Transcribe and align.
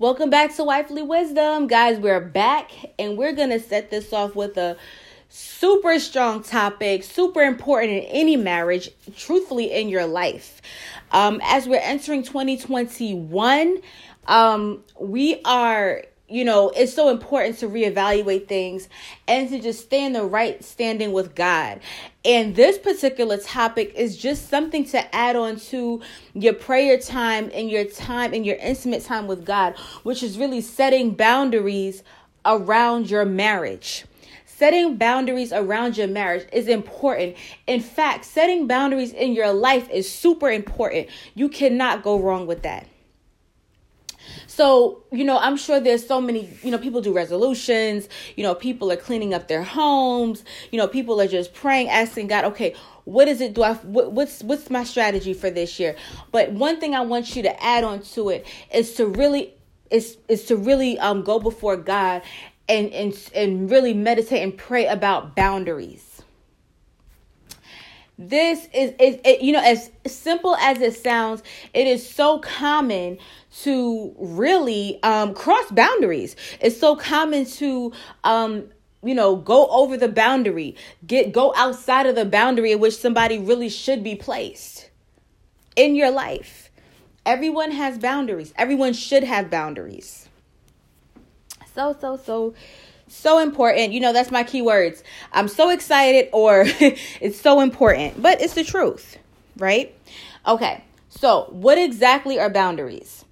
Welcome 0.00 0.30
back 0.30 0.54
to 0.54 0.62
Wifely 0.62 1.02
Wisdom. 1.02 1.66
Guys, 1.66 1.98
we're 1.98 2.20
back 2.20 2.70
and 3.00 3.18
we're 3.18 3.32
going 3.32 3.50
to 3.50 3.58
set 3.58 3.90
this 3.90 4.12
off 4.12 4.36
with 4.36 4.56
a 4.56 4.76
super 5.28 5.98
strong 5.98 6.44
topic, 6.44 7.02
super 7.02 7.42
important 7.42 7.94
in 7.94 8.04
any 8.04 8.36
marriage, 8.36 8.90
truthfully, 9.16 9.72
in 9.72 9.88
your 9.88 10.06
life. 10.06 10.62
Um, 11.10 11.40
as 11.42 11.66
we're 11.66 11.80
entering 11.82 12.22
2021, 12.22 13.78
um, 14.28 14.84
we 15.00 15.40
are 15.44 16.04
you 16.28 16.44
know, 16.44 16.68
it's 16.70 16.92
so 16.92 17.08
important 17.08 17.58
to 17.58 17.68
reevaluate 17.68 18.48
things 18.48 18.88
and 19.26 19.48
to 19.48 19.58
just 19.60 19.80
stay 19.80 20.04
in 20.04 20.12
the 20.12 20.24
right 20.24 20.62
standing 20.62 21.12
with 21.12 21.34
God. 21.34 21.80
And 22.24 22.54
this 22.54 22.76
particular 22.76 23.38
topic 23.38 23.94
is 23.94 24.16
just 24.16 24.50
something 24.50 24.84
to 24.86 25.14
add 25.14 25.36
on 25.36 25.56
to 25.56 26.02
your 26.34 26.52
prayer 26.52 26.98
time 26.98 27.50
and 27.54 27.70
your 27.70 27.84
time 27.84 28.34
and 28.34 28.44
your 28.44 28.56
intimate 28.56 29.04
time 29.04 29.26
with 29.26 29.46
God, 29.46 29.74
which 30.02 30.22
is 30.22 30.36
really 30.36 30.60
setting 30.60 31.14
boundaries 31.14 32.02
around 32.44 33.08
your 33.08 33.24
marriage. 33.24 34.04
Setting 34.44 34.96
boundaries 34.96 35.52
around 35.52 35.96
your 35.96 36.08
marriage 36.08 36.46
is 36.52 36.68
important. 36.68 37.36
In 37.66 37.80
fact, 37.80 38.24
setting 38.24 38.66
boundaries 38.66 39.12
in 39.12 39.32
your 39.32 39.52
life 39.52 39.88
is 39.88 40.10
super 40.10 40.50
important. 40.50 41.08
You 41.34 41.48
cannot 41.48 42.02
go 42.02 42.20
wrong 42.20 42.46
with 42.46 42.62
that. 42.64 42.86
So, 44.58 45.04
you 45.12 45.22
know, 45.22 45.38
I'm 45.38 45.56
sure 45.56 45.78
there's 45.78 46.04
so 46.04 46.20
many, 46.20 46.50
you 46.64 46.72
know, 46.72 46.78
people 46.78 47.00
do 47.00 47.12
resolutions, 47.12 48.08
you 48.34 48.42
know, 48.42 48.56
people 48.56 48.90
are 48.90 48.96
cleaning 48.96 49.32
up 49.32 49.46
their 49.46 49.62
homes, 49.62 50.42
you 50.72 50.78
know, 50.78 50.88
people 50.88 51.20
are 51.20 51.28
just 51.28 51.54
praying, 51.54 51.90
asking 51.90 52.26
God, 52.26 52.44
okay, 52.44 52.74
what 53.04 53.28
is 53.28 53.40
it 53.40 53.54
do 53.54 53.62
I 53.62 53.74
what, 53.74 54.10
what's 54.10 54.42
what's 54.42 54.68
my 54.68 54.82
strategy 54.82 55.32
for 55.32 55.48
this 55.48 55.78
year? 55.78 55.94
But 56.32 56.50
one 56.50 56.80
thing 56.80 56.96
I 56.96 57.02
want 57.02 57.36
you 57.36 57.44
to 57.44 57.62
add 57.62 57.84
on 57.84 58.02
to 58.14 58.30
it 58.30 58.48
is 58.74 58.94
to 58.94 59.06
really 59.06 59.54
is 59.92 60.18
is 60.26 60.46
to 60.46 60.56
really 60.56 60.98
um 60.98 61.22
go 61.22 61.38
before 61.38 61.76
God 61.76 62.22
and 62.68 62.92
and 62.92 63.30
and 63.36 63.70
really 63.70 63.94
meditate 63.94 64.42
and 64.42 64.58
pray 64.58 64.86
about 64.86 65.36
boundaries 65.36 66.07
this 68.18 68.66
is, 68.74 68.92
is 68.98 69.18
it, 69.24 69.42
you 69.42 69.52
know 69.52 69.62
as 69.62 69.90
simple 70.06 70.56
as 70.56 70.80
it 70.80 70.94
sounds 70.96 71.42
it 71.72 71.86
is 71.86 72.08
so 72.08 72.40
common 72.40 73.16
to 73.62 74.14
really 74.18 75.02
um, 75.02 75.34
cross 75.34 75.70
boundaries. 75.70 76.36
It's 76.60 76.78
so 76.78 76.96
common 76.96 77.44
to 77.46 77.92
um, 78.24 78.64
you 79.02 79.14
know 79.14 79.36
go 79.36 79.68
over 79.68 79.96
the 79.96 80.08
boundary 80.08 80.76
get 81.06 81.32
go 81.32 81.54
outside 81.56 82.06
of 82.06 82.14
the 82.14 82.24
boundary 82.24 82.72
in 82.72 82.80
which 82.80 82.96
somebody 82.96 83.38
really 83.38 83.68
should 83.68 84.02
be 84.02 84.14
placed 84.14 84.90
in 85.76 85.94
your 85.94 86.10
life. 86.10 86.70
Everyone 87.24 87.70
has 87.70 87.98
boundaries. 87.98 88.52
Everyone 88.56 88.92
should 88.92 89.22
have 89.22 89.50
boundaries. 89.50 90.28
So 91.74 91.96
so 92.00 92.16
so 92.16 92.54
so 93.08 93.38
important. 93.38 93.92
You 93.92 94.00
know, 94.00 94.12
that's 94.12 94.30
my 94.30 94.44
keywords. 94.44 95.02
I'm 95.32 95.48
so 95.48 95.70
excited 95.70 96.28
or 96.32 96.64
it's 97.20 97.40
so 97.40 97.60
important, 97.60 98.20
but 98.20 98.40
it's 98.40 98.54
the 98.54 98.64
truth, 98.64 99.18
right? 99.56 99.94
Okay. 100.46 100.84
So, 101.10 101.46
what 101.50 101.78
exactly 101.78 102.38
are 102.38 102.50
boundaries? 102.50 103.24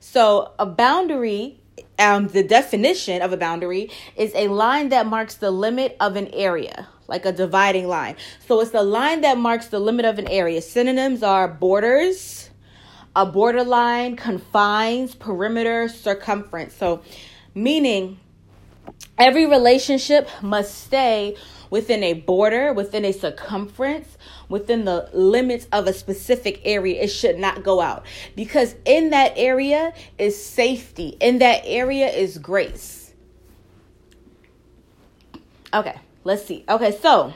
So, 0.00 0.52
a 0.58 0.66
boundary 0.66 1.60
um, 1.98 2.28
the 2.28 2.42
definition 2.42 3.22
of 3.22 3.32
a 3.32 3.36
boundary 3.36 3.90
is 4.16 4.32
a 4.34 4.48
line 4.48 4.88
that 4.88 5.06
marks 5.06 5.36
the 5.36 5.50
limit 5.50 5.96
of 6.00 6.16
an 6.16 6.28
area, 6.28 6.88
like 7.08 7.26
a 7.26 7.32
dividing 7.32 7.88
line. 7.88 8.16
So 8.46 8.60
it's 8.60 8.70
the 8.70 8.82
line 8.82 9.20
that 9.20 9.38
marks 9.38 9.68
the 9.68 9.78
limit 9.78 10.06
of 10.06 10.18
an 10.18 10.26
area. 10.28 10.62
Synonyms 10.62 11.22
are 11.22 11.46
borders, 11.46 12.50
a 13.14 13.26
borderline, 13.26 14.16
confines, 14.16 15.14
perimeter, 15.14 15.88
circumference. 15.88 16.74
So, 16.74 17.02
meaning 17.54 18.18
Every 19.18 19.46
relationship 19.46 20.28
must 20.42 20.86
stay 20.86 21.36
within 21.68 22.02
a 22.02 22.14
border, 22.14 22.72
within 22.72 23.04
a 23.04 23.12
circumference, 23.12 24.16
within 24.48 24.84
the 24.84 25.08
limits 25.12 25.68
of 25.72 25.86
a 25.86 25.92
specific 25.92 26.60
area. 26.64 27.02
It 27.02 27.08
should 27.08 27.38
not 27.38 27.62
go 27.62 27.80
out 27.80 28.04
because 28.34 28.74
in 28.84 29.10
that 29.10 29.32
area 29.36 29.92
is 30.18 30.42
safety, 30.42 31.16
in 31.20 31.38
that 31.38 31.62
area 31.64 32.08
is 32.08 32.38
grace. 32.38 33.12
Okay, 35.72 35.98
let's 36.24 36.44
see. 36.44 36.64
Okay, 36.68 36.90
so 37.00 37.32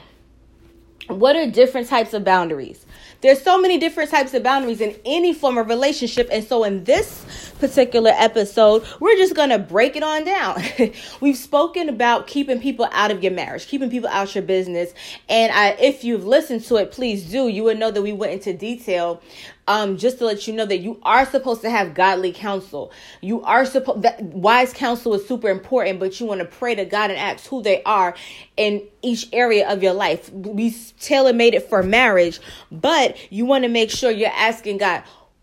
what 1.08 1.36
are 1.36 1.50
different 1.50 1.88
types 1.88 2.14
of 2.14 2.24
boundaries? 2.24 2.83
There's 3.24 3.40
so 3.40 3.58
many 3.58 3.78
different 3.78 4.10
types 4.10 4.34
of 4.34 4.42
boundaries 4.42 4.82
in 4.82 4.94
any 5.06 5.32
form 5.32 5.56
of 5.56 5.68
relationship. 5.68 6.28
And 6.30 6.44
so 6.44 6.62
in 6.62 6.84
this 6.84 7.24
particular 7.58 8.10
episode, 8.14 8.84
we're 9.00 9.16
just 9.16 9.34
going 9.34 9.48
to 9.48 9.58
break 9.58 9.96
it 9.96 10.02
on 10.02 10.24
down. 10.24 10.62
We've 11.22 11.34
spoken 11.34 11.88
about 11.88 12.26
keeping 12.26 12.60
people 12.60 12.86
out 12.92 13.10
of 13.10 13.22
your 13.22 13.32
marriage, 13.32 13.66
keeping 13.66 13.88
people 13.88 14.10
out 14.10 14.28
of 14.28 14.34
your 14.34 14.44
business. 14.44 14.92
And 15.26 15.50
I, 15.52 15.70
if 15.80 16.04
you've 16.04 16.26
listened 16.26 16.64
to 16.64 16.76
it, 16.76 16.92
please 16.92 17.24
do. 17.24 17.48
You 17.48 17.64
would 17.64 17.78
know 17.78 17.90
that 17.90 18.02
we 18.02 18.12
went 18.12 18.34
into 18.34 18.52
detail 18.52 19.22
um, 19.66 19.96
just 19.96 20.18
to 20.18 20.26
let 20.26 20.46
you 20.46 20.54
know 20.54 20.66
that 20.66 20.78
you 20.78 21.00
are 21.02 21.24
supposed 21.26 21.62
to 21.62 21.70
have 21.70 21.94
godly 21.94 22.32
counsel. 22.32 22.92
You 23.20 23.42
are 23.42 23.64
supposed 23.64 24.02
that 24.02 24.22
wise 24.22 24.72
counsel 24.72 25.14
is 25.14 25.26
super 25.26 25.48
important, 25.48 26.00
but 26.00 26.20
you 26.20 26.26
want 26.26 26.40
to 26.40 26.46
pray 26.46 26.74
to 26.74 26.84
God 26.84 27.10
and 27.10 27.18
ask 27.18 27.46
who 27.46 27.62
they 27.62 27.82
are 27.84 28.14
in 28.56 28.82
each 29.02 29.28
area 29.32 29.68
of 29.68 29.82
your 29.82 29.94
life. 29.94 30.30
We 30.32 30.74
tailor 31.00 31.32
made 31.32 31.54
it 31.54 31.68
for 31.68 31.82
marriage, 31.82 32.40
but 32.70 33.16
you 33.32 33.44
want 33.46 33.64
to 33.64 33.68
make 33.68 33.90
sure 33.90 34.10
you're 34.10 34.30
asking 34.30 34.78
God, 34.78 35.02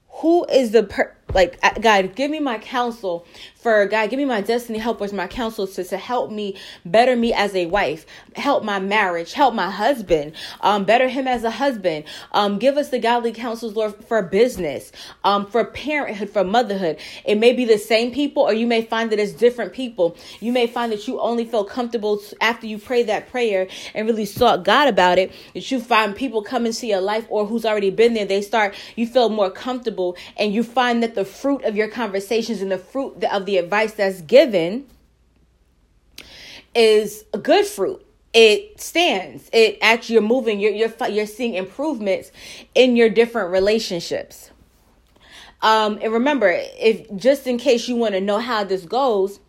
who 0.10 0.46
is 0.46 0.72
the 0.72 0.84
per 0.84 1.16
like 1.34 1.60
God, 1.82 2.16
give 2.16 2.30
me 2.30 2.40
my 2.40 2.58
counsel 2.58 3.26
for 3.62 3.86
God, 3.86 4.10
give 4.10 4.18
me 4.18 4.26
my 4.26 4.42
destiny 4.42 4.80
helpers, 4.80 5.14
my 5.14 5.28
counsel 5.28 5.68
to, 5.68 5.84
to 5.84 5.98
help 5.98 6.32
me 6.32 6.58
better 6.84 7.16
me 7.16 7.32
as 7.32 7.54
a 7.54 7.68
wife, 7.68 8.08
help 8.36 8.64
my 8.64 8.80
marriage, 8.80 9.34
help 9.34 9.54
my 9.54 9.70
husband, 9.70 10.34
um, 10.62 10.84
better 10.84 11.08
him 11.08 11.28
as 11.28 11.44
a 11.44 11.52
husband. 11.52 12.06
Um, 12.32 12.58
give 12.58 12.78
us 12.78 12.90
the 12.90 12.98
godly 12.98 13.32
counsels, 13.32 13.76
Lord, 13.76 13.94
for 14.06 14.24
business, 14.24 14.92
um, 15.24 15.46
for 15.46 15.64
parenthood, 15.64 16.32
for 16.32 16.44
motherhood. 16.44 16.98
It 17.24 17.36
may 17.36 17.54
be 17.54 17.66
the 17.66 17.78
same 17.78 18.12
people, 18.12 18.42
or 18.42 18.54
you 18.54 18.66
may 18.66 18.84
find 18.84 19.12
that 19.12 19.20
it's 19.20 19.34
different 19.34 19.74
people. 19.74 20.18
You 20.40 20.52
may 20.52 20.66
find 20.66 20.92
that 20.92 21.08
you 21.08 21.20
only 21.20 21.46
feel 21.46 21.64
comfortable 21.64 22.20
after 22.42 22.66
you 22.66 22.80
pray 22.80 23.04
that 23.04 23.30
prayer 23.30 23.68
and 23.94 24.08
really 24.08 24.26
sought 24.26 24.66
God 24.66 24.88
about 24.88 25.20
it. 25.20 25.32
That 25.54 25.70
you 25.70 25.80
find 25.80 26.16
people 26.16 26.42
come 26.42 26.66
into 26.66 26.88
your 26.88 27.02
life, 27.02 27.28
or 27.30 27.46
who's 27.46 27.66
already 27.66 27.92
been 27.92 28.16
there, 28.16 28.26
they 28.26 28.42
start, 28.42 28.74
you 28.96 29.06
feel 29.06 29.30
more 29.30 29.52
comfortable, 29.52 30.18
and 30.38 30.52
you 30.52 30.64
find 30.64 31.04
that 31.04 31.14
the 31.14 31.26
fruit 31.26 31.64
of 31.64 31.76
your 31.76 31.90
conversations 31.90 32.62
and 32.62 32.72
the 32.72 32.80
fruit 32.80 33.24
of 33.24 33.46
the 33.46 33.51
the 33.52 33.58
advice 33.58 33.94
that's 33.94 34.22
given 34.22 34.88
is 36.74 37.26
a 37.34 37.38
good 37.38 37.66
fruit. 37.66 38.06
It 38.34 38.80
stands. 38.80 39.50
It 39.52 39.78
actually 39.82 40.14
you're 40.14 40.22
moving 40.22 40.62
you're 40.62 40.72
you're, 40.72 41.10
you're 41.10 41.26
seeing 41.26 41.56
improvements 41.56 42.32
in 42.74 42.96
your 42.96 43.10
different 43.10 43.52
relationships. 43.52 44.52
Um 45.62 46.00
and 46.02 46.14
remember 46.14 46.50
if 46.50 47.14
just 47.18 47.46
in 47.46 47.58
case 47.58 47.90
you 47.90 47.98
want 47.98 48.14
to 48.14 48.22
know 48.22 48.40
how 48.40 48.64
this 48.64 48.86
goes 48.86 49.42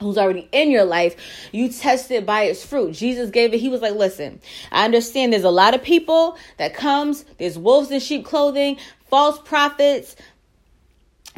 who's 0.00 0.18
already 0.18 0.48
in 0.50 0.72
your 0.72 0.84
life 0.84 1.14
you 1.52 1.68
test 1.70 2.10
it 2.10 2.26
by 2.26 2.42
its 2.42 2.64
fruit. 2.64 2.92
Jesus 2.92 3.30
gave 3.30 3.54
it 3.54 3.60
he 3.60 3.68
was 3.68 3.80
like 3.80 3.94
listen 3.94 4.40
i 4.72 4.84
understand 4.84 5.32
there's 5.32 5.44
a 5.44 5.48
lot 5.48 5.74
of 5.74 5.82
people 5.82 6.36
that 6.58 6.74
comes 6.74 7.24
there's 7.38 7.56
wolves 7.56 7.90
in 7.90 8.00
sheep 8.00 8.24
clothing 8.24 8.76
false 9.08 9.38
prophets 9.38 10.16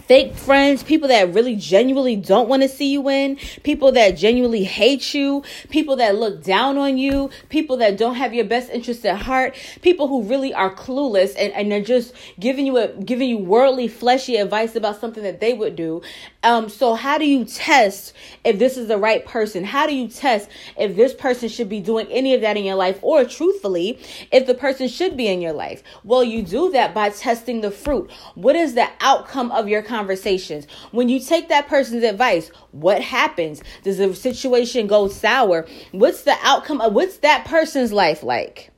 fake 0.06 0.34
friends, 0.34 0.82
people 0.82 1.08
that 1.08 1.34
really 1.34 1.56
genuinely 1.56 2.16
don't 2.16 2.48
want 2.48 2.62
to 2.62 2.68
see 2.68 2.90
you 2.90 3.00
win, 3.00 3.36
people 3.62 3.92
that 3.92 4.12
genuinely 4.12 4.64
hate 4.64 5.14
you, 5.14 5.42
people 5.68 5.96
that 5.96 6.16
look 6.16 6.42
down 6.42 6.78
on 6.78 6.98
you, 6.98 7.30
people 7.48 7.76
that 7.78 7.96
don't 7.96 8.14
have 8.14 8.32
your 8.32 8.44
best 8.44 8.70
interest 8.70 9.04
at 9.04 9.20
heart, 9.20 9.56
people 9.82 10.08
who 10.08 10.22
really 10.22 10.54
are 10.54 10.74
clueless 10.74 11.34
and, 11.38 11.52
and 11.52 11.70
they're 11.70 11.82
just 11.82 12.14
giving 12.38 12.66
you 12.66 12.76
a 12.76 12.88
giving 12.88 13.28
you 13.28 13.38
worldly 13.38 13.88
fleshy 13.88 14.36
advice 14.36 14.76
about 14.76 15.00
something 15.00 15.22
that 15.22 15.40
they 15.40 15.52
would 15.52 15.76
do. 15.76 16.00
Um, 16.42 16.68
so 16.68 16.94
how 16.94 17.18
do 17.18 17.26
you 17.26 17.44
test 17.44 18.14
if 18.44 18.58
this 18.58 18.76
is 18.76 18.88
the 18.88 18.96
right 18.96 19.24
person? 19.26 19.64
How 19.64 19.86
do 19.86 19.94
you 19.94 20.08
test 20.08 20.48
if 20.76 20.96
this 20.96 21.12
person 21.12 21.48
should 21.48 21.68
be 21.68 21.80
doing 21.80 22.06
any 22.10 22.34
of 22.34 22.40
that 22.42 22.56
in 22.56 22.64
your 22.64 22.76
life? 22.76 22.98
Or 23.02 23.24
truthfully, 23.24 23.98
if 24.30 24.46
the 24.46 24.54
person 24.54 24.88
should 24.88 25.16
be 25.16 25.26
in 25.26 25.40
your 25.40 25.52
life? 25.52 25.82
Well, 26.04 26.22
you 26.22 26.42
do 26.42 26.70
that 26.70 26.94
by 26.94 27.10
testing 27.10 27.60
the 27.60 27.70
fruit. 27.70 28.10
What 28.34 28.56
is 28.56 28.74
the 28.74 28.88
outcome 29.00 29.50
of 29.50 29.68
your 29.68 29.82
conversations? 29.88 30.66
When 30.92 31.08
you 31.08 31.18
take 31.18 31.48
that 31.48 31.68
person's 31.68 32.04
advice, 32.04 32.50
what 32.72 33.02
happens? 33.02 33.62
Does 33.82 33.98
the 33.98 34.14
situation 34.14 34.86
go 34.86 35.08
sour? 35.08 35.66
What's 35.92 36.22
the 36.22 36.36
outcome 36.42 36.80
of 36.80 36.92
what's 36.92 37.18
that 37.18 37.44
person's 37.46 37.92
life 37.92 38.22
like? 38.22 38.70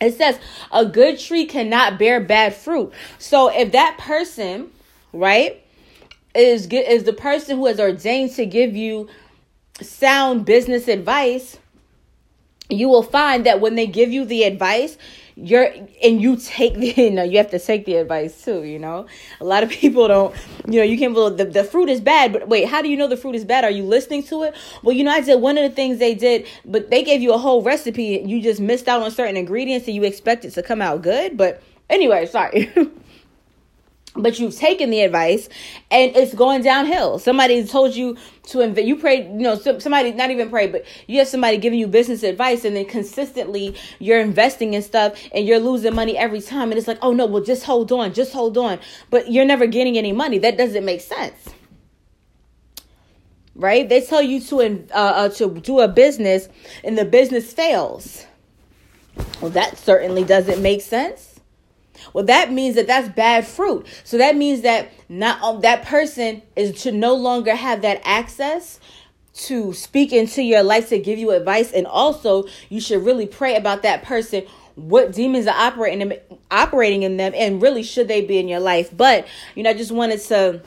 It 0.00 0.14
says 0.14 0.40
a 0.72 0.84
good 0.84 1.18
tree 1.20 1.46
cannot 1.46 1.98
bear 1.98 2.18
bad 2.18 2.54
fruit. 2.54 2.92
So 3.18 3.48
if 3.48 3.70
that 3.72 3.98
person, 3.98 4.70
right, 5.12 5.64
is 6.34 6.66
is 6.66 7.04
the 7.04 7.12
person 7.12 7.58
who 7.58 7.66
is 7.66 7.78
ordained 7.78 8.32
to 8.32 8.46
give 8.46 8.74
you 8.74 9.08
sound 9.80 10.44
business 10.44 10.88
advice, 10.88 11.58
you 12.68 12.88
will 12.88 13.02
find 13.02 13.46
that 13.46 13.60
when 13.60 13.74
they 13.74 13.86
give 13.86 14.10
you 14.10 14.24
the 14.24 14.44
advice, 14.44 14.96
you're 15.36 15.68
and 16.02 16.20
you 16.20 16.36
take 16.36 16.74
the 16.74 16.92
you 16.96 17.10
know 17.10 17.22
you 17.22 17.38
have 17.38 17.50
to 17.50 17.58
take 17.58 17.84
the 17.84 17.96
advice 17.96 18.44
too 18.44 18.62
you 18.64 18.78
know? 18.78 19.06
A 19.40 19.44
lot 19.44 19.62
of 19.62 19.70
people 19.70 20.08
don't 20.08 20.34
you 20.66 20.78
know 20.78 20.84
you 20.84 20.98
can't 20.98 21.14
believe 21.14 21.38
the, 21.38 21.44
the 21.44 21.64
fruit 21.64 21.88
is 21.88 22.00
bad 22.00 22.32
but 22.32 22.48
wait 22.48 22.68
how 22.68 22.82
do 22.82 22.88
you 22.88 22.96
know 22.96 23.08
the 23.08 23.16
fruit 23.16 23.34
is 23.34 23.44
bad? 23.44 23.64
Are 23.64 23.70
you 23.70 23.84
listening 23.84 24.22
to 24.24 24.42
it? 24.44 24.54
Well 24.82 24.94
you 24.94 25.04
know 25.04 25.10
i 25.10 25.20
did 25.20 25.40
one 25.40 25.58
of 25.58 25.68
the 25.68 25.74
things 25.74 25.98
they 25.98 26.14
did 26.14 26.46
but 26.64 26.90
they 26.90 27.02
gave 27.02 27.22
you 27.22 27.32
a 27.32 27.38
whole 27.38 27.62
recipe 27.62 28.22
you 28.24 28.42
just 28.42 28.60
missed 28.60 28.88
out 28.88 29.02
on 29.02 29.10
certain 29.10 29.36
ingredients 29.36 29.86
and 29.86 29.96
you 29.96 30.04
expect 30.04 30.44
it 30.44 30.50
to 30.52 30.62
come 30.62 30.82
out 30.82 31.02
good 31.02 31.36
but 31.36 31.62
anyway 31.88 32.26
sorry 32.26 32.70
but 34.14 34.38
you've 34.38 34.54
taken 34.54 34.90
the 34.90 35.00
advice 35.00 35.48
and 35.90 36.14
it's 36.14 36.34
going 36.34 36.62
downhill. 36.62 37.18
Somebody 37.18 37.64
told 37.66 37.94
you 37.94 38.16
to 38.48 38.60
invest. 38.60 38.86
You 38.86 38.96
prayed, 38.96 39.26
you 39.26 39.40
know, 39.40 39.56
somebody 39.56 40.12
not 40.12 40.30
even 40.30 40.50
pray, 40.50 40.66
but 40.66 40.84
you 41.06 41.18
have 41.18 41.28
somebody 41.28 41.56
giving 41.56 41.78
you 41.78 41.86
business 41.86 42.22
advice, 42.22 42.64
and 42.64 42.76
then 42.76 42.84
consistently 42.84 43.74
you're 43.98 44.20
investing 44.20 44.74
in 44.74 44.82
stuff 44.82 45.18
and 45.34 45.46
you're 45.46 45.60
losing 45.60 45.94
money 45.94 46.16
every 46.16 46.40
time. 46.40 46.70
And 46.70 46.78
it's 46.78 46.88
like, 46.88 46.98
oh 47.00 47.12
no, 47.12 47.26
well 47.26 47.42
just 47.42 47.64
hold 47.64 47.90
on, 47.92 48.12
just 48.12 48.32
hold 48.32 48.58
on, 48.58 48.80
but 49.10 49.30
you're 49.30 49.46
never 49.46 49.66
getting 49.66 49.96
any 49.96 50.12
money. 50.12 50.38
That 50.38 50.58
doesn't 50.58 50.84
make 50.84 51.00
sense, 51.00 51.48
right? 53.54 53.88
They 53.88 54.02
tell 54.02 54.22
you 54.22 54.40
to 54.40 54.60
uh, 54.60 54.94
uh, 54.94 55.28
to 55.30 55.60
do 55.60 55.80
a 55.80 55.88
business, 55.88 56.48
and 56.84 56.98
the 56.98 57.04
business 57.06 57.52
fails. 57.52 58.26
Well, 59.40 59.50
that 59.52 59.78
certainly 59.78 60.24
doesn't 60.24 60.62
make 60.62 60.82
sense 60.82 61.31
well, 62.12 62.24
that 62.24 62.52
means 62.52 62.76
that 62.76 62.86
that's 62.86 63.08
bad 63.08 63.46
fruit. 63.46 63.86
So 64.04 64.18
that 64.18 64.36
means 64.36 64.62
that 64.62 64.90
not 65.08 65.62
that 65.62 65.84
person 65.84 66.42
is 66.56 66.82
to 66.82 66.92
no 66.92 67.14
longer 67.14 67.54
have 67.54 67.82
that 67.82 68.00
access 68.04 68.80
to 69.34 69.72
speak 69.72 70.12
into 70.12 70.42
your 70.42 70.62
life 70.62 70.90
to 70.90 70.98
give 70.98 71.18
you 71.18 71.30
advice 71.30 71.72
and 71.72 71.86
also 71.86 72.44
you 72.68 72.80
should 72.80 73.02
really 73.02 73.26
pray 73.26 73.56
about 73.56 73.82
that 73.82 74.02
person 74.02 74.44
what 74.74 75.12
demons 75.12 75.46
are 75.46 75.56
operating 75.56 76.12
operating 76.50 77.02
in 77.02 77.16
them 77.16 77.32
and 77.34 77.62
really 77.62 77.82
should 77.82 78.08
they 78.08 78.20
be 78.20 78.38
in 78.38 78.46
your 78.46 78.60
life 78.60 78.94
but 78.94 79.26
you 79.54 79.62
know 79.62 79.70
i 79.70 79.74
just 79.74 79.90
wanted 79.90 80.20
to 80.20 80.60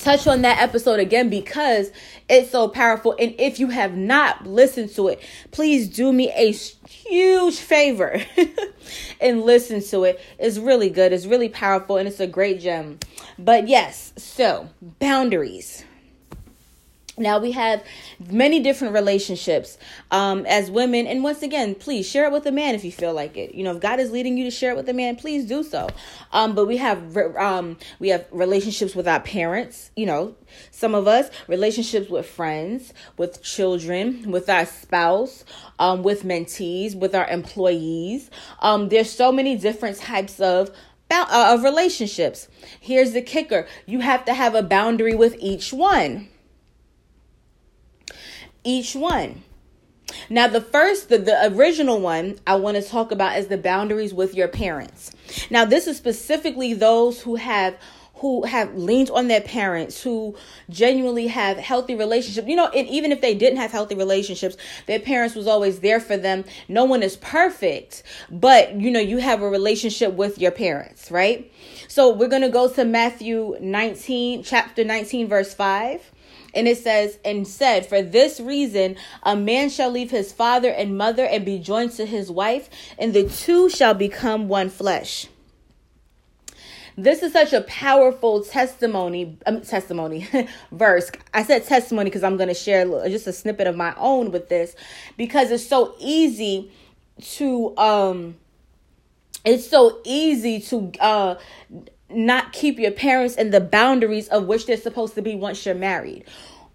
touch 0.00 0.26
on 0.26 0.42
that 0.42 0.60
episode 0.60 0.98
again 0.98 1.28
because 1.28 1.92
it's 2.30 2.50
so 2.50 2.68
powerful. 2.68 3.14
And 3.18 3.34
if 3.38 3.58
you 3.58 3.68
have 3.68 3.96
not 3.96 4.46
listened 4.46 4.90
to 4.94 5.08
it, 5.08 5.20
please 5.50 5.88
do 5.88 6.12
me 6.12 6.30
a 6.30 6.52
huge 6.52 7.56
favor 7.56 8.22
and 9.20 9.42
listen 9.42 9.82
to 9.82 10.04
it. 10.04 10.20
It's 10.38 10.58
really 10.58 10.90
good, 10.90 11.12
it's 11.12 11.26
really 11.26 11.48
powerful, 11.48 11.96
and 11.96 12.08
it's 12.08 12.20
a 12.20 12.26
great 12.26 12.60
gem. 12.60 13.00
But 13.38 13.68
yes, 13.68 14.12
so 14.16 14.70
boundaries. 14.80 15.84
Now 17.20 17.38
we 17.38 17.52
have 17.52 17.84
many 18.30 18.60
different 18.60 18.94
relationships 18.94 19.76
um, 20.10 20.46
as 20.46 20.70
women, 20.70 21.06
and 21.06 21.22
once 21.22 21.42
again, 21.42 21.74
please 21.74 22.08
share 22.08 22.24
it 22.24 22.32
with 22.32 22.46
a 22.46 22.50
man 22.50 22.74
if 22.74 22.82
you 22.82 22.90
feel 22.90 23.12
like 23.12 23.36
it. 23.36 23.54
You 23.54 23.62
know, 23.62 23.72
if 23.72 23.80
God 23.80 24.00
is 24.00 24.10
leading 24.10 24.38
you 24.38 24.44
to 24.44 24.50
share 24.50 24.70
it 24.70 24.76
with 24.76 24.88
a 24.88 24.94
man, 24.94 25.16
please 25.16 25.44
do 25.44 25.62
so. 25.62 25.88
Um, 26.32 26.54
but 26.54 26.66
we 26.66 26.78
have 26.78 27.14
um, 27.36 27.76
we 27.98 28.08
have 28.08 28.26
relationships 28.30 28.96
with 28.96 29.06
our 29.06 29.20
parents. 29.20 29.90
You 29.96 30.06
know, 30.06 30.34
some 30.70 30.94
of 30.94 31.06
us 31.06 31.28
relationships 31.46 32.08
with 32.08 32.24
friends, 32.24 32.94
with 33.18 33.42
children, 33.42 34.30
with 34.30 34.48
our 34.48 34.64
spouse, 34.64 35.44
um, 35.78 36.02
with 36.02 36.22
mentees, 36.22 36.98
with 36.98 37.14
our 37.14 37.28
employees. 37.28 38.30
Um, 38.60 38.88
there's 38.88 39.10
so 39.10 39.30
many 39.30 39.56
different 39.56 39.98
types 39.98 40.40
of 40.40 40.70
uh, 41.10 41.52
of 41.54 41.64
relationships. 41.64 42.48
Here's 42.80 43.12
the 43.12 43.20
kicker: 43.20 43.66
you 43.84 44.00
have 44.00 44.24
to 44.24 44.32
have 44.32 44.54
a 44.54 44.62
boundary 44.62 45.14
with 45.14 45.36
each 45.38 45.70
one 45.70 46.29
each 48.64 48.94
one. 48.94 49.42
Now, 50.28 50.48
the 50.48 50.60
first, 50.60 51.08
the, 51.08 51.18
the 51.18 51.54
original 51.54 52.00
one 52.00 52.38
I 52.46 52.56
want 52.56 52.76
to 52.76 52.82
talk 52.82 53.12
about 53.12 53.38
is 53.38 53.46
the 53.46 53.58
boundaries 53.58 54.12
with 54.12 54.34
your 54.34 54.48
parents. 54.48 55.12
Now, 55.50 55.64
this 55.64 55.86
is 55.86 55.96
specifically 55.96 56.74
those 56.74 57.22
who 57.22 57.36
have 57.36 57.76
who 58.20 58.44
have 58.44 58.74
leaned 58.74 59.08
on 59.08 59.28
their 59.28 59.40
parents, 59.40 60.02
who 60.02 60.36
genuinely 60.68 61.26
have 61.26 61.56
healthy 61.56 61.94
relationships. 61.94 62.46
You 62.46 62.56
know, 62.56 62.68
and 62.68 62.86
even 62.86 63.12
if 63.12 63.22
they 63.22 63.34
didn't 63.34 63.58
have 63.58 63.70
healthy 63.70 63.94
relationships, 63.94 64.58
their 64.86 65.00
parents 65.00 65.34
was 65.34 65.46
always 65.46 65.80
there 65.80 66.00
for 66.00 66.18
them. 66.18 66.44
No 66.68 66.84
one 66.84 67.02
is 67.02 67.16
perfect, 67.16 68.02
but 68.30 68.74
you 68.74 68.90
know, 68.90 69.00
you 69.00 69.18
have 69.18 69.40
a 69.40 69.48
relationship 69.48 70.12
with 70.12 70.38
your 70.38 70.50
parents, 70.50 71.10
right? 71.10 71.50
So 71.88 72.12
we're 72.12 72.28
going 72.28 72.42
to 72.42 72.50
go 72.50 72.68
to 72.68 72.84
Matthew 72.84 73.56
19, 73.58 74.42
chapter 74.42 74.84
19, 74.84 75.26
verse 75.26 75.54
5. 75.54 76.12
And 76.54 76.68
it 76.68 76.78
says, 76.78 77.18
and 77.24 77.46
said, 77.46 77.86
For 77.86 78.02
this 78.02 78.40
reason, 78.40 78.96
a 79.22 79.36
man 79.36 79.70
shall 79.70 79.90
leave 79.90 80.10
his 80.10 80.32
father 80.32 80.70
and 80.70 80.96
mother 80.96 81.24
and 81.24 81.44
be 81.44 81.58
joined 81.58 81.92
to 81.92 82.06
his 82.06 82.30
wife, 82.30 82.68
and 82.98 83.12
the 83.12 83.28
two 83.28 83.68
shall 83.68 83.94
become 83.94 84.48
one 84.48 84.70
flesh. 84.70 85.28
This 86.96 87.22
is 87.22 87.32
such 87.32 87.52
a 87.52 87.62
powerful 87.62 88.44
testimony, 88.44 89.38
um, 89.46 89.62
testimony 89.62 90.28
verse. 90.72 91.10
I 91.32 91.44
said 91.44 91.64
testimony 91.64 92.10
because 92.10 92.22
I'm 92.22 92.36
going 92.36 92.48
to 92.48 92.54
share 92.54 92.84
just 93.08 93.26
a 93.26 93.32
snippet 93.32 93.66
of 93.66 93.74
my 93.74 93.94
own 93.96 94.32
with 94.32 94.48
this 94.48 94.76
because 95.16 95.50
it's 95.50 95.66
so 95.66 95.94
easy 95.98 96.70
to 97.20 97.76
um 97.76 98.36
it's 99.44 99.68
so 99.68 100.00
easy 100.04 100.60
to 100.60 100.92
uh 101.00 101.36
not 102.12 102.52
keep 102.52 102.78
your 102.78 102.90
parents 102.90 103.36
in 103.36 103.50
the 103.50 103.60
boundaries 103.60 104.28
of 104.28 104.46
which 104.46 104.66
they're 104.66 104.76
supposed 104.76 105.14
to 105.14 105.22
be 105.22 105.34
once 105.34 105.64
you're 105.64 105.74
married. 105.74 106.24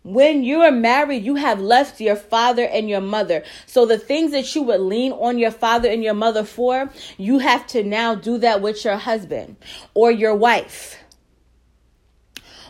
When 0.03 0.43
you 0.43 0.61
are 0.61 0.71
married, 0.71 1.25
you 1.25 1.33
have 1.35 1.59
left 1.59 1.99
your 1.99 2.15
father 2.15 2.63
and 2.63 2.87
your 2.87 3.01
mother. 3.01 3.43
So 3.65 3.87
the 3.87 3.97
things 3.97 4.31
that 4.33 4.53
you 4.53 4.61
would 4.61 4.81
lean 4.81 5.11
on 5.11 5.39
your 5.39 5.49
father 5.49 5.89
and 5.89 6.03
your 6.03 6.13
mother 6.13 6.43
for, 6.43 6.91
you 7.17 7.39
have 7.39 7.65
to 7.67 7.83
now 7.83 8.13
do 8.13 8.37
that 8.37 8.61
with 8.61 8.85
your 8.85 8.97
husband 8.97 9.55
or 9.95 10.11
your 10.11 10.35
wife 10.35 10.97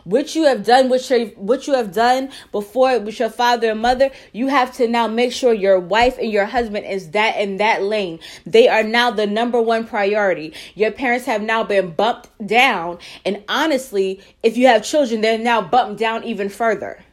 what 0.06 0.36
you 0.36 0.44
have 0.46 0.63
done 0.63 0.88
with 0.88 1.10
your 1.10 1.25
what 1.30 1.68
you 1.68 1.74
have 1.74 1.92
done 1.92 2.30
before 2.52 2.98
with 3.00 3.19
your 3.19 3.30
father 3.30 3.72
and 3.72 3.81
mother 3.81 4.12
you 4.31 4.48
have 4.48 4.72
to 4.74 4.88
now 4.88 5.07
make 5.07 5.34
sure 5.34 5.52
your 5.52 5.80
wife 5.80 6.18
and 6.18 6.31
your 6.31 6.46
husband 6.46 6.86
is 6.86 7.12
that 7.12 7.38
in 7.38 7.57
that 7.57 7.84
lane. 7.84 8.19
They 8.46 8.69
are 8.69 8.84
now 8.84 9.12
the 9.12 9.28
number 9.28 9.62
one 9.62 9.86
priority. 9.86 10.54
Your 10.75 10.92
parents 10.92 11.25
have 11.25 11.42
now 11.42 11.63
been 11.63 11.92
bumped 11.92 12.30
down. 12.46 13.00
And 13.25 13.44
honestly 13.50 14.22
if 14.44 14.56
you 14.56 14.68
have 14.68 14.84
children 14.84 15.22
they're 15.22 15.38
now 15.38 15.62
bumped 15.62 16.00
down 16.00 16.24
even 16.24 16.50
further. 16.50 17.04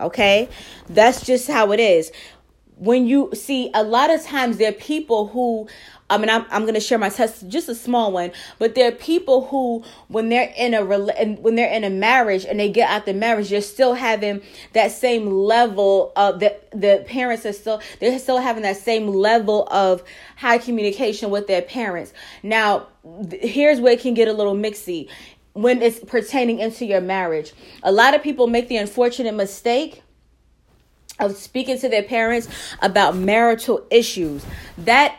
Okay? 0.00 0.48
That's 0.88 1.26
just 1.26 1.48
how 1.48 1.72
it 1.72 1.80
is. 1.80 2.12
When 2.76 3.08
you 3.08 3.30
see 3.34 3.72
a 3.74 3.82
lot 3.82 4.10
of 4.10 4.22
times 4.22 4.58
there 4.58 4.70
are 4.70 4.72
people 4.74 5.26
who 5.26 5.66
I 6.10 6.16
mean, 6.16 6.30
I'm, 6.30 6.46
I'm 6.50 6.62
going 6.62 6.74
to 6.74 6.80
share 6.80 6.98
my 6.98 7.10
test, 7.10 7.48
just 7.48 7.68
a 7.68 7.74
small 7.74 8.12
one, 8.12 8.32
but 8.58 8.74
there 8.74 8.88
are 8.88 8.92
people 8.92 9.46
who, 9.46 9.84
when 10.08 10.30
they're 10.30 10.52
in 10.56 10.72
a 10.72 10.82
when 10.84 11.54
they're 11.54 11.72
in 11.72 11.84
a 11.84 11.90
marriage 11.90 12.46
and 12.46 12.58
they 12.58 12.70
get 12.70 12.88
out 12.88 13.04
the 13.04 13.12
marriage, 13.12 13.50
they're 13.50 13.60
still 13.60 13.94
having 13.94 14.40
that 14.72 14.90
same 14.90 15.26
level 15.26 16.12
of 16.16 16.40
the 16.40 16.56
the 16.72 17.04
parents 17.06 17.44
are 17.44 17.52
still 17.52 17.82
they're 18.00 18.18
still 18.18 18.38
having 18.38 18.62
that 18.62 18.78
same 18.78 19.08
level 19.08 19.68
of 19.70 20.02
high 20.36 20.58
communication 20.58 21.30
with 21.30 21.46
their 21.46 21.62
parents. 21.62 22.14
Now, 22.42 22.86
here's 23.32 23.80
where 23.80 23.92
it 23.92 24.00
can 24.00 24.14
get 24.14 24.28
a 24.28 24.32
little 24.32 24.54
mixy 24.54 25.08
when 25.52 25.82
it's 25.82 25.98
pertaining 26.00 26.60
into 26.60 26.86
your 26.86 27.00
marriage. 27.00 27.52
A 27.82 27.92
lot 27.92 28.14
of 28.14 28.22
people 28.22 28.46
make 28.46 28.68
the 28.68 28.76
unfortunate 28.76 29.34
mistake 29.34 30.02
of 31.18 31.36
speaking 31.36 31.78
to 31.80 31.88
their 31.88 32.02
parents 32.02 32.48
about 32.80 33.16
marital 33.16 33.84
issues. 33.90 34.46
That 34.78 35.18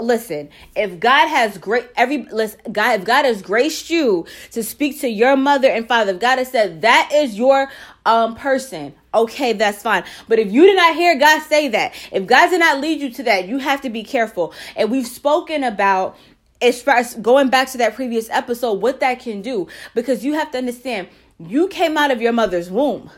listen 0.00 0.48
if 0.74 0.98
god 0.98 1.28
has 1.28 1.58
great 1.58 1.86
every 1.94 2.22
listen 2.32 2.58
god 2.72 3.00
if 3.00 3.06
god 3.06 3.24
has 3.24 3.42
graced 3.42 3.90
you 3.90 4.24
to 4.50 4.62
speak 4.62 4.98
to 4.98 5.08
your 5.08 5.36
mother 5.36 5.68
and 5.68 5.86
father 5.86 6.14
if 6.14 6.20
god 6.20 6.38
has 6.38 6.50
said 6.50 6.80
that 6.80 7.10
is 7.12 7.36
your 7.36 7.70
um 8.06 8.34
person 8.34 8.94
okay 9.14 9.52
that's 9.52 9.82
fine. 9.82 10.04
But 10.28 10.38
if 10.38 10.52
you 10.52 10.66
did 10.66 10.76
not 10.76 10.94
hear 10.96 11.18
god 11.18 11.42
say 11.42 11.68
that 11.68 11.94
if 12.12 12.26
god 12.26 12.50
did 12.50 12.60
not 12.60 12.80
lead 12.80 13.00
you 13.00 13.10
to 13.10 13.22
that 13.24 13.46
you 13.46 13.58
have 13.58 13.80
to 13.82 13.90
be 13.90 14.02
careful. 14.02 14.52
And 14.76 14.90
we've 14.90 15.06
spoken 15.06 15.64
about 15.64 16.16
as 16.60 16.82
far 16.82 16.96
as 16.96 17.14
going 17.14 17.48
back 17.50 17.68
to 17.70 17.78
that 17.78 17.94
previous 17.94 18.28
episode 18.30 18.80
what 18.80 19.00
that 19.00 19.20
can 19.20 19.42
do. 19.42 19.68
Because 19.94 20.24
you 20.24 20.34
have 20.34 20.50
to 20.52 20.58
understand 20.58 21.08
you 21.38 21.68
came 21.68 21.96
out 21.96 22.10
of 22.10 22.20
your 22.20 22.32
mother's 22.32 22.70
womb 22.70 23.10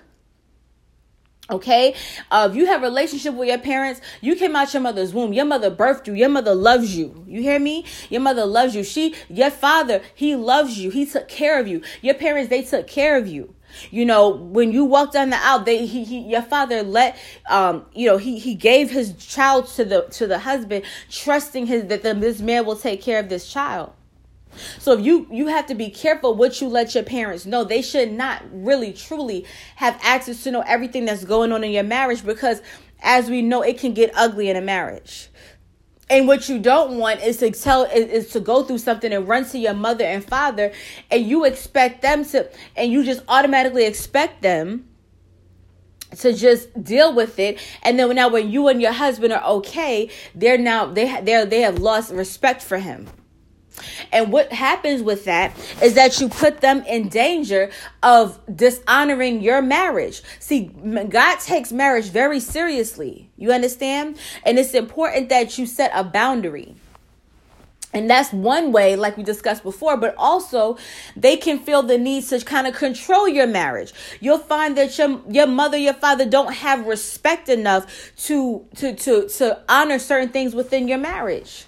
Okay, 1.48 1.94
uh, 2.32 2.48
if 2.50 2.56
you 2.56 2.66
have 2.66 2.82
relationship 2.82 3.34
with 3.34 3.48
your 3.48 3.58
parents, 3.58 4.00
you 4.20 4.34
came 4.34 4.56
out 4.56 4.72
your 4.74 4.82
mother's 4.82 5.14
womb. 5.14 5.32
Your 5.32 5.44
mother 5.44 5.70
birthed 5.70 6.08
you. 6.08 6.14
Your 6.14 6.28
mother 6.28 6.56
loves 6.56 6.96
you. 6.96 7.24
You 7.24 7.40
hear 7.40 7.60
me? 7.60 7.84
Your 8.10 8.20
mother 8.20 8.44
loves 8.44 8.74
you. 8.74 8.82
She, 8.82 9.14
your 9.28 9.50
father, 9.50 10.02
he 10.12 10.34
loves 10.34 10.76
you. 10.76 10.90
He 10.90 11.06
took 11.06 11.28
care 11.28 11.60
of 11.60 11.68
you. 11.68 11.82
Your 12.02 12.14
parents, 12.14 12.50
they 12.50 12.62
took 12.62 12.88
care 12.88 13.16
of 13.16 13.28
you. 13.28 13.54
You 13.92 14.06
know, 14.06 14.28
when 14.28 14.72
you 14.72 14.84
walked 14.84 15.12
down 15.12 15.30
the 15.30 15.36
aisle, 15.36 15.60
they 15.62 15.86
he, 15.86 16.02
he 16.02 16.20
your 16.20 16.42
father 16.42 16.82
let 16.82 17.16
um 17.48 17.84
you 17.92 18.08
know 18.08 18.16
he 18.16 18.38
he 18.38 18.54
gave 18.54 18.90
his 18.90 19.12
child 19.14 19.68
to 19.74 19.84
the 19.84 20.02
to 20.12 20.26
the 20.26 20.38
husband, 20.38 20.84
trusting 21.10 21.66
his 21.66 21.84
that 21.86 22.02
the, 22.02 22.14
this 22.14 22.40
man 22.40 22.64
will 22.64 22.76
take 22.76 23.02
care 23.02 23.20
of 23.20 23.28
this 23.28 23.50
child. 23.50 23.92
So 24.78 24.92
if 24.92 25.04
you 25.04 25.26
you 25.30 25.46
have 25.48 25.66
to 25.66 25.74
be 25.74 25.90
careful 25.90 26.34
what 26.34 26.60
you 26.60 26.68
let 26.68 26.94
your 26.94 27.04
parents 27.04 27.46
know. 27.46 27.64
They 27.64 27.82
should 27.82 28.12
not 28.12 28.42
really 28.52 28.92
truly 28.92 29.46
have 29.76 29.98
access 30.02 30.42
to 30.44 30.50
know 30.50 30.62
everything 30.62 31.04
that's 31.04 31.24
going 31.24 31.52
on 31.52 31.64
in 31.64 31.70
your 31.70 31.84
marriage 31.84 32.24
because 32.24 32.62
as 33.02 33.28
we 33.30 33.42
know 33.42 33.62
it 33.62 33.78
can 33.78 33.94
get 33.94 34.10
ugly 34.14 34.50
in 34.50 34.56
a 34.56 34.60
marriage. 34.60 35.30
And 36.08 36.28
what 36.28 36.48
you 36.48 36.60
don't 36.60 36.98
want 36.98 37.20
is 37.22 37.38
to 37.38 37.50
tell 37.50 37.84
is, 37.84 38.26
is, 38.26 38.30
to 38.30 38.40
go 38.40 38.62
through 38.62 38.78
something 38.78 39.12
and 39.12 39.26
run 39.26 39.44
to 39.46 39.58
your 39.58 39.74
mother 39.74 40.04
and 40.04 40.24
father 40.24 40.72
and 41.10 41.26
you 41.26 41.44
expect 41.44 42.02
them 42.02 42.24
to 42.26 42.48
and 42.76 42.92
you 42.92 43.04
just 43.04 43.22
automatically 43.28 43.84
expect 43.84 44.42
them 44.42 44.88
to 46.18 46.32
just 46.32 46.82
deal 46.82 47.12
with 47.12 47.38
it 47.40 47.58
and 47.82 47.98
then 47.98 48.14
now 48.14 48.28
when 48.28 48.50
you 48.50 48.68
and 48.68 48.80
your 48.80 48.92
husband 48.92 49.32
are 49.32 49.42
okay 49.44 50.08
they're 50.34 50.56
now 50.56 50.86
they 50.86 51.20
they 51.22 51.44
they 51.44 51.60
have 51.62 51.78
lost 51.78 52.12
respect 52.12 52.62
for 52.62 52.78
him 52.78 53.08
and 54.12 54.32
what 54.32 54.52
happens 54.52 55.02
with 55.02 55.24
that 55.24 55.56
is 55.82 55.94
that 55.94 56.20
you 56.20 56.28
put 56.28 56.60
them 56.60 56.82
in 56.82 57.08
danger 57.08 57.70
of 58.02 58.38
dishonoring 58.54 59.40
your 59.40 59.62
marriage. 59.62 60.22
See, 60.38 60.64
God 60.64 61.40
takes 61.40 61.72
marriage 61.72 62.06
very 62.06 62.40
seriously. 62.40 63.30
You 63.36 63.52
understand? 63.52 64.18
And 64.44 64.58
it's 64.58 64.74
important 64.74 65.28
that 65.28 65.58
you 65.58 65.66
set 65.66 65.90
a 65.94 66.04
boundary. 66.04 66.74
And 67.92 68.10
that's 68.10 68.30
one 68.30 68.72
way, 68.72 68.94
like 68.94 69.16
we 69.16 69.22
discussed 69.22 69.62
before, 69.62 69.96
but 69.96 70.14
also 70.18 70.76
they 71.16 71.36
can 71.36 71.58
feel 71.58 71.82
the 71.82 71.96
need 71.96 72.24
to 72.24 72.40
kind 72.40 72.66
of 72.66 72.74
control 72.74 73.26
your 73.26 73.46
marriage. 73.46 73.94
You'll 74.20 74.38
find 74.38 74.76
that 74.76 74.98
your 74.98 75.20
your 75.30 75.46
mother, 75.46 75.78
your 75.78 75.94
father 75.94 76.26
don't 76.26 76.52
have 76.52 76.86
respect 76.86 77.48
enough 77.48 78.12
to 78.26 78.66
to 78.76 78.94
to 78.94 79.28
to 79.28 79.62
honor 79.68 79.98
certain 79.98 80.28
things 80.28 80.54
within 80.54 80.88
your 80.88 80.98
marriage. 80.98 81.64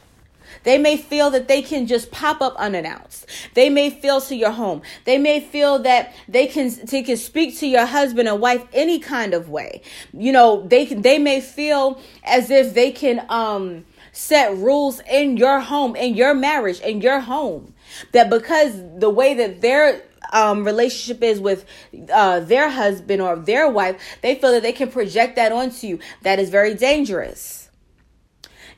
They 0.68 0.76
may 0.76 0.98
feel 0.98 1.30
that 1.30 1.48
they 1.48 1.62
can 1.62 1.86
just 1.86 2.10
pop 2.10 2.42
up 2.42 2.54
unannounced. 2.56 3.24
They 3.54 3.70
may 3.70 3.88
feel 3.88 4.20
to 4.20 4.36
your 4.36 4.50
home. 4.50 4.82
They 5.06 5.16
may 5.16 5.40
feel 5.40 5.78
that 5.78 6.12
they 6.28 6.46
can 6.46 6.70
they 6.84 7.02
can 7.02 7.16
speak 7.16 7.56
to 7.60 7.66
your 7.66 7.86
husband 7.86 8.28
and 8.28 8.38
wife 8.38 8.66
any 8.74 8.98
kind 8.98 9.32
of 9.32 9.48
way. 9.48 9.80
You 10.12 10.30
know, 10.30 10.66
they 10.66 10.84
can 10.84 11.00
they 11.00 11.18
may 11.18 11.40
feel 11.40 11.98
as 12.22 12.50
if 12.50 12.74
they 12.74 12.92
can 12.92 13.24
um 13.30 13.86
set 14.12 14.58
rules 14.58 15.00
in 15.10 15.38
your 15.38 15.60
home, 15.60 15.96
in 15.96 16.12
your 16.12 16.34
marriage, 16.34 16.80
in 16.80 17.00
your 17.00 17.20
home. 17.20 17.72
That 18.12 18.28
because 18.28 18.74
the 18.98 19.08
way 19.08 19.32
that 19.32 19.62
their 19.62 20.02
um, 20.34 20.66
relationship 20.66 21.22
is 21.22 21.40
with 21.40 21.64
uh, 22.12 22.40
their 22.40 22.68
husband 22.68 23.22
or 23.22 23.36
their 23.36 23.70
wife, 23.70 24.18
they 24.20 24.34
feel 24.34 24.52
that 24.52 24.62
they 24.62 24.72
can 24.72 24.90
project 24.90 25.36
that 25.36 25.50
onto 25.50 25.86
you. 25.86 25.98
That 26.24 26.38
is 26.38 26.50
very 26.50 26.74
dangerous 26.74 27.67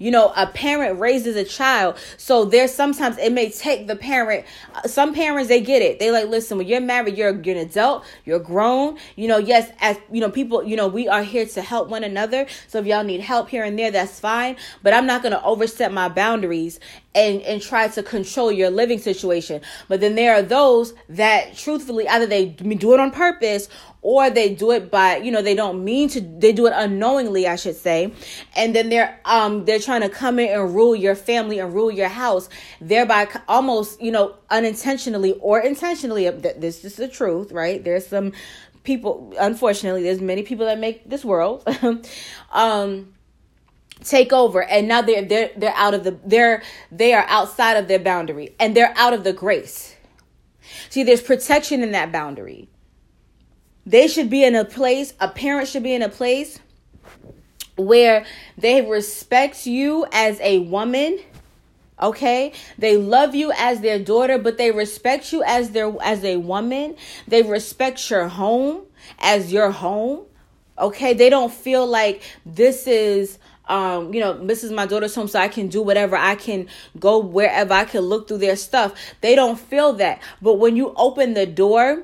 you 0.00 0.10
know 0.10 0.32
a 0.34 0.48
parent 0.48 0.98
raises 0.98 1.36
a 1.36 1.44
child. 1.44 1.96
So 2.16 2.44
there's 2.44 2.74
sometimes 2.74 3.18
it 3.18 3.32
may 3.32 3.50
take 3.50 3.86
the 3.86 3.94
parent 3.94 4.46
some 4.86 5.14
parents 5.14 5.48
they 5.48 5.60
get 5.60 5.82
it. 5.82 6.00
They 6.00 6.10
like 6.10 6.28
listen 6.28 6.58
when 6.58 6.66
you're 6.66 6.80
married 6.80 7.16
you're, 7.16 7.40
you're 7.42 7.56
an 7.56 7.62
adult 7.62 8.04
you're 8.24 8.40
grown. 8.40 8.98
You 9.14 9.28
know 9.28 9.38
yes 9.38 9.70
as 9.80 9.98
you 10.10 10.20
know 10.20 10.30
people 10.30 10.64
you 10.64 10.74
know 10.74 10.88
we 10.88 11.06
are 11.06 11.22
here 11.22 11.46
to 11.46 11.62
help 11.62 11.88
one 11.88 12.02
another. 12.02 12.46
So 12.66 12.78
if 12.78 12.86
y'all 12.86 13.04
need 13.04 13.20
help 13.20 13.48
here 13.50 13.62
and 13.62 13.78
there 13.78 13.92
that's 13.92 14.18
fine. 14.18 14.56
But 14.82 14.94
i'm 14.94 15.06
not 15.06 15.22
going 15.22 15.32
to 15.32 15.44
overstep 15.44 15.92
my 15.92 16.08
boundaries 16.08 16.80
and 17.14 17.42
and 17.42 17.60
try 17.60 17.88
to 17.88 18.02
control 18.02 18.50
your 18.50 18.70
living 18.70 18.98
situation. 18.98 19.60
But 19.88 20.00
then 20.00 20.14
there 20.14 20.34
are 20.34 20.42
those 20.42 20.94
that 21.10 21.56
truthfully 21.56 22.08
either 22.08 22.26
they 22.26 22.46
do 22.46 22.94
it 22.94 23.00
on 23.00 23.10
purpose 23.10 23.68
or 24.02 24.30
they 24.30 24.54
do 24.54 24.70
it 24.70 24.90
by 24.90 25.16
you 25.16 25.30
know 25.30 25.42
they 25.42 25.54
don't 25.54 25.84
mean 25.84 26.08
to 26.08 26.20
they 26.20 26.52
do 26.52 26.66
it 26.66 26.72
unknowingly 26.74 27.46
i 27.46 27.56
should 27.56 27.76
say. 27.76 28.12
And 28.56 28.74
then 28.74 28.88
they're 28.88 29.20
um 29.24 29.64
they're 29.64 29.78
trying 29.78 30.00
to 30.02 30.08
come 30.08 30.38
in 30.38 30.48
and 30.48 30.74
rule 30.74 30.94
your 30.94 31.14
family 31.14 31.58
and 31.58 31.74
rule 31.74 31.90
your 31.90 32.08
house 32.08 32.48
thereby 32.80 33.28
almost 33.48 34.00
you 34.00 34.10
know 34.10 34.36
unintentionally 34.50 35.32
or 35.40 35.60
intentionally 35.60 36.28
this 36.30 36.84
is 36.84 36.96
the 36.96 37.08
truth 37.08 37.52
right? 37.52 37.82
There's 37.82 38.06
some 38.06 38.32
people 38.82 39.34
unfortunately 39.38 40.02
there's 40.02 40.20
many 40.20 40.42
people 40.42 40.66
that 40.66 40.78
make 40.78 41.08
this 41.08 41.24
world 41.24 41.66
um 42.52 43.12
take 44.04 44.32
over. 44.32 44.62
And 44.62 44.88
now 44.88 45.02
they're 45.02 45.24
they're 45.24 45.50
they're 45.56 45.76
out 45.76 45.94
of 45.94 46.04
the 46.04 46.18
they're 46.24 46.62
they 46.90 47.12
are 47.12 47.24
outside 47.28 47.74
of 47.74 47.88
their 47.88 47.98
boundary 47.98 48.54
and 48.58 48.74
they're 48.74 48.94
out 48.96 49.12
of 49.12 49.24
the 49.24 49.32
grace. 49.32 49.96
See 50.88 51.02
there's 51.02 51.22
protection 51.22 51.82
in 51.82 51.92
that 51.92 52.12
boundary 52.12 52.68
they 53.90 54.06
should 54.06 54.30
be 54.30 54.44
in 54.44 54.54
a 54.54 54.64
place, 54.64 55.12
a 55.20 55.28
parent 55.28 55.68
should 55.68 55.82
be 55.82 55.94
in 55.94 56.02
a 56.02 56.08
place 56.08 56.60
where 57.76 58.24
they 58.56 58.82
respect 58.82 59.66
you 59.66 60.06
as 60.12 60.38
a 60.40 60.58
woman 60.58 61.18
okay 62.00 62.52
they 62.78 62.96
love 62.96 63.34
you 63.34 63.52
as 63.56 63.80
their 63.80 63.98
daughter 63.98 64.38
but 64.38 64.58
they 64.58 64.70
respect 64.70 65.32
you 65.32 65.42
as 65.44 65.70
their 65.70 65.92
as 66.02 66.24
a 66.24 66.36
woman 66.36 66.94
they 67.28 67.42
respect 67.42 68.10
your 68.10 68.28
home 68.28 68.82
as 69.18 69.52
your 69.52 69.70
home 69.70 70.24
okay 70.78 71.12
they 71.12 71.30
don't 71.30 71.52
feel 71.52 71.86
like 71.86 72.22
this 72.44 72.86
is 72.86 73.38
um, 73.68 74.12
you 74.12 74.18
know, 74.18 74.32
this 74.44 74.64
is 74.64 74.72
my 74.72 74.84
daughter's 74.84 75.14
home, 75.14 75.28
so 75.28 75.38
I 75.38 75.46
can 75.46 75.68
do 75.68 75.80
whatever. 75.80 76.16
I 76.16 76.34
can 76.34 76.66
go 76.98 77.20
wherever 77.20 77.72
I 77.72 77.84
can 77.84 78.00
look 78.00 78.26
through 78.26 78.38
their 78.38 78.56
stuff. 78.56 78.92
They 79.20 79.36
don't 79.36 79.60
feel 79.60 79.92
that. 79.92 80.20
But 80.42 80.54
when 80.54 80.74
you 80.74 80.92
open 80.96 81.34
the 81.34 81.46
door 81.46 82.02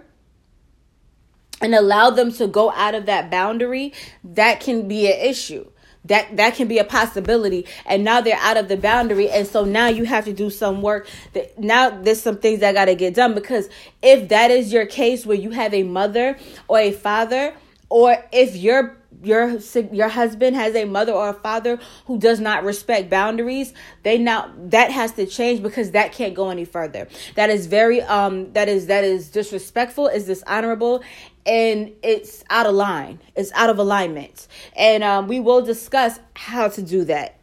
and 1.61 1.75
allow 1.75 2.11
them 2.11 2.33
to 2.33 2.47
go 2.47 2.71
out 2.73 2.95
of 2.95 3.07
that 3.07 3.31
boundary, 3.31 3.93
that 4.25 4.61
can 4.61 4.89
be 4.89 5.07
an 5.07 5.19
issue. 5.19 5.71
That 6.05 6.37
that 6.37 6.55
can 6.55 6.69
be 6.69 6.79
a 6.79 6.85
possibility. 6.85 7.67
And 7.85 8.05
now 8.05 8.21
they're 8.21 8.39
out 8.39 8.57
of 8.57 8.69
the 8.69 8.77
boundary. 8.77 9.29
And 9.29 9.47
so 9.47 9.65
now 9.65 9.89
you 9.89 10.05
have 10.05 10.25
to 10.27 10.33
do 10.33 10.51
some 10.51 10.81
work. 10.81 11.09
That 11.33 11.59
now 11.59 11.91
there's 11.91 12.23
some 12.23 12.39
things 12.39 12.61
that 12.61 12.75
gotta 12.75 12.95
get 12.95 13.15
done. 13.15 13.35
Because 13.35 13.69
if 14.03 14.29
that 14.29 14.53
is 14.53 14.73
your 14.73 14.87
case 14.87 15.27
where 15.27 15.37
you 15.37 15.51
have 15.51 15.75
a 15.75 15.83
mother 15.83 16.39
or 16.69 16.79
a 16.79 16.93
father, 16.93 17.55
or 17.89 18.17
if 18.33 18.57
your 18.57 18.97
your 19.23 19.59
your 19.93 20.09
husband 20.09 20.57
has 20.57 20.75
a 20.75 20.85
mother 20.85 21.13
or 21.13 21.31
a 21.31 21.35
father 21.35 21.79
who 22.07 22.19
does 22.19 22.39
not 22.41 22.65
respect 22.65 23.09
boundaries 23.09 23.73
they 24.03 24.19
now 24.19 24.53
that 24.59 24.91
has 24.91 25.13
to 25.13 25.25
change 25.25 25.63
because 25.63 25.93
that 25.93 26.13
can't 26.13 26.35
go 26.35 26.51
any 26.51 26.65
further 26.65 27.09
that 27.35 27.49
is 27.49 27.67
very 27.67 28.03
um 28.03 28.53
that 28.53 28.69
is 28.69 28.87
that 28.87 29.05
is 29.05 29.31
disrespectful 29.31 30.07
is 30.07 30.27
dishonorable 30.27 31.03
and 31.47 31.93
it's 32.03 32.45
out 32.51 32.67
of 32.67 32.75
line. 32.75 33.21
It's 33.35 33.53
out 33.53 33.71
of 33.71 33.79
alignment. 33.79 34.49
And 34.77 35.03
um 35.03 35.29
we 35.29 35.41
will 35.41 35.63
discuss 35.63 36.19
how 36.35 36.69
to 36.69 36.83
do 36.83 37.05
that 37.05 37.39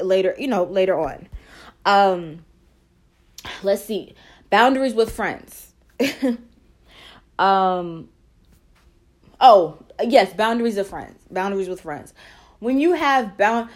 later 0.00 0.34
you 0.38 0.48
know 0.48 0.64
later 0.64 0.98
on. 0.98 1.28
Um 1.84 2.44
let's 3.62 3.84
see. 3.84 4.14
Boundaries 4.50 4.94
with 4.94 5.10
friends. 5.12 5.72
Um 7.38 8.08
oh 9.40 9.78
yes, 10.02 10.32
boundaries 10.34 10.76
of 10.76 10.86
friends, 10.86 11.18
boundaries 11.30 11.68
with 11.68 11.80
friends. 11.80 12.14
When 12.60 12.78
you 12.78 12.92
have 12.92 13.36
bound, 13.36 13.70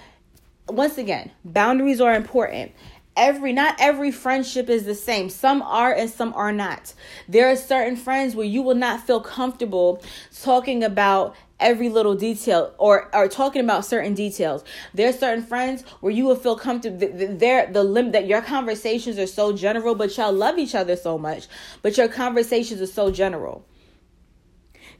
once 0.68 0.98
again, 0.98 1.32
boundaries 1.44 2.00
are 2.00 2.14
important. 2.14 2.72
Every 3.16 3.52
not 3.52 3.76
every 3.78 4.10
friendship 4.10 4.68
is 4.68 4.84
the 4.84 4.94
same. 4.94 5.30
Some 5.30 5.62
are 5.62 5.92
and 5.92 6.10
some 6.10 6.34
are 6.34 6.52
not. 6.52 6.92
There 7.28 7.50
are 7.50 7.56
certain 7.56 7.96
friends 7.96 8.36
where 8.36 8.46
you 8.46 8.62
will 8.62 8.74
not 8.74 9.06
feel 9.06 9.20
comfortable 9.20 10.02
talking 10.42 10.84
about 10.84 11.34
every 11.58 11.88
little 11.88 12.14
detail 12.14 12.74
or 12.78 13.08
or 13.14 13.28
talking 13.28 13.62
about 13.62 13.84
certain 13.86 14.14
details. 14.14 14.64
There 14.92 15.08
are 15.08 15.12
certain 15.12 15.44
friends 15.44 15.82
where 16.00 16.12
you 16.12 16.24
will 16.24 16.36
feel 16.36 16.56
comfortable. 16.56 16.98
There, 16.98 17.66
the 17.72 17.82
limit 17.82 18.12
that 18.12 18.26
your 18.26 18.42
conversations 18.42 19.18
are 19.18 19.26
so 19.26 19.52
general, 19.52 19.94
but 19.94 20.16
y'all 20.16 20.32
love 20.32 20.58
each 20.58 20.74
other 20.74 20.96
so 20.96 21.16
much, 21.16 21.46
but 21.82 21.96
your 21.96 22.08
conversations 22.08 22.82
are 22.82 22.86
so 22.86 23.10
general 23.10 23.64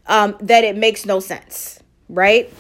um, 0.07 0.37
that 0.41 0.65
it 0.65 0.77
makes 0.77 1.05
no 1.05 1.21
sense, 1.21 1.81
right? 2.09 2.53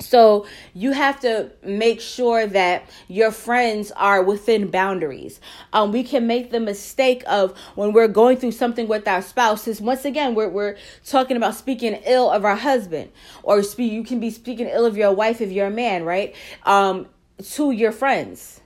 So 0.00 0.46
you 0.74 0.92
have 0.92 1.20
to 1.20 1.50
make 1.62 2.00
sure 2.00 2.46
that 2.46 2.88
your 3.08 3.30
friends 3.30 3.92
are 3.92 4.22
within 4.22 4.70
boundaries. 4.70 5.40
Um, 5.72 5.92
we 5.92 6.02
can 6.02 6.26
make 6.26 6.50
the 6.50 6.60
mistake 6.60 7.22
of 7.26 7.56
when 7.74 7.92
we're 7.92 8.08
going 8.08 8.38
through 8.38 8.52
something 8.52 8.88
with 8.88 9.06
our 9.06 9.22
spouses. 9.22 9.80
Once 9.80 10.04
again, 10.04 10.34
we're 10.34 10.48
we're 10.48 10.76
talking 11.04 11.36
about 11.36 11.54
speaking 11.54 12.00
ill 12.06 12.30
of 12.30 12.44
our 12.44 12.56
husband, 12.56 13.10
or 13.42 13.62
speak. 13.62 13.92
You 13.92 14.04
can 14.04 14.20
be 14.20 14.30
speaking 14.30 14.66
ill 14.66 14.86
of 14.86 14.96
your 14.96 15.12
wife 15.12 15.40
if 15.40 15.50
you're 15.50 15.66
a 15.66 15.70
man, 15.70 16.04
right? 16.04 16.34
Um, 16.64 17.06
to 17.42 17.70
your 17.70 17.92
friends 17.92 18.59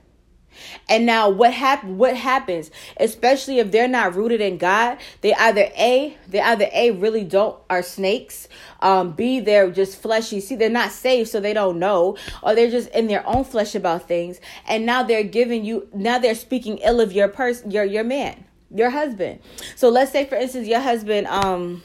and 0.87 1.05
now 1.05 1.29
what 1.29 1.53
hap- 1.53 1.83
what 1.83 2.15
happens, 2.15 2.71
especially 2.97 3.59
if 3.59 3.71
they're 3.71 3.87
not 3.87 4.15
rooted 4.15 4.41
in 4.41 4.57
God, 4.57 4.97
they 5.21 5.33
either 5.33 5.69
A, 5.77 6.17
they 6.27 6.41
either 6.41 6.67
A 6.71 6.91
really 6.91 7.23
don't 7.23 7.57
are 7.69 7.81
snakes, 7.81 8.47
um, 8.81 9.11
B, 9.11 9.39
they're 9.39 9.71
just 9.71 10.01
fleshy. 10.01 10.39
See, 10.39 10.55
they're 10.55 10.69
not 10.69 10.91
saved, 10.91 11.29
so 11.29 11.39
they 11.39 11.53
don't 11.53 11.79
know, 11.79 12.17
or 12.43 12.55
they're 12.55 12.71
just 12.71 12.89
in 12.89 13.07
their 13.07 13.25
own 13.27 13.43
flesh 13.43 13.75
about 13.75 14.07
things. 14.07 14.39
And 14.67 14.85
now 14.85 15.03
they're 15.03 15.23
giving 15.23 15.65
you 15.65 15.87
now 15.93 16.19
they're 16.19 16.35
speaking 16.35 16.77
ill 16.79 17.01
of 17.01 17.11
your 17.11 17.27
person, 17.27 17.71
your 17.71 17.83
your 17.83 18.03
man, 18.03 18.45
your 18.73 18.89
husband. 18.89 19.39
So 19.75 19.89
let's 19.89 20.11
say 20.11 20.25
for 20.25 20.35
instance, 20.35 20.67
your 20.67 20.81
husband, 20.81 21.27
um, 21.27 21.83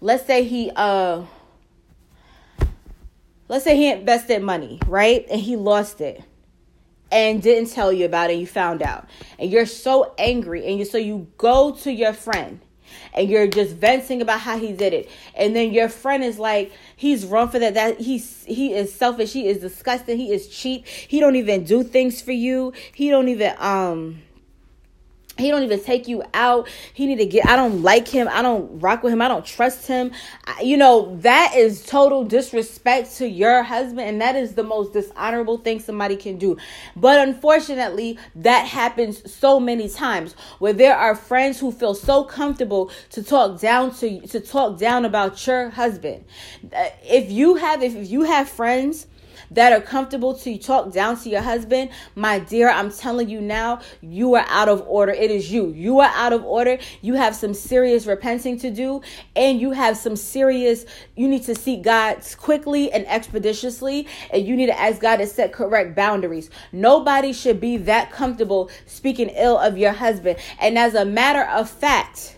let's 0.00 0.24
say 0.26 0.44
he 0.44 0.70
uh 0.74 1.24
let's 3.48 3.64
say 3.64 3.76
he 3.76 3.90
invested 3.90 4.42
money, 4.42 4.78
right? 4.86 5.26
And 5.30 5.40
he 5.40 5.56
lost 5.56 6.00
it 6.00 6.22
and 7.10 7.42
didn't 7.42 7.70
tell 7.70 7.92
you 7.92 8.04
about 8.04 8.30
it 8.30 8.38
you 8.38 8.46
found 8.46 8.82
out. 8.82 9.08
And 9.38 9.50
you're 9.50 9.66
so 9.66 10.14
angry 10.18 10.66
and 10.66 10.78
you 10.78 10.84
so 10.84 10.98
you 10.98 11.28
go 11.38 11.72
to 11.72 11.92
your 11.92 12.12
friend 12.12 12.60
and 13.14 13.28
you're 13.28 13.46
just 13.46 13.74
venting 13.74 14.22
about 14.22 14.40
how 14.40 14.58
he 14.58 14.72
did 14.72 14.92
it. 14.92 15.10
And 15.34 15.54
then 15.54 15.72
your 15.72 15.88
friend 15.88 16.22
is 16.22 16.38
like 16.38 16.72
he's 16.96 17.24
wrong 17.24 17.48
for 17.48 17.58
that 17.58 17.74
that 17.74 18.00
he's 18.00 18.44
he 18.44 18.72
is 18.74 18.92
selfish 18.92 19.32
he 19.32 19.48
is 19.48 19.58
disgusting 19.58 20.18
he 20.18 20.32
is 20.32 20.48
cheap 20.48 20.86
he 20.86 21.20
don't 21.20 21.36
even 21.36 21.64
do 21.64 21.82
things 21.82 22.20
for 22.20 22.32
you 22.32 22.72
he 22.92 23.10
don't 23.10 23.28
even 23.28 23.54
um 23.58 24.22
he 25.38 25.50
don't 25.50 25.62
even 25.62 25.82
take 25.82 26.08
you 26.08 26.22
out. 26.32 26.68
He 26.94 27.06
need 27.06 27.16
to 27.16 27.26
get 27.26 27.46
i 27.46 27.56
don't 27.56 27.82
like 27.82 28.08
him. 28.08 28.28
I 28.30 28.42
don't 28.42 28.80
rock 28.80 29.02
with 29.02 29.12
him. 29.12 29.20
I 29.20 29.28
don't 29.28 29.44
trust 29.44 29.86
him. 29.86 30.12
I, 30.44 30.62
you 30.62 30.76
know 30.76 31.16
that 31.20 31.54
is 31.54 31.84
total 31.84 32.24
disrespect 32.24 33.16
to 33.16 33.28
your 33.28 33.62
husband 33.62 34.00
and 34.00 34.20
that 34.20 34.36
is 34.36 34.54
the 34.54 34.62
most 34.62 34.92
dishonorable 34.92 35.58
thing 35.58 35.80
somebody 35.80 36.16
can 36.16 36.38
do. 36.38 36.56
But 36.94 37.26
unfortunately 37.28 38.18
that 38.36 38.66
happens 38.66 39.30
so 39.30 39.60
many 39.60 39.88
times 39.88 40.34
where 40.58 40.72
there 40.72 40.96
are 40.96 41.14
friends 41.14 41.60
who 41.60 41.70
feel 41.70 41.94
so 41.94 42.24
comfortable 42.24 42.90
to 43.10 43.22
talk 43.22 43.60
down 43.60 43.94
to 43.96 44.20
to 44.28 44.40
talk 44.40 44.78
down 44.78 45.04
about 45.04 45.46
your 45.46 45.70
husband. 45.70 46.24
Uh, 46.74 46.88
if 47.02 47.30
you 47.30 47.56
have 47.56 47.82
if 47.82 48.10
you 48.10 48.22
have 48.22 48.48
friends 48.48 49.06
that 49.50 49.72
are 49.72 49.80
comfortable 49.80 50.34
to 50.34 50.58
talk 50.58 50.92
down 50.92 51.18
to 51.20 51.28
your 51.28 51.42
husband, 51.42 51.90
my 52.14 52.38
dear, 52.38 52.68
I'm 52.68 52.90
telling 52.90 53.28
you 53.28 53.40
now, 53.40 53.80
you 54.00 54.34
are 54.34 54.44
out 54.48 54.68
of 54.68 54.82
order. 54.86 55.12
It 55.12 55.30
is 55.30 55.50
you. 55.50 55.68
You 55.68 56.00
are 56.00 56.10
out 56.14 56.32
of 56.32 56.44
order. 56.44 56.78
You 57.02 57.14
have 57.14 57.34
some 57.34 57.54
serious 57.54 58.06
repenting 58.06 58.58
to 58.60 58.70
do, 58.70 59.02
and 59.34 59.60
you 59.60 59.72
have 59.72 59.96
some 59.96 60.16
serious, 60.16 60.84
you 61.14 61.28
need 61.28 61.44
to 61.44 61.54
seek 61.54 61.82
God 61.82 62.22
quickly 62.38 62.90
and 62.92 63.06
expeditiously, 63.06 64.06
and 64.30 64.46
you 64.46 64.56
need 64.56 64.66
to 64.66 64.78
ask 64.78 65.00
God 65.00 65.16
to 65.16 65.26
set 65.26 65.52
correct 65.52 65.94
boundaries. 65.94 66.50
Nobody 66.72 67.32
should 67.32 67.60
be 67.60 67.76
that 67.78 68.10
comfortable 68.10 68.70
speaking 68.86 69.28
ill 69.30 69.58
of 69.58 69.78
your 69.78 69.92
husband. 69.92 70.38
And 70.60 70.78
as 70.78 70.94
a 70.94 71.04
matter 71.04 71.42
of 71.42 71.68
fact, 71.70 72.36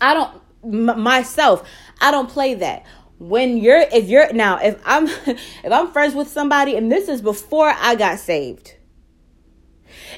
I 0.00 0.14
don't 0.14 0.42
m- 0.64 1.00
myself, 1.00 1.68
I 2.00 2.10
don't 2.10 2.28
play 2.28 2.54
that 2.54 2.84
when 3.28 3.56
you're 3.56 3.84
if 3.92 4.08
you're 4.08 4.32
now 4.32 4.58
if 4.58 4.80
i'm 4.84 5.06
if 5.26 5.72
i'm 5.72 5.90
friends 5.92 6.14
with 6.14 6.28
somebody 6.28 6.76
and 6.76 6.90
this 6.90 7.08
is 7.08 7.22
before 7.22 7.72
i 7.78 7.94
got 7.94 8.18
saved. 8.18 8.74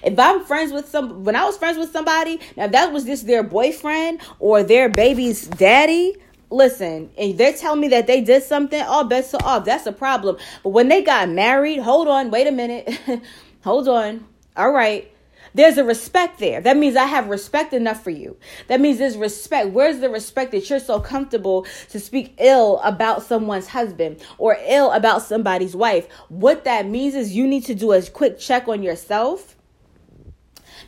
If 0.03 0.19
i'm 0.19 0.45
friends 0.45 0.73
with 0.73 0.89
some 0.89 1.25
when 1.25 1.37
i 1.37 1.45
was 1.45 1.57
friends 1.57 1.79
with 1.79 1.93
somebody 1.93 2.41
now 2.57 2.67
that 2.67 2.93
was 2.93 3.05
just 3.05 3.27
their 3.27 3.43
boyfriend 3.43 4.21
or 4.39 4.63
their 4.63 4.89
baby's 4.89 5.47
daddy. 5.47 6.17
Listen 6.51 7.11
and 7.19 7.37
they're 7.37 7.53
telling 7.53 7.81
me 7.81 7.89
that 7.89 8.07
they 8.07 8.21
did 8.21 8.43
something 8.43 8.81
all 8.83 9.05
bets 9.05 9.35
are 9.35 9.41
off. 9.45 9.65
That's 9.65 9.87
a 9.87 9.93
problem. 9.93 10.37
But 10.63 10.71
when 10.71 10.89
they 10.89 11.03
got 11.03 11.29
married 11.29 11.81
hold 11.81 12.07
on 12.07 12.31
wait 12.31 12.47
a 12.47 12.53
minute. 12.53 12.99
Hold 13.65 13.89
on. 13.89 14.27
All 14.59 14.71
right 14.71 15.14
there's 15.55 15.79
a 15.79 15.85
respect 15.85 16.41
there. 16.41 16.61
That 16.61 16.77
means 16.77 16.97
I 16.97 17.05
have 17.05 17.29
respect 17.29 17.73
enough 17.73 18.03
for 18.03 18.11
you. 18.11 18.37
That 18.67 18.81
means 18.81 18.99
there's 18.99 19.17
respect. 19.17 19.71
Where's 19.71 20.01
the 20.01 20.11
respect 20.11 20.51
that 20.51 20.69
you're 20.69 20.81
so 20.81 21.01
comfortable 21.01 21.67
to 21.91 22.01
speak 22.01 22.35
ill 22.39 22.81
about 22.81 23.23
someone's 23.23 23.69
husband 23.69 24.21
or 24.37 24.59
ill 24.67 24.91
about 24.91 25.23
somebody's 25.23 25.77
wife? 25.77 26.09
What 26.29 26.65
that 26.65 26.87
means 26.87 27.15
is 27.15 27.37
you 27.37 27.47
need 27.47 27.65
to 27.67 27.75
do 27.75 27.93
a 27.93 28.03
quick 28.03 28.39
check 28.39 28.67
on 28.69 28.83
yourself 28.83 29.55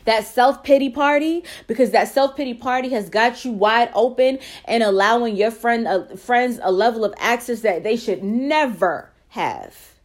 that 0.05 0.25
self 0.25 0.63
pity 0.63 0.89
party 0.89 1.43
because 1.67 1.91
that 1.91 2.07
self 2.07 2.35
pity 2.35 2.53
party 2.53 2.89
has 2.89 3.09
got 3.09 3.43
you 3.45 3.51
wide 3.51 3.89
open 3.93 4.39
and 4.65 4.83
allowing 4.83 5.35
your 5.35 5.51
friend 5.51 5.87
uh, 5.87 6.15
friends 6.15 6.59
a 6.63 6.71
level 6.71 7.05
of 7.05 7.13
access 7.17 7.61
that 7.61 7.83
they 7.83 7.95
should 7.95 8.23
never 8.23 9.11
have. 9.29 9.96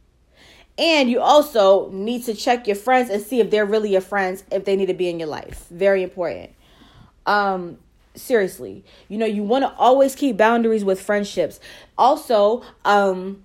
And 0.78 1.10
you 1.10 1.20
also 1.20 1.90
need 1.90 2.24
to 2.24 2.34
check 2.34 2.66
your 2.66 2.76
friends 2.76 3.10
and 3.10 3.22
see 3.22 3.40
if 3.40 3.50
they're 3.50 3.66
really 3.66 3.90
your 3.92 4.00
friends, 4.00 4.44
if 4.50 4.64
they 4.64 4.74
need 4.74 4.86
to 4.86 4.94
be 4.94 5.08
in 5.08 5.18
your 5.18 5.28
life. 5.28 5.66
Very 5.70 6.02
important. 6.02 6.50
Um, 7.26 7.78
seriously, 8.14 8.84
you 9.08 9.18
know, 9.18 9.26
you 9.26 9.42
want 9.42 9.64
to 9.64 9.72
always 9.74 10.14
keep 10.14 10.36
boundaries 10.36 10.84
with 10.84 11.00
friendships. 11.00 11.60
Also, 11.98 12.62
um, 12.84 13.42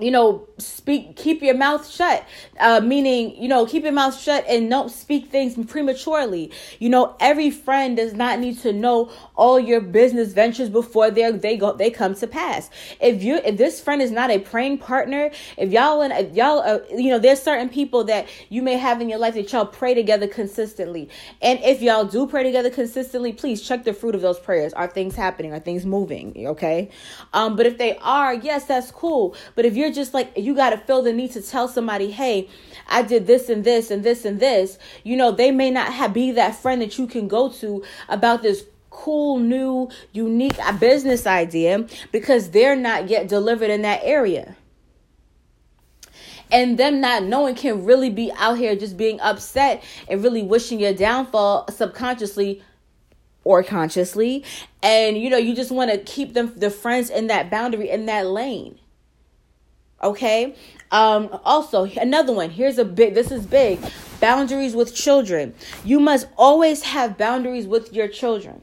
you 0.00 0.10
know 0.10 0.48
speak 0.60 1.16
keep 1.16 1.42
your 1.42 1.54
mouth 1.54 1.88
shut 1.88 2.26
uh 2.58 2.80
meaning 2.80 3.34
you 3.40 3.48
know 3.48 3.66
keep 3.66 3.82
your 3.82 3.92
mouth 3.92 4.18
shut 4.18 4.44
and 4.48 4.70
don't 4.70 4.90
speak 4.90 5.30
things 5.30 5.54
prematurely. 5.66 6.50
You 6.78 6.88
know 6.88 7.16
every 7.20 7.50
friend 7.50 7.96
does 7.96 8.14
not 8.14 8.38
need 8.38 8.58
to 8.60 8.72
know 8.72 9.10
all 9.36 9.60
your 9.60 9.80
business 9.80 10.32
ventures 10.32 10.68
before 10.68 11.10
they 11.10 11.30
they 11.32 11.56
go 11.56 11.72
they 11.72 11.90
come 11.90 12.14
to 12.14 12.26
pass. 12.26 12.70
If 13.00 13.22
you 13.22 13.36
if 13.36 13.56
this 13.56 13.80
friend 13.80 14.00
is 14.00 14.10
not 14.10 14.30
a 14.30 14.38
praying 14.38 14.78
partner 14.78 15.30
if 15.56 15.70
y'all 15.70 16.00
and 16.02 16.12
if 16.12 16.34
y'all 16.34 16.60
uh, 16.60 16.80
you 16.90 17.10
know 17.10 17.18
there's 17.18 17.42
certain 17.42 17.68
people 17.68 18.04
that 18.04 18.26
you 18.48 18.62
may 18.62 18.76
have 18.76 19.00
in 19.00 19.08
your 19.08 19.18
life 19.18 19.34
that 19.34 19.52
y'all 19.52 19.66
pray 19.66 19.94
together 19.94 20.26
consistently. 20.26 21.08
And 21.42 21.58
if 21.62 21.82
y'all 21.82 22.04
do 22.04 22.26
pray 22.26 22.42
together 22.42 22.70
consistently 22.70 23.32
please 23.32 23.60
check 23.60 23.84
the 23.84 23.92
fruit 23.92 24.14
of 24.14 24.22
those 24.22 24.38
prayers. 24.38 24.72
Are 24.72 24.88
things 24.88 25.14
happening? 25.14 25.52
Are 25.52 25.60
things 25.60 25.84
moving? 25.84 26.46
Okay? 26.46 26.90
Um 27.32 27.56
but 27.56 27.66
if 27.66 27.78
they 27.78 27.96
are 27.98 28.34
yes 28.34 28.64
that's 28.64 28.90
cool. 28.90 29.36
But 29.54 29.64
if 29.64 29.76
you're 29.76 29.90
you're 29.90 29.94
just 30.04 30.14
like 30.14 30.32
you 30.36 30.49
got 30.54 30.70
to 30.70 30.78
feel 30.78 31.02
the 31.02 31.12
need 31.12 31.32
to 31.32 31.42
tell 31.42 31.68
somebody, 31.68 32.10
"Hey, 32.10 32.48
I 32.88 33.02
did 33.02 33.26
this 33.26 33.48
and 33.48 33.64
this 33.64 33.90
and 33.90 34.02
this 34.02 34.24
and 34.24 34.40
this." 34.40 34.78
You 35.04 35.16
know, 35.16 35.30
they 35.30 35.50
may 35.50 35.70
not 35.70 35.92
have 35.92 36.12
be 36.12 36.32
that 36.32 36.56
friend 36.56 36.82
that 36.82 36.98
you 36.98 37.06
can 37.06 37.28
go 37.28 37.48
to 37.50 37.82
about 38.08 38.42
this 38.42 38.64
cool 38.90 39.38
new 39.38 39.88
unique 40.12 40.58
business 40.78 41.26
idea 41.26 41.86
because 42.12 42.50
they're 42.50 42.76
not 42.76 43.08
yet 43.08 43.28
delivered 43.28 43.70
in 43.70 43.82
that 43.82 44.00
area. 44.02 44.56
And 46.52 46.76
them 46.78 47.00
not 47.00 47.22
knowing 47.22 47.54
can 47.54 47.84
really 47.84 48.10
be 48.10 48.32
out 48.36 48.58
here 48.58 48.74
just 48.74 48.96
being 48.96 49.20
upset 49.20 49.84
and 50.08 50.22
really 50.22 50.42
wishing 50.42 50.80
your 50.80 50.92
downfall 50.92 51.68
subconsciously 51.70 52.62
or 53.44 53.62
consciously. 53.62 54.44
And 54.82 55.16
you 55.16 55.30
know 55.30 55.38
you 55.38 55.54
just 55.54 55.70
want 55.70 55.92
to 55.92 55.98
keep 55.98 56.34
them 56.34 56.52
the 56.56 56.70
friends 56.70 57.08
in 57.08 57.28
that 57.28 57.50
boundary 57.50 57.88
in 57.88 58.06
that 58.06 58.26
lane 58.26 58.79
Okay. 60.02 60.54
Um, 60.90 61.28
also, 61.44 61.84
another 61.84 62.32
one. 62.32 62.50
Here's 62.50 62.78
a 62.78 62.84
big, 62.84 63.14
this 63.14 63.30
is 63.30 63.46
big. 63.46 63.78
Boundaries 64.20 64.74
with 64.74 64.94
children. 64.94 65.54
You 65.84 66.00
must 66.00 66.26
always 66.36 66.82
have 66.82 67.16
boundaries 67.16 67.66
with 67.66 67.92
your 67.92 68.08
children. 68.08 68.62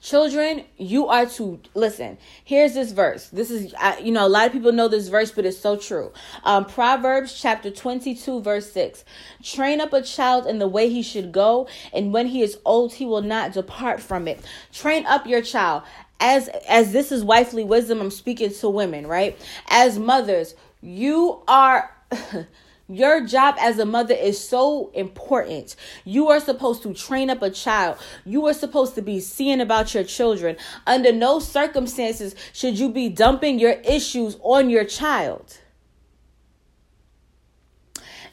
Children, 0.00 0.64
you 0.76 1.08
are 1.08 1.26
to 1.26 1.60
listen. 1.74 2.18
Here's 2.44 2.72
this 2.72 2.92
verse. 2.92 3.28
This 3.30 3.50
is, 3.50 3.74
you 4.00 4.12
know, 4.12 4.24
a 4.24 4.28
lot 4.28 4.46
of 4.46 4.52
people 4.52 4.70
know 4.70 4.86
this 4.86 5.08
verse, 5.08 5.32
but 5.32 5.44
it's 5.44 5.58
so 5.58 5.76
true. 5.76 6.12
Um, 6.44 6.66
Proverbs 6.66 7.38
chapter 7.38 7.68
22, 7.68 8.40
verse 8.40 8.70
6. 8.70 9.04
Train 9.42 9.80
up 9.80 9.92
a 9.92 10.00
child 10.00 10.46
in 10.46 10.60
the 10.60 10.68
way 10.68 10.88
he 10.88 11.02
should 11.02 11.32
go, 11.32 11.66
and 11.92 12.12
when 12.12 12.28
he 12.28 12.42
is 12.42 12.58
old, 12.64 12.94
he 12.94 13.06
will 13.06 13.22
not 13.22 13.52
depart 13.52 14.00
from 14.00 14.28
it. 14.28 14.40
Train 14.72 15.04
up 15.04 15.26
your 15.26 15.42
child 15.42 15.82
as 16.20 16.48
as 16.68 16.92
this 16.92 17.12
is 17.12 17.22
wifely 17.24 17.64
wisdom 17.64 18.00
i'm 18.00 18.10
speaking 18.10 18.52
to 18.52 18.68
women 18.68 19.06
right 19.06 19.38
as 19.68 19.98
mothers 19.98 20.54
you 20.80 21.42
are 21.46 21.90
Your 22.90 23.26
job 23.26 23.56
as 23.60 23.78
a 23.78 23.84
mother 23.84 24.14
is 24.14 24.42
so 24.42 24.90
important. 24.94 25.76
You 26.06 26.28
are 26.28 26.40
supposed 26.40 26.82
to 26.84 26.94
train 26.94 27.28
up 27.28 27.42
a 27.42 27.50
child. 27.50 27.98
You 28.24 28.46
are 28.46 28.54
supposed 28.54 28.94
to 28.94 29.02
be 29.02 29.20
seeing 29.20 29.60
about 29.60 29.92
your 29.92 30.04
children. 30.04 30.56
Under 30.86 31.12
no 31.12 31.38
circumstances 31.38 32.34
should 32.54 32.78
you 32.78 32.88
be 32.88 33.10
dumping 33.10 33.58
your 33.58 33.72
issues 33.84 34.38
on 34.40 34.70
your 34.70 34.86
child. 34.86 35.58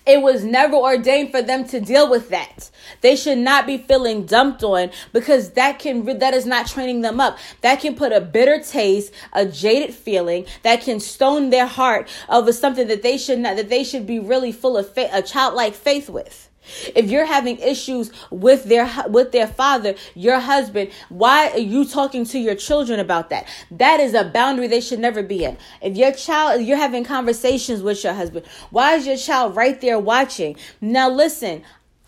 It 0.06 0.22
was 0.22 0.44
never 0.44 0.76
ordained 0.76 1.32
for 1.32 1.42
them 1.42 1.68
to 1.70 1.80
deal 1.80 2.10
with 2.10 2.30
that. 2.30 2.70
They 3.02 3.16
should 3.16 3.40
not 3.40 3.66
be 3.66 3.78
feeling 3.78 4.26
dumped 4.26 4.64
on 4.64 4.92
because 5.14 5.52
that 5.52 5.80
can 5.80 6.06
that 6.20 6.34
is 6.34 6.46
not 6.46 6.68
training 6.68 7.02
them 7.02 7.20
up. 7.20 7.38
That 7.62 7.80
can 7.80 7.96
put 7.96 8.12
a 8.12 8.22
bitter 8.22 8.62
taste, 8.62 9.12
a 9.34 9.46
jaded 9.46 9.96
feeling 9.96 10.46
that 10.62 10.82
can 10.82 11.00
stone 11.00 11.50
their 11.50 11.66
heart 11.66 12.08
over 12.30 12.54
something 12.54 12.88
that 12.88 13.02
they 13.02 13.18
should 13.18 13.40
not 13.40 13.56
that 13.56 13.70
they 13.70 13.84
should 13.84 14.06
be 14.06 14.20
really 14.20 14.52
full 14.52 14.78
of 14.78 14.94
faith, 14.94 15.10
a 15.12 15.22
childlike 15.22 15.74
faith 15.74 16.10
with. 16.10 16.50
If 16.96 17.10
you're 17.10 17.26
having 17.26 17.58
issues 17.60 18.12
with 18.32 18.66
their 18.66 18.90
with 19.08 19.32
their 19.32 19.48
father, 19.48 19.96
your 20.14 20.40
husband, 20.40 20.92
why 21.10 21.50
are 21.50 21.60
you 21.60 21.86
talking 21.86 22.26
to 22.26 22.40
your 22.40 22.56
children 22.56 23.00
about 23.00 23.30
that? 23.30 23.48
That 23.72 24.00
is 24.00 24.14
a 24.14 24.24
boundary 24.24 24.68
they 24.68 24.82
should 24.82 25.00
never 25.00 25.24
be 25.24 25.44
in. 25.44 25.58
If 25.82 25.98
your 25.98 26.12
child 26.12 26.62
you're 26.62 26.78
having 26.78 27.04
conversations 27.04 27.82
with 27.82 28.04
your 28.04 28.14
husband, 28.14 28.46
why 28.70 28.96
is 28.96 29.08
your 29.08 29.18
child 29.18 29.56
right 29.56 29.80
there 29.82 30.00
watching? 30.00 30.56
Now 30.82 31.10
listen, 31.10 31.64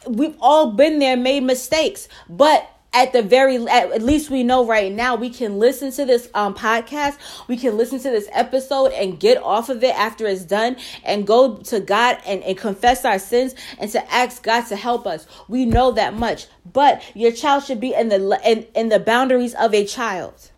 we've 0.07 0.35
all 0.39 0.71
been 0.71 0.99
there, 0.99 1.17
made 1.17 1.43
mistakes, 1.43 2.07
but 2.29 2.69
at 2.93 3.13
the 3.13 3.21
very 3.21 3.57
at, 3.67 4.01
least 4.01 4.29
we 4.29 4.43
know 4.43 4.65
right 4.65 4.91
now 4.91 5.15
we 5.15 5.29
can 5.29 5.59
listen 5.59 5.91
to 5.91 6.05
this 6.05 6.29
um 6.33 6.53
podcast. 6.53 7.17
We 7.47 7.57
can 7.57 7.77
listen 7.77 7.99
to 7.99 8.09
this 8.09 8.29
episode 8.31 8.91
and 8.93 9.19
get 9.19 9.41
off 9.41 9.69
of 9.69 9.83
it 9.83 9.95
after 9.95 10.25
it's 10.25 10.45
done 10.45 10.77
and 11.03 11.27
go 11.27 11.57
to 11.57 11.79
god 11.79 12.17
and, 12.25 12.43
and 12.43 12.57
confess 12.57 13.05
our 13.05 13.19
sins 13.19 13.55
and 13.79 13.91
to 13.91 14.13
ask 14.13 14.43
god 14.43 14.65
to 14.67 14.75
help 14.75 15.05
us. 15.05 15.27
We 15.47 15.65
know 15.65 15.91
that 15.91 16.13
much. 16.13 16.47
But 16.71 17.03
your 17.15 17.31
child 17.31 17.63
should 17.63 17.79
be 17.79 17.93
in 17.93 18.09
the 18.09 18.39
in, 18.45 18.65
in 18.75 18.89
the 18.89 18.99
boundaries 18.99 19.53
of 19.55 19.73
a 19.73 19.85
child 19.85 20.51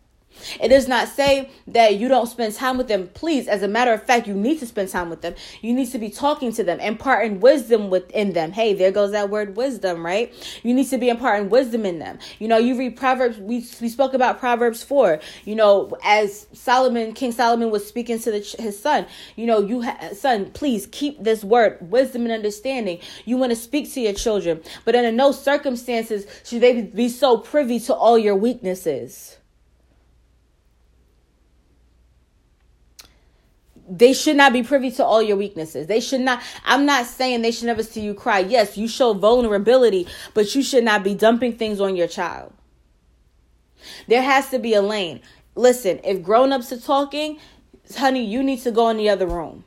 It 0.61 0.69
does 0.69 0.87
not 0.87 1.07
say 1.07 1.49
that 1.67 1.95
you 1.95 2.07
don't 2.07 2.27
spend 2.27 2.53
time 2.55 2.77
with 2.77 2.87
them. 2.87 3.09
Please, 3.13 3.47
as 3.47 3.63
a 3.63 3.67
matter 3.67 3.93
of 3.93 4.03
fact, 4.03 4.27
you 4.27 4.33
need 4.33 4.59
to 4.59 4.65
spend 4.65 4.89
time 4.89 5.09
with 5.09 5.21
them. 5.21 5.35
You 5.61 5.73
need 5.73 5.87
to 5.91 5.99
be 5.99 6.09
talking 6.09 6.51
to 6.53 6.63
them, 6.63 6.79
imparting 6.79 7.39
wisdom 7.39 7.89
within 7.89 8.33
them. 8.33 8.51
Hey, 8.51 8.73
there 8.73 8.91
goes 8.91 9.11
that 9.11 9.29
word 9.29 9.55
wisdom, 9.55 10.05
right? 10.05 10.33
You 10.63 10.73
need 10.73 10.87
to 10.89 10.97
be 10.97 11.09
imparting 11.09 11.49
wisdom 11.49 11.85
in 11.85 11.99
them. 11.99 12.19
You 12.39 12.47
know, 12.47 12.57
you 12.57 12.77
read 12.77 12.95
Proverbs, 12.97 13.37
we, 13.37 13.65
we 13.81 13.89
spoke 13.89 14.13
about 14.13 14.39
Proverbs 14.39 14.83
4. 14.83 15.19
You 15.45 15.55
know, 15.55 15.91
as 16.03 16.47
Solomon, 16.53 17.13
King 17.13 17.31
Solomon 17.31 17.71
was 17.71 17.87
speaking 17.87 18.19
to 18.19 18.31
the, 18.31 18.55
his 18.59 18.79
son, 18.79 19.05
you 19.35 19.45
know, 19.45 19.61
you 19.61 19.83
ha- 19.83 20.09
son, 20.13 20.51
please 20.51 20.87
keep 20.91 21.23
this 21.23 21.43
word, 21.43 21.77
wisdom 21.91 22.23
and 22.23 22.31
understanding. 22.31 22.99
You 23.25 23.37
want 23.37 23.51
to 23.51 23.55
speak 23.55 23.91
to 23.93 24.01
your 24.01 24.13
children, 24.13 24.61
but 24.85 24.95
under 24.95 25.11
no 25.11 25.31
circumstances 25.31 26.25
should 26.43 26.61
they 26.61 26.83
be 26.83 27.09
so 27.09 27.37
privy 27.37 27.79
to 27.81 27.93
all 27.93 28.17
your 28.17 28.35
weaknesses. 28.35 29.38
They 33.89 34.13
should 34.13 34.35
not 34.35 34.53
be 34.53 34.61
privy 34.61 34.91
to 34.91 35.03
all 35.03 35.21
your 35.21 35.37
weaknesses. 35.37 35.87
They 35.87 35.99
should 35.99 36.21
not. 36.21 36.41
I'm 36.63 36.85
not 36.85 37.05
saying 37.05 37.41
they 37.41 37.51
should 37.51 37.65
never 37.65 37.83
see 37.83 38.01
you 38.01 38.13
cry. 38.13 38.39
Yes, 38.39 38.77
you 38.77 38.87
show 38.87 39.13
vulnerability, 39.13 40.07
but 40.33 40.53
you 40.53 40.61
should 40.61 40.83
not 40.83 41.03
be 41.03 41.15
dumping 41.15 41.57
things 41.57 41.81
on 41.81 41.95
your 41.95 42.07
child. 42.07 42.53
There 44.07 44.21
has 44.21 44.49
to 44.49 44.59
be 44.59 44.73
a 44.73 44.81
lane. 44.81 45.21
Listen, 45.55 45.99
if 46.03 46.21
grown-ups 46.21 46.71
are 46.71 46.79
talking, 46.79 47.39
honey, 47.97 48.23
you 48.23 48.43
need 48.43 48.59
to 48.59 48.71
go 48.71 48.89
in 48.89 48.97
the 48.97 49.09
other 49.09 49.25
room. 49.25 49.63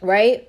Right? 0.00 0.48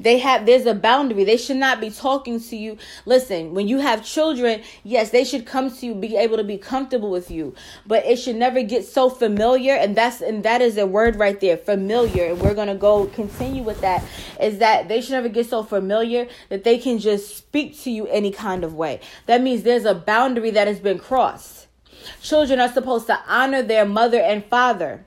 They 0.00 0.18
have 0.18 0.46
there's 0.46 0.64
a 0.64 0.74
boundary. 0.74 1.24
They 1.24 1.36
should 1.36 1.58
not 1.58 1.78
be 1.80 1.90
talking 1.90 2.40
to 2.40 2.56
you. 2.56 2.78
Listen, 3.04 3.52
when 3.52 3.68
you 3.68 3.78
have 3.78 4.04
children, 4.04 4.62
yes, 4.82 5.10
they 5.10 5.24
should 5.24 5.44
come 5.44 5.70
to 5.70 5.86
you, 5.86 5.94
be 5.94 6.16
able 6.16 6.38
to 6.38 6.44
be 6.44 6.56
comfortable 6.56 7.10
with 7.10 7.30
you. 7.30 7.54
But 7.86 8.06
it 8.06 8.16
should 8.16 8.36
never 8.36 8.62
get 8.62 8.86
so 8.86 9.10
familiar. 9.10 9.74
And 9.74 9.94
that's 9.94 10.22
and 10.22 10.42
that 10.42 10.62
is 10.62 10.78
a 10.78 10.86
word 10.86 11.16
right 11.16 11.38
there, 11.38 11.58
familiar. 11.58 12.24
And 12.24 12.40
we're 12.40 12.54
gonna 12.54 12.74
go 12.74 13.06
continue 13.06 13.62
with 13.62 13.82
that. 13.82 14.02
Is 14.40 14.58
that 14.58 14.88
they 14.88 15.02
should 15.02 15.12
never 15.12 15.28
get 15.28 15.48
so 15.50 15.62
familiar 15.62 16.26
that 16.48 16.64
they 16.64 16.78
can 16.78 16.98
just 16.98 17.36
speak 17.36 17.78
to 17.80 17.90
you 17.90 18.06
any 18.06 18.30
kind 18.30 18.64
of 18.64 18.74
way. 18.74 19.00
That 19.26 19.42
means 19.42 19.62
there's 19.62 19.84
a 19.84 19.94
boundary 19.94 20.50
that 20.52 20.66
has 20.66 20.80
been 20.80 20.98
crossed. 20.98 21.66
Children 22.22 22.60
are 22.60 22.72
supposed 22.72 23.06
to 23.08 23.20
honor 23.28 23.62
their 23.62 23.84
mother 23.84 24.18
and 24.18 24.42
father 24.46 25.04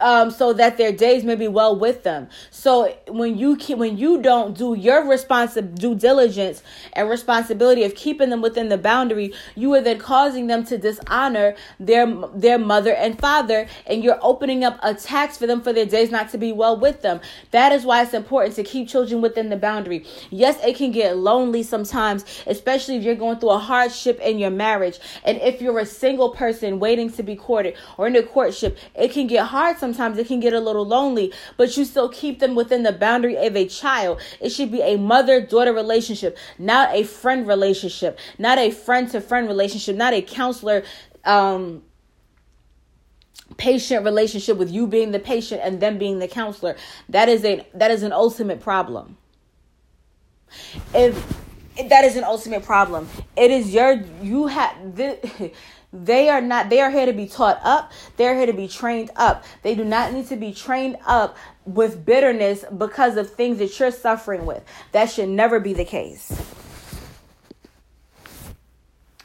um, 0.00 0.30
so 0.30 0.52
that 0.52 0.78
their 0.78 0.92
days 0.92 1.24
may 1.24 1.34
be 1.34 1.48
well 1.48 1.78
with 1.78 2.02
them. 2.02 2.28
So 2.50 2.96
when 3.08 3.36
you 3.36 3.56
keep, 3.56 3.78
when 3.78 3.98
you 3.98 4.20
don't 4.22 4.56
do 4.56 4.74
your 4.74 5.06
responsive 5.08 5.74
due 5.74 5.94
diligence 5.94 6.62
and 6.92 7.08
responsibility 7.08 7.84
of 7.84 7.94
keeping 7.94 8.30
them 8.30 8.40
within 8.40 8.68
the 8.68 8.78
boundary, 8.78 9.32
you 9.54 9.74
are 9.74 9.80
then 9.80 9.98
causing 9.98 10.46
them 10.46 10.64
to 10.64 10.78
dishonor 10.78 11.54
their 11.78 12.06
their 12.34 12.58
mother 12.58 12.94
and 12.94 13.18
father, 13.18 13.66
and 13.86 14.02
you're 14.02 14.18
opening 14.22 14.64
up 14.64 14.78
a 14.82 14.94
tax 14.94 15.36
for 15.36 15.46
them 15.46 15.60
for 15.60 15.72
their 15.72 15.86
days 15.86 16.10
not 16.10 16.30
to 16.30 16.38
be 16.38 16.52
well 16.52 16.78
with 16.78 17.02
them. 17.02 17.20
That 17.50 17.72
is 17.72 17.84
why 17.84 18.02
it's 18.02 18.14
important 18.14 18.56
to 18.56 18.64
keep 18.64 18.88
children 18.88 19.20
within 19.20 19.48
the 19.48 19.56
boundary. 19.56 20.04
Yes, 20.30 20.58
it 20.64 20.76
can 20.76 20.92
get 20.92 21.16
lonely 21.16 21.62
sometimes, 21.62 22.24
especially 22.46 22.96
if 22.96 23.02
you're 23.02 23.14
going 23.14 23.38
through 23.38 23.50
a 23.50 23.58
hardship 23.58 24.20
in 24.20 24.38
your 24.38 24.50
marriage, 24.50 24.98
and 25.24 25.38
if 25.38 25.60
you're 25.60 25.78
a 25.78 25.86
single 25.86 26.30
person 26.30 26.78
waiting 26.78 27.10
to 27.12 27.22
be 27.22 27.36
courted 27.36 27.74
or 27.98 28.06
in 28.06 28.16
a 28.16 28.22
courtship, 28.22 28.78
it 28.94 29.12
can 29.12 29.26
get 29.26 29.39
hard 29.44 29.78
sometimes, 29.78 30.18
it 30.18 30.26
can 30.26 30.40
get 30.40 30.52
a 30.52 30.60
little 30.60 30.86
lonely, 30.86 31.32
but 31.56 31.76
you 31.76 31.84
still 31.84 32.08
keep 32.08 32.38
them 32.40 32.54
within 32.54 32.82
the 32.82 32.92
boundary 32.92 33.36
of 33.36 33.56
a 33.56 33.66
child. 33.66 34.20
It 34.40 34.50
should 34.50 34.70
be 34.70 34.82
a 34.82 34.96
mother 34.96 35.40
daughter 35.40 35.72
relationship, 35.72 36.38
not 36.58 36.94
a 36.94 37.04
friend 37.04 37.46
relationship, 37.46 38.18
not 38.38 38.58
a 38.58 38.70
friend 38.70 39.10
to 39.10 39.20
friend 39.20 39.48
relationship, 39.48 39.96
not 39.96 40.12
a 40.12 40.22
counselor 40.22 40.82
um 41.24 41.82
patient 43.56 44.04
relationship 44.04 44.56
with 44.56 44.70
you 44.70 44.86
being 44.86 45.10
the 45.10 45.18
patient 45.18 45.60
and 45.62 45.80
them 45.80 45.98
being 45.98 46.18
the 46.18 46.28
counselor. 46.28 46.76
That 47.08 47.28
is 47.28 47.44
a 47.44 47.66
that 47.74 47.90
is 47.90 48.02
an 48.02 48.12
ultimate 48.12 48.60
problem. 48.60 49.16
If 50.94 51.40
that 51.88 52.04
is 52.04 52.16
an 52.16 52.24
ultimate 52.24 52.64
problem. 52.64 53.08
It 53.36 53.50
is 53.50 53.72
your 53.72 54.02
you 54.22 54.46
have 54.48 54.74
They 55.92 56.28
are 56.28 56.40
not, 56.40 56.70
they 56.70 56.80
are 56.80 56.90
here 56.90 57.06
to 57.06 57.12
be 57.12 57.26
taught 57.26 57.60
up. 57.64 57.90
They're 58.16 58.36
here 58.36 58.46
to 58.46 58.52
be 58.52 58.68
trained 58.68 59.10
up. 59.16 59.44
They 59.62 59.74
do 59.74 59.84
not 59.84 60.12
need 60.12 60.28
to 60.28 60.36
be 60.36 60.52
trained 60.52 60.96
up 61.04 61.36
with 61.64 62.04
bitterness 62.04 62.64
because 62.76 63.16
of 63.16 63.32
things 63.32 63.58
that 63.58 63.78
you're 63.78 63.90
suffering 63.90 64.46
with. 64.46 64.62
That 64.92 65.10
should 65.10 65.28
never 65.28 65.58
be 65.58 65.72
the 65.72 65.84
case. 65.84 66.40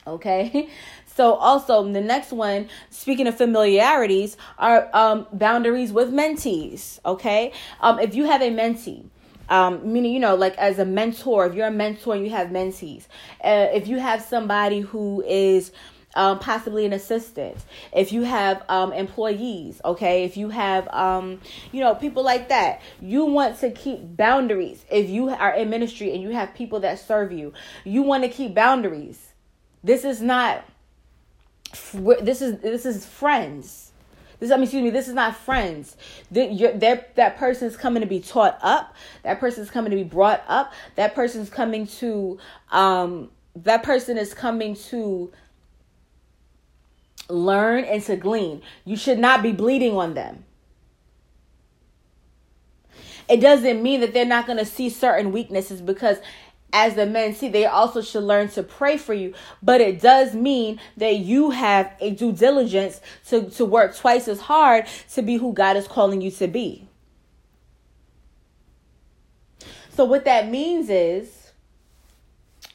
Okay. 0.08 0.70
So 1.16 1.36
also 1.36 1.82
the 1.94 2.02
next 2.02 2.34
one, 2.34 2.68
speaking 2.90 3.26
of 3.26 3.38
familiarities, 3.38 4.36
are 4.60 4.90
um, 4.94 5.28
boundaries 5.32 5.94
with 5.94 6.12
mentees. 6.12 7.00
Okay, 7.06 7.54
um, 7.80 8.00
if 8.00 8.16
you 8.16 8.26
have 8.26 8.42
a 8.42 8.50
mentee, 8.50 9.06
um, 9.48 9.94
meaning 9.94 10.12
you 10.12 10.20
know, 10.20 10.36
like 10.36 10.58
as 10.58 10.78
a 10.78 10.84
mentor, 10.84 11.46
if 11.46 11.54
you're 11.54 11.68
a 11.68 11.72
mentor 11.72 12.16
and 12.16 12.26
you 12.26 12.32
have 12.32 12.50
mentees, 12.50 13.08
uh, 13.46 13.70
if 13.72 13.88
you 13.88 13.98
have 13.98 14.22
somebody 14.22 14.82
who 14.82 15.24
is 15.26 15.72
um, 16.16 16.40
possibly 16.40 16.86
an 16.86 16.94
assistant, 16.94 17.58
if 17.94 18.12
you 18.12 18.22
have 18.24 18.64
um, 18.70 18.94
employees, 18.94 19.82
okay, 19.84 20.24
if 20.24 20.38
you 20.38 20.50
have, 20.50 20.88
um, 20.90 21.42
you 21.72 21.82
know, 21.82 21.94
people 21.94 22.24
like 22.24 22.50
that, 22.50 22.82
you 23.02 23.26
want 23.26 23.60
to 23.60 23.72
keep 23.72 24.16
boundaries. 24.16 24.86
If 24.90 25.10
you 25.10 25.30
are 25.30 25.54
in 25.54 25.70
ministry 25.70 26.14
and 26.14 26.22
you 26.22 26.30
have 26.30 26.54
people 26.54 26.80
that 26.82 27.00
serve 27.00 27.32
you, 27.32 27.54
you 27.84 28.02
want 28.02 28.24
to 28.24 28.30
keep 28.30 28.56
boundaries. 28.56 29.34
This 29.84 30.06
is 30.06 30.22
not. 30.22 30.66
This 32.22 32.42
is 32.42 32.60
this 32.62 32.86
is 32.86 33.06
friends. 33.06 33.92
This 34.40 34.52
I 34.52 34.56
mean, 34.56 34.64
excuse 34.64 34.84
me. 34.84 34.90
This 34.90 35.08
is 35.08 35.14
not 35.14 35.36
friends. 35.36 35.98
That 36.32 37.16
that 37.16 37.38
person 37.38 37.68
is 37.68 37.78
coming 37.78 38.02
to 38.02 38.08
be 38.08 38.20
taught 38.20 38.58
up. 38.62 38.96
That 39.24 39.40
person 39.40 39.64
is 39.64 39.70
coming 39.70 39.92
to 39.92 39.98
be 39.98 40.04
brought 40.04 40.44
up. 40.48 40.74
That 40.96 41.14
person 41.14 41.42
is 41.42 41.50
coming 41.50 41.88
to 41.88 42.40
um. 42.72 43.32
That 43.58 43.84
person 43.84 44.18
is 44.18 44.34
coming 44.34 44.76
to 44.76 45.32
learn 47.30 47.84
and 47.84 48.02
to 48.04 48.16
glean. 48.16 48.62
You 48.84 48.96
should 48.96 49.20
not 49.20 49.42
be 49.42 49.52
bleeding 49.52 49.96
on 49.96 50.14
them. 50.14 50.46
It 53.28 53.42
doesn't 53.42 53.82
mean 53.82 54.02
that 54.02 54.14
they're 54.14 54.26
not 54.26 54.46
going 54.46 54.60
to 54.60 54.66
see 54.66 54.90
certain 54.90 55.32
weaknesses 55.32 55.82
because 55.82 56.20
as 56.72 56.96
the 56.96 57.04
mentee, 57.04 57.52
they 57.52 57.66
also 57.66 58.02
should 58.02 58.24
learn 58.24 58.50
to 58.50 58.62
pray 58.62 58.98
for 58.98 59.14
you. 59.14 59.34
But 59.64 59.82
it 59.82 60.02
does 60.02 60.36
mean 60.36 60.80
that 60.98 61.18
you 61.18 61.52
have 61.52 61.92
a 62.00 62.12
due 62.12 62.34
diligence 62.34 63.00
to, 63.28 63.50
to 63.52 63.66
work 63.66 63.96
twice 63.96 64.28
as 64.28 64.42
hard 64.42 64.86
to 65.14 65.22
be 65.22 65.38
who 65.38 65.54
God 65.54 65.78
is 65.78 65.88
calling 65.88 66.22
you 66.22 66.32
to 66.32 66.48
be. 66.48 66.88
So, 69.96 70.04
what 70.04 70.26
that 70.26 70.50
means 70.50 70.90
is 70.90 71.45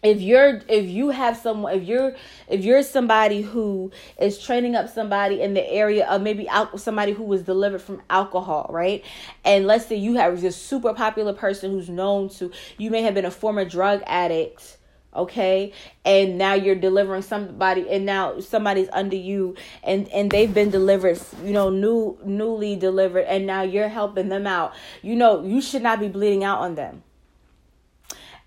if 0.02 0.20
you're 0.20 0.60
if 0.68 0.88
you 0.88 1.10
have 1.10 1.36
someone 1.36 1.74
if 1.74 1.84
you're 1.84 2.14
if 2.48 2.64
you're 2.64 2.82
somebody 2.82 3.42
who 3.42 3.90
is 4.18 4.38
training 4.38 4.74
up 4.74 4.88
somebody 4.88 5.42
in 5.42 5.54
the 5.54 5.70
area 5.70 6.06
of 6.06 6.22
maybe 6.22 6.48
al- 6.48 6.78
somebody 6.78 7.12
who 7.12 7.22
was 7.22 7.42
delivered 7.42 7.82
from 7.82 8.00
alcohol 8.08 8.66
right? 8.70 9.04
And 9.44 9.66
let's 9.66 9.86
say 9.86 9.96
you 9.96 10.14
have 10.14 10.40
this 10.40 10.56
super 10.56 10.94
popular 10.94 11.34
person 11.34 11.70
who's 11.70 11.90
known 11.90 12.30
to 12.30 12.50
you 12.78 12.90
may 12.90 13.02
have 13.02 13.14
been 13.14 13.26
a 13.26 13.30
former 13.30 13.64
drug 13.64 14.02
addict 14.06 14.78
okay? 15.12 15.72
And 16.04 16.38
now 16.38 16.54
you're 16.54 16.76
delivering 16.76 17.22
somebody 17.22 17.90
and 17.90 18.06
now 18.06 18.40
somebody's 18.40 18.88
under 18.92 19.16
you 19.16 19.56
and 19.82 20.08
and 20.08 20.30
they've 20.30 20.52
been 20.52 20.70
delivered 20.70 21.20
you 21.44 21.52
know 21.52 21.68
new 21.68 22.18
newly 22.24 22.76
delivered 22.76 23.26
and 23.26 23.46
now 23.46 23.62
you're 23.62 23.88
helping 23.88 24.30
them 24.30 24.46
out. 24.46 24.72
You 25.02 25.16
know 25.16 25.44
you 25.44 25.60
should 25.60 25.82
not 25.82 26.00
be 26.00 26.08
bleeding 26.08 26.42
out 26.42 26.60
on 26.60 26.74
them 26.74 27.02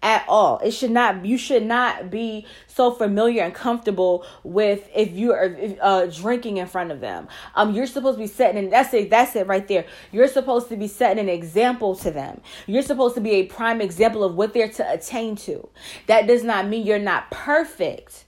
at 0.04 0.26
all. 0.28 0.60
It 0.60 0.72
should 0.72 0.92
not. 0.92 1.26
You 1.26 1.38
should 1.38 1.64
not 1.64 2.12
be 2.12 2.46
so 2.68 2.92
familiar 2.92 3.42
and 3.42 3.54
comfortable 3.54 4.26
with 4.44 4.88
if 4.94 5.14
you 5.14 5.32
are 5.32 5.58
uh, 5.82 6.06
drinking 6.08 6.58
in 6.58 6.68
front 6.68 6.92
of 6.92 7.00
them. 7.00 7.28
Um, 7.56 7.74
you're 7.74 7.88
supposed 7.88 8.18
to 8.18 8.24
be 8.24 8.28
setting, 8.28 8.66
and 8.66 8.74
that's 8.74 8.94
it. 8.94 9.10
That's 9.10 9.36
it 9.36 9.48
right 9.48 9.68
there. 9.68 9.86
You're 10.12 10.28
supposed 10.28 10.70
to 10.70 10.76
be 10.76 10.88
setting 10.88 11.24
an 11.24 11.30
example 11.30 11.96
to 11.96 12.12
them. 12.12 12.42
You're 12.68 12.84
supposed 12.84 13.16
to 13.16 13.22
be 13.22 13.32
a 13.32 13.44
prime 13.46 13.82
example 13.82 14.24
of 14.24 14.36
what 14.36 14.54
they're 14.54 14.70
to 14.70 14.92
attain 14.92 15.36
to. 15.38 15.68
That 16.08 16.28
does 16.28 16.44
not 16.44 16.68
mean 16.68 16.86
you're 16.86 17.00
not 17.00 17.32
perfect. 17.32 18.23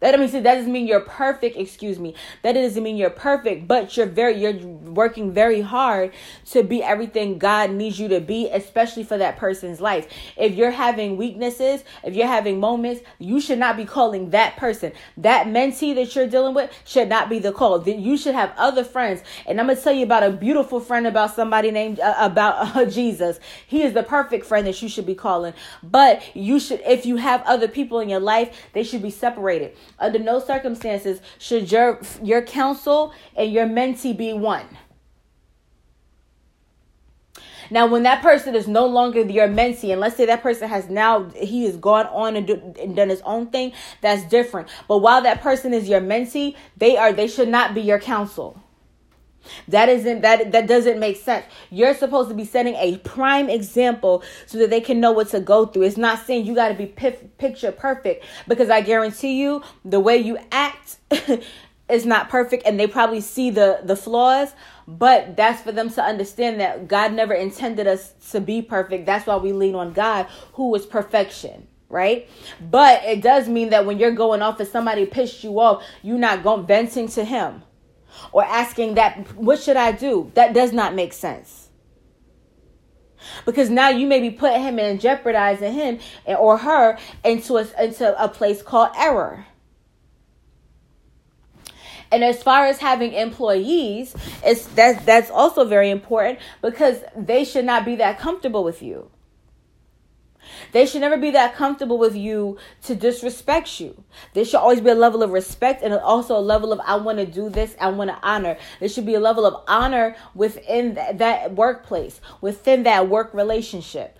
That 0.00 0.12
doesn't 0.12 0.32
mean 0.32 0.42
that 0.42 0.54
doesn't 0.54 0.72
mean 0.72 0.86
you're 0.86 1.00
perfect. 1.00 1.56
Excuse 1.58 1.98
me. 1.98 2.14
That 2.42 2.52
doesn't 2.52 2.82
mean 2.82 2.96
you're 2.96 3.10
perfect, 3.10 3.68
but 3.68 3.96
you're 3.96 4.06
very 4.06 4.40
you're 4.40 4.54
working 4.54 5.32
very 5.32 5.60
hard 5.60 6.12
to 6.52 6.62
be 6.62 6.82
everything 6.82 7.38
God 7.38 7.70
needs 7.70 8.00
you 8.00 8.08
to 8.08 8.20
be, 8.20 8.48
especially 8.48 9.04
for 9.04 9.18
that 9.18 9.36
person's 9.36 9.80
life. 9.80 10.08
If 10.38 10.54
you're 10.54 10.70
having 10.70 11.18
weaknesses, 11.18 11.84
if 12.02 12.14
you're 12.14 12.26
having 12.26 12.58
moments, 12.58 13.02
you 13.18 13.40
should 13.40 13.58
not 13.58 13.76
be 13.76 13.84
calling 13.84 14.30
that 14.30 14.56
person. 14.56 14.92
That 15.18 15.46
mentee 15.46 15.94
that 15.94 16.14
you're 16.16 16.26
dealing 16.26 16.54
with 16.54 16.70
should 16.86 17.08
not 17.10 17.28
be 17.28 17.38
the 17.38 17.52
call. 17.52 17.86
You 17.86 18.16
should 18.16 18.34
have 18.34 18.54
other 18.56 18.84
friends. 18.84 19.22
And 19.46 19.60
I'm 19.60 19.66
gonna 19.66 19.78
tell 19.78 19.92
you 19.92 20.04
about 20.04 20.22
a 20.22 20.30
beautiful 20.30 20.80
friend 20.80 21.06
about 21.06 21.34
somebody 21.34 21.70
named 21.70 22.00
uh, 22.00 22.14
about 22.18 22.76
uh, 22.76 22.86
Jesus. 22.86 23.38
He 23.66 23.82
is 23.82 23.92
the 23.92 24.02
perfect 24.02 24.46
friend 24.46 24.66
that 24.66 24.80
you 24.80 24.88
should 24.88 25.06
be 25.06 25.14
calling. 25.14 25.52
But 25.82 26.22
you 26.34 26.58
should, 26.58 26.80
if 26.86 27.04
you 27.04 27.16
have 27.16 27.42
other 27.42 27.68
people 27.68 28.00
in 28.00 28.08
your 28.08 28.20
life, 28.20 28.68
they 28.72 28.82
should 28.82 29.02
be 29.02 29.10
separated 29.10 29.76
under 30.00 30.18
no 30.18 30.40
circumstances 30.40 31.20
should 31.38 31.70
your 31.70 32.00
your 32.22 32.42
counsel 32.42 33.12
and 33.36 33.52
your 33.52 33.66
mentee 33.66 34.16
be 34.16 34.32
one. 34.32 34.66
Now, 37.72 37.86
when 37.86 38.02
that 38.02 38.20
person 38.20 38.56
is 38.56 38.66
no 38.66 38.86
longer 38.86 39.20
your 39.20 39.46
mentee, 39.46 39.92
and 39.92 40.00
let's 40.00 40.16
say 40.16 40.26
that 40.26 40.42
person 40.42 40.68
has 40.68 40.88
now 40.88 41.28
he 41.30 41.64
has 41.64 41.76
gone 41.76 42.06
on 42.06 42.34
and, 42.34 42.46
do, 42.46 42.74
and 42.80 42.96
done 42.96 43.08
his 43.08 43.20
own 43.22 43.46
thing, 43.46 43.72
that's 44.00 44.24
different. 44.24 44.68
But 44.88 44.98
while 44.98 45.22
that 45.22 45.40
person 45.40 45.72
is 45.72 45.88
your 45.88 46.00
mentee, 46.00 46.56
they 46.76 46.96
are 46.96 47.12
they 47.12 47.28
should 47.28 47.48
not 47.48 47.74
be 47.74 47.80
your 47.80 48.00
counsel. 48.00 48.60
That 49.68 49.88
isn't 49.88 50.20
that 50.22 50.52
that 50.52 50.66
doesn't 50.66 50.98
make 50.98 51.16
sense. 51.16 51.46
You're 51.70 51.94
supposed 51.94 52.28
to 52.28 52.34
be 52.34 52.44
setting 52.44 52.74
a 52.74 52.98
prime 52.98 53.48
example 53.48 54.22
so 54.46 54.58
that 54.58 54.70
they 54.70 54.80
can 54.80 55.00
know 55.00 55.12
what 55.12 55.28
to 55.30 55.40
go 55.40 55.66
through. 55.66 55.82
It's 55.82 55.96
not 55.96 56.24
saying 56.26 56.46
you 56.46 56.54
got 56.54 56.68
to 56.68 56.74
be 56.74 56.86
picture 56.86 57.72
perfect 57.72 58.24
because 58.48 58.70
I 58.70 58.80
guarantee 58.80 59.40
you 59.40 59.62
the 59.84 60.00
way 60.00 60.16
you 60.16 60.38
act 60.52 60.98
is 61.88 62.06
not 62.06 62.28
perfect 62.28 62.66
and 62.66 62.78
they 62.78 62.86
probably 62.86 63.20
see 63.20 63.50
the 63.50 63.80
the 63.82 63.96
flaws, 63.96 64.54
but 64.86 65.36
that's 65.36 65.62
for 65.62 65.72
them 65.72 65.90
to 65.90 66.02
understand 66.02 66.60
that 66.60 66.88
God 66.88 67.12
never 67.12 67.34
intended 67.34 67.86
us 67.86 68.12
to 68.30 68.40
be 68.40 68.62
perfect. 68.62 69.06
That's 69.06 69.26
why 69.26 69.36
we 69.36 69.52
lean 69.52 69.74
on 69.74 69.92
God 69.92 70.26
who 70.54 70.74
is 70.74 70.86
perfection 70.86 71.66
right? 71.90 72.28
But 72.60 73.02
it 73.02 73.20
does 73.20 73.48
mean 73.48 73.70
that 73.70 73.84
when 73.84 73.98
you're 73.98 74.12
going 74.12 74.42
off 74.42 74.60
and 74.60 74.68
somebody 74.68 75.06
pissed 75.06 75.42
you 75.42 75.58
off, 75.58 75.82
you're 76.02 76.18
not 76.18 76.44
going 76.44 76.64
venting 76.64 77.08
to 77.08 77.24
him 77.24 77.64
or 78.32 78.44
asking 78.44 78.94
that, 78.94 79.34
what 79.36 79.60
should 79.60 79.76
I 79.76 79.92
do? 79.92 80.30
That 80.34 80.54
does 80.54 80.72
not 80.72 80.94
make 80.94 81.12
sense. 81.12 81.68
Because 83.44 83.68
now 83.68 83.90
you 83.90 84.06
may 84.06 84.20
be 84.20 84.30
putting 84.30 84.62
him 84.62 84.78
and 84.78 85.00
jeopardizing 85.00 85.72
him 85.72 85.98
or 86.26 86.58
her 86.58 86.98
into 87.24 87.58
a, 87.58 87.66
into 87.82 88.22
a 88.22 88.28
place 88.28 88.62
called 88.62 88.90
error. 88.96 89.46
And 92.12 92.24
as 92.24 92.42
far 92.42 92.66
as 92.66 92.78
having 92.78 93.12
employees, 93.12 94.16
it's 94.44 94.66
that's 94.66 95.04
that's 95.04 95.30
also 95.30 95.64
very 95.64 95.90
important 95.90 96.40
because 96.60 97.04
they 97.16 97.44
should 97.44 97.64
not 97.64 97.84
be 97.84 97.96
that 97.96 98.18
comfortable 98.18 98.64
with 98.64 98.82
you. 98.82 99.10
They 100.72 100.86
should 100.86 101.00
never 101.00 101.16
be 101.16 101.30
that 101.32 101.54
comfortable 101.54 101.98
with 101.98 102.16
you 102.16 102.58
to 102.84 102.94
disrespect 102.94 103.80
you. 103.80 104.02
There 104.34 104.44
should 104.44 104.60
always 104.60 104.80
be 104.80 104.90
a 104.90 104.94
level 104.94 105.22
of 105.22 105.30
respect 105.30 105.82
and 105.82 105.94
also 105.94 106.36
a 106.36 106.40
level 106.40 106.72
of 106.72 106.80
I 106.80 106.96
want 106.96 107.18
to 107.18 107.26
do 107.26 107.48
this, 107.48 107.74
I 107.80 107.88
want 107.90 108.10
to 108.10 108.18
honor. 108.22 108.56
There 108.78 108.88
should 108.88 109.06
be 109.06 109.14
a 109.14 109.20
level 109.20 109.46
of 109.46 109.62
honor 109.68 110.16
within 110.34 110.94
that, 110.94 111.18
that 111.18 111.54
workplace, 111.54 112.20
within 112.40 112.84
that 112.84 113.08
work 113.08 113.34
relationship. 113.34 114.16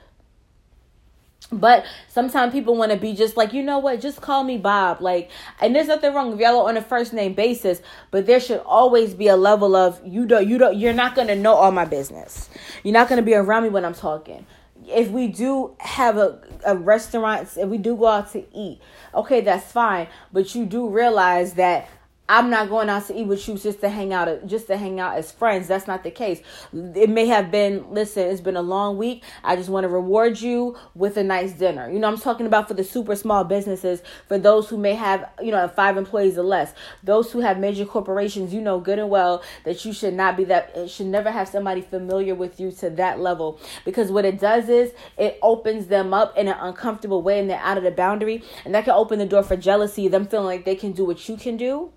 But 1.53 1.85
sometimes 2.07 2.53
people 2.53 2.77
want 2.77 2.93
to 2.93 2.99
be 2.99 3.13
just 3.13 3.37
like, 3.37 3.53
you 3.53 3.63
know 3.63 3.79
what, 3.79 4.01
just 4.01 4.21
call 4.21 4.45
me 4.45 4.57
Bob. 4.57 5.01
Like, 5.01 5.31
and 5.61 5.75
there's 5.75 5.89
nothing 5.89 6.15
wrong 6.15 6.33
if 6.33 6.39
y'all 6.39 6.61
are 6.61 6.69
on 6.69 6.77
a 6.77 6.83
first 6.83 7.13
name 7.13 7.35
basis, 7.35 7.83
but 8.13 8.27
there 8.27 8.39
should 8.39 8.61
always 8.61 9.15
be 9.15 9.27
a 9.27 9.37
level 9.37 9.75
of 9.75 10.01
you 10.07 10.27
don't 10.27 10.47
you 10.47 10.59
don't 10.59 10.79
you're 10.79 10.93
not 10.93 11.17
gonna 11.17 11.35
know 11.35 11.55
all 11.55 11.73
my 11.73 11.85
business. 11.85 12.49
You're 12.85 12.93
not 12.93 13.09
gonna 13.09 13.23
be 13.23 13.35
around 13.35 13.65
me 13.65 13.69
when 13.69 13.85
I'm 13.85 13.95
talking 13.95 14.47
if 14.91 15.09
we 15.09 15.29
do 15.29 15.75
have 15.79 16.17
a, 16.17 16.41
a 16.67 16.77
restaurant, 16.77 17.49
if 17.57 17.69
we 17.69 17.79
do 17.79 17.97
go 17.97 18.07
out 18.07 18.33
to 18.33 18.45
eat, 18.57 18.81
okay, 19.15 19.41
that's 19.41 19.71
fine. 19.71 20.09
But 20.33 20.55
you 20.55 20.67
do 20.67 20.89
realize 20.89 21.55
that 21.55 21.89
I'm 22.33 22.49
not 22.49 22.69
going 22.69 22.89
out 22.89 23.09
to 23.09 23.21
eat 23.21 23.27
with 23.27 23.49
you 23.49 23.59
just 23.59 23.81
to 23.81 23.89
hang 23.89 24.13
out, 24.13 24.47
just 24.47 24.69
to 24.69 24.77
hang 24.77 25.01
out 25.01 25.17
as 25.17 25.33
friends. 25.33 25.67
That's 25.67 25.89
not 25.89 26.05
the 26.05 26.13
case. 26.13 26.41
It 26.73 27.11
may 27.11 27.27
have 27.27 27.51
been, 27.51 27.91
listen, 27.91 28.29
it's 28.29 28.41
been 28.41 28.55
a 28.55 28.63
long 28.63 28.99
week. 28.99 29.25
I 29.43 29.57
just 29.57 29.69
want 29.69 29.83
to 29.83 29.89
reward 29.89 30.41
you 30.41 30.77
with 30.95 31.17
a 31.17 31.25
nice 31.25 31.55
dinner. 31.55 31.91
You 31.91 31.99
know, 31.99 32.07
I'm 32.07 32.19
talking 32.19 32.47
about 32.47 32.69
for 32.69 32.75
the 32.75 32.85
super 32.85 33.17
small 33.17 33.43
businesses, 33.43 34.05
for 34.29 34.39
those 34.39 34.69
who 34.69 34.79
may 34.79 34.95
have, 34.95 35.29
you 35.43 35.51
know, 35.51 35.67
five 35.67 35.97
employees 35.97 36.39
or 36.39 36.45
less. 36.45 36.73
Those 37.03 37.33
who 37.33 37.41
have 37.41 37.59
major 37.59 37.85
corporations, 37.85 38.55
you 38.55 38.61
know 38.61 38.79
good 38.79 39.01
and 39.01 39.11
well 39.11 39.43
that 39.65 39.85
you 39.85 39.93
should 39.93 40.15
not 40.15 40.37
be 40.37 40.45
that, 40.45 40.89
should 40.89 41.07
never 41.07 41.33
have 41.33 41.49
somebody 41.49 41.81
familiar 41.81 42.37
with 42.37 42.61
you 42.61 42.71
to 42.71 42.91
that 42.91 43.19
level. 43.19 43.59
Because 43.85 44.13
what 44.13 44.25
it 44.25 44.39
does 44.39 44.69
is 44.69 44.93
it 45.19 45.37
opens 45.43 45.89
them 45.89 46.15
up 46.15 46.39
in 46.39 46.47
an 46.47 46.57
uncomfortable 46.61 47.23
way 47.23 47.41
and 47.41 47.51
they're 47.51 47.59
out 47.59 47.77
of 47.77 47.83
the 47.83 47.91
boundary. 47.91 48.45
And 48.65 48.73
that 48.77 48.85
can 48.85 48.95
open 48.95 49.19
the 49.19 49.27
door 49.27 49.43
for 49.43 49.57
jealousy, 49.57 50.07
them 50.07 50.29
feeling 50.29 50.47
like 50.47 50.65
they 50.65 50.77
can 50.77 50.93
do 50.93 51.05
what 51.05 51.29
you 51.29 51.37
can 51.37 51.57
do 51.57 51.93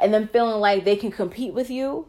and 0.00 0.12
them 0.12 0.28
feeling 0.28 0.60
like 0.60 0.84
they 0.84 0.96
can 0.96 1.10
compete 1.10 1.54
with 1.54 1.70
you 1.70 2.06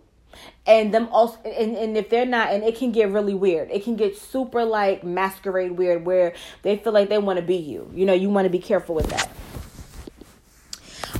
and 0.65 0.93
them 0.93 1.07
also 1.11 1.37
and, 1.43 1.75
and 1.75 1.97
if 1.97 2.09
they're 2.09 2.25
not 2.25 2.51
and 2.51 2.63
it 2.63 2.75
can 2.75 2.91
get 2.91 3.09
really 3.09 3.33
weird. 3.33 3.69
It 3.71 3.83
can 3.83 3.95
get 3.95 4.17
super 4.17 4.63
like 4.63 5.03
masquerade 5.03 5.71
weird 5.71 6.05
where 6.05 6.33
they 6.61 6.77
feel 6.77 6.93
like 6.93 7.09
they 7.09 7.17
want 7.17 7.37
to 7.37 7.45
be 7.45 7.57
you. 7.57 7.89
You 7.93 8.05
know 8.05 8.13
you 8.13 8.29
want 8.29 8.45
to 8.45 8.49
be 8.49 8.59
careful 8.59 8.95
with 8.95 9.07
that. 9.07 9.29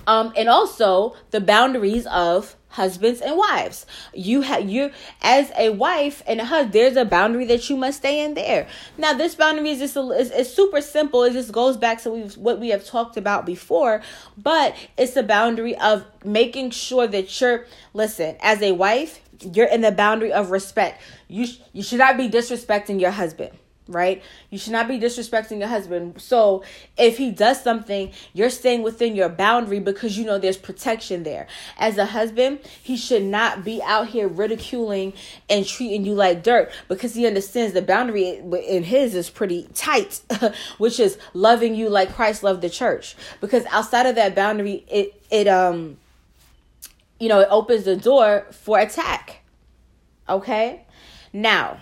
Um 0.08 0.34
and 0.38 0.47
also 0.49 1.15
the 1.32 1.41
boundaries 1.41 2.06
of 2.08 2.56
husbands 2.71 3.21
and 3.21 3.38
wives. 3.38 3.86
You 4.13 4.41
have 4.41 4.69
you 4.69 4.91
as 5.21 5.51
a 5.57 5.69
wife 5.69 6.23
and 6.25 6.41
a 6.41 6.45
husband. 6.45 6.73
There's 6.73 6.95
a 6.95 7.05
boundary 7.05 7.45
that 7.45 7.69
you 7.69 7.77
must 7.77 7.99
stay 7.99 8.23
in 8.23 8.34
there. 8.34 8.67
Now, 8.97 9.13
this 9.13 9.36
boundary 9.36 9.69
is 9.71 9.79
just 9.79 9.95
a, 9.95 10.01
is, 10.12 10.31
is 10.31 10.53
super 10.53 10.81
simple. 10.81 11.23
It 11.23 11.34
just 11.34 11.51
goes 11.51 11.77
back 11.77 12.01
to 12.03 12.10
what 12.10 12.60
we 12.60 12.69
have 12.69 12.86
talked 12.86 13.17
about 13.17 13.45
before, 13.45 14.01
but 14.38 14.75
it's 14.97 15.15
a 15.15 15.23
boundary 15.23 15.75
of 15.77 16.05
making 16.23 16.71
sure 16.71 17.07
that 17.07 17.39
you're 17.39 17.65
listen 17.93 18.36
as 18.41 18.62
a 18.62 18.71
wife. 18.71 19.21
You're 19.53 19.67
in 19.67 19.81
the 19.81 19.91
boundary 19.91 20.31
of 20.31 20.51
respect. 20.51 21.01
You 21.27 21.47
you 21.73 21.81
should 21.81 21.99
not 21.99 22.17
be 22.17 22.29
disrespecting 22.29 23.01
your 23.01 23.12
husband 23.12 23.51
right? 23.91 24.21
You 24.49 24.58
should 24.58 24.73
not 24.73 24.88
be 24.88 24.99
disrespecting 24.99 25.60
your 25.60 25.67
husband. 25.67 26.21
So 26.21 26.63
if 26.97 27.17
he 27.17 27.32
does 27.32 27.62
something, 27.62 28.12
you're 28.34 28.49
staying 28.49 28.84
within 28.84 29.15
your 29.15 29.30
boundary 29.30 29.80
because 29.80 30.17
you 30.17 30.25
know 30.25 30.38
there's 30.38 30.58
protection 30.58 31.23
there. 31.23 31.47
As 31.77 31.97
a 31.97 32.06
husband, 32.06 32.60
he 32.82 32.97
should 32.97 33.23
not 33.23 33.63
be 33.63 33.82
out 33.84 34.08
here 34.08 34.27
ridiculing 34.27 35.13
and 35.49 35.65
treating 35.65 36.06
you 36.06 36.13
like 36.13 36.43
dirt 36.43 36.71
because 36.88 37.13
he 37.15 37.25
understands 37.27 37.73
the 37.73 37.82
boundary 37.82 38.41
in 38.67 38.84
his 38.84 39.15
is 39.15 39.30
pretty 39.30 39.67
tight, 39.73 40.21
which 40.77 40.99
is 40.99 41.17
loving 41.34 41.75
you 41.75 41.89
like 41.89 42.13
Christ 42.13 42.43
loved 42.43 42.62
the 42.62 42.69
church. 42.69 43.15
Because 43.39 43.65
outside 43.71 44.06
of 44.06 44.15
that 44.15 44.36
boundary, 44.36 44.84
it 44.88 45.21
it 45.30 45.47
um 45.47 45.97
you 47.21 47.30
know, 47.30 47.39
it 47.39 47.47
opens 47.51 47.84
the 47.84 47.95
door 47.95 48.47
for 48.49 48.80
attack. 48.80 49.43
Okay? 50.27 50.82
Now, 51.32 51.80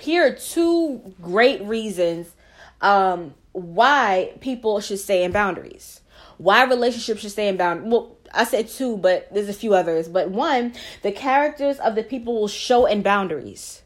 here 0.00 0.26
are 0.26 0.34
two 0.34 1.14
great 1.20 1.62
reasons 1.62 2.34
um, 2.80 3.34
why 3.52 4.32
people 4.40 4.80
should 4.80 4.98
stay 4.98 5.24
in 5.24 5.32
boundaries. 5.32 6.00
Why 6.38 6.64
relationships 6.64 7.20
should 7.20 7.32
stay 7.32 7.48
in 7.48 7.56
boundaries. 7.56 7.92
Well, 7.92 8.16
I 8.32 8.44
said 8.44 8.68
two, 8.68 8.96
but 8.96 9.28
there's 9.32 9.48
a 9.48 9.54
few 9.54 9.74
others. 9.74 10.08
But 10.08 10.30
one, 10.30 10.74
the 11.02 11.12
characters 11.12 11.78
of 11.78 11.94
the 11.94 12.02
people 12.02 12.34
will 12.34 12.48
show 12.48 12.86
in 12.86 13.02
boundaries 13.02 13.82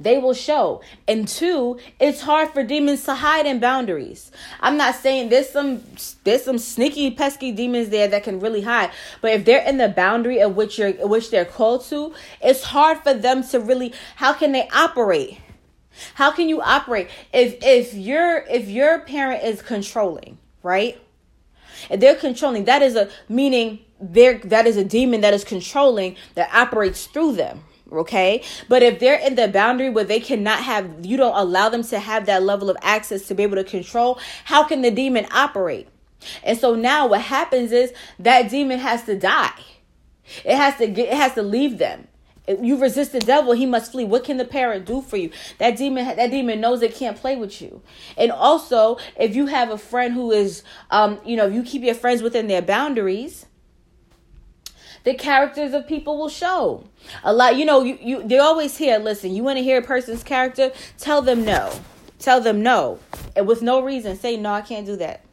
they 0.00 0.18
will 0.18 0.34
show. 0.34 0.82
And 1.06 1.26
two, 1.26 1.78
it's 2.00 2.22
hard 2.22 2.50
for 2.50 2.62
demons 2.62 3.04
to 3.04 3.14
hide 3.14 3.46
in 3.46 3.60
boundaries. 3.60 4.30
I'm 4.60 4.76
not 4.76 4.94
saying 4.96 5.28
there's 5.28 5.48
some 5.48 5.82
there's 6.24 6.44
some 6.44 6.58
sneaky 6.58 7.10
pesky 7.10 7.52
demons 7.52 7.90
there 7.90 8.08
that 8.08 8.24
can 8.24 8.40
really 8.40 8.62
hide, 8.62 8.90
but 9.20 9.32
if 9.32 9.44
they're 9.44 9.66
in 9.66 9.78
the 9.78 9.88
boundary 9.88 10.40
of 10.40 10.56
which 10.56 10.78
you're 10.78 10.92
which 11.06 11.30
they're 11.30 11.44
called 11.44 11.84
to, 11.86 12.14
it's 12.40 12.64
hard 12.64 12.98
for 12.98 13.14
them 13.14 13.42
to 13.48 13.60
really 13.60 13.92
how 14.16 14.32
can 14.32 14.52
they 14.52 14.68
operate? 14.70 15.38
How 16.14 16.30
can 16.30 16.48
you 16.48 16.60
operate 16.62 17.08
if 17.32 17.56
if 17.62 17.94
your 17.94 18.38
if 18.50 18.68
your 18.68 19.00
parent 19.00 19.44
is 19.44 19.62
controlling, 19.62 20.38
right? 20.62 21.00
If 21.90 22.00
they're 22.00 22.14
controlling, 22.14 22.64
that 22.64 22.82
is 22.82 22.96
a 22.96 23.10
meaning 23.28 23.80
there 24.00 24.38
that 24.44 24.66
is 24.66 24.76
a 24.76 24.84
demon 24.84 25.20
that 25.20 25.34
is 25.34 25.44
controlling 25.44 26.16
that 26.34 26.52
operates 26.52 27.06
through 27.06 27.34
them 27.34 27.62
okay? 28.00 28.42
But 28.68 28.82
if 28.82 28.98
they're 28.98 29.18
in 29.18 29.34
the 29.34 29.48
boundary 29.48 29.90
where 29.90 30.04
they 30.04 30.20
cannot 30.20 30.62
have 30.64 31.04
you 31.04 31.16
don't 31.16 31.36
allow 31.36 31.68
them 31.68 31.82
to 31.84 31.98
have 31.98 32.26
that 32.26 32.42
level 32.42 32.70
of 32.70 32.76
access 32.82 33.26
to 33.28 33.34
be 33.34 33.42
able 33.42 33.56
to 33.56 33.64
control 33.64 34.18
how 34.44 34.64
can 34.64 34.82
the 34.82 34.90
demon 34.90 35.26
operate? 35.30 35.88
And 36.42 36.58
so 36.58 36.74
now 36.74 37.06
what 37.06 37.20
happens 37.20 37.72
is 37.72 37.92
that 38.18 38.50
demon 38.50 38.78
has 38.78 39.04
to 39.04 39.18
die. 39.18 39.58
It 40.44 40.56
has 40.56 40.76
to 40.76 40.86
get 40.86 41.08
it 41.08 41.16
has 41.16 41.34
to 41.34 41.42
leave 41.42 41.78
them. 41.78 42.08
If 42.46 42.60
you 42.60 42.76
resist 42.76 43.12
the 43.12 43.20
devil 43.20 43.52
he 43.52 43.66
must 43.66 43.92
flee. 43.92 44.04
What 44.04 44.24
can 44.24 44.36
the 44.36 44.44
parent 44.44 44.84
do 44.84 45.00
for 45.00 45.16
you? 45.16 45.30
That 45.58 45.76
demon 45.76 46.16
that 46.16 46.30
demon 46.30 46.60
knows 46.60 46.82
it 46.82 46.94
can't 46.94 47.16
play 47.16 47.36
with 47.36 47.60
you. 47.60 47.82
And 48.16 48.30
also 48.32 48.98
if 49.16 49.34
you 49.34 49.46
have 49.46 49.70
a 49.70 49.78
friend 49.78 50.14
who 50.14 50.30
is 50.30 50.62
um 50.90 51.20
you 51.24 51.36
know 51.36 51.46
if 51.46 51.54
you 51.54 51.62
keep 51.62 51.82
your 51.82 51.94
friends 51.94 52.22
within 52.22 52.48
their 52.48 52.62
boundaries 52.62 53.46
the 55.04 55.14
characters 55.14 55.72
of 55.74 55.86
people 55.86 56.18
will 56.18 56.28
show. 56.28 56.84
A 57.24 57.32
lot, 57.32 57.56
you 57.56 57.64
know, 57.64 57.82
you, 57.82 57.98
you 58.00 58.22
they 58.22 58.38
always 58.38 58.76
hear, 58.76 58.98
listen, 58.98 59.34
you 59.34 59.42
want 59.42 59.58
to 59.58 59.62
hear 59.64 59.78
a 59.78 59.82
person's 59.82 60.22
character, 60.22 60.72
tell 60.98 61.22
them 61.22 61.44
no. 61.44 61.72
Tell 62.18 62.40
them 62.40 62.62
no. 62.62 63.00
And 63.34 63.48
with 63.48 63.62
no 63.62 63.82
reason, 63.82 64.16
say, 64.16 64.36
no, 64.36 64.52
I 64.52 64.60
can't 64.60 64.86
do 64.86 64.96
that. 64.96 65.24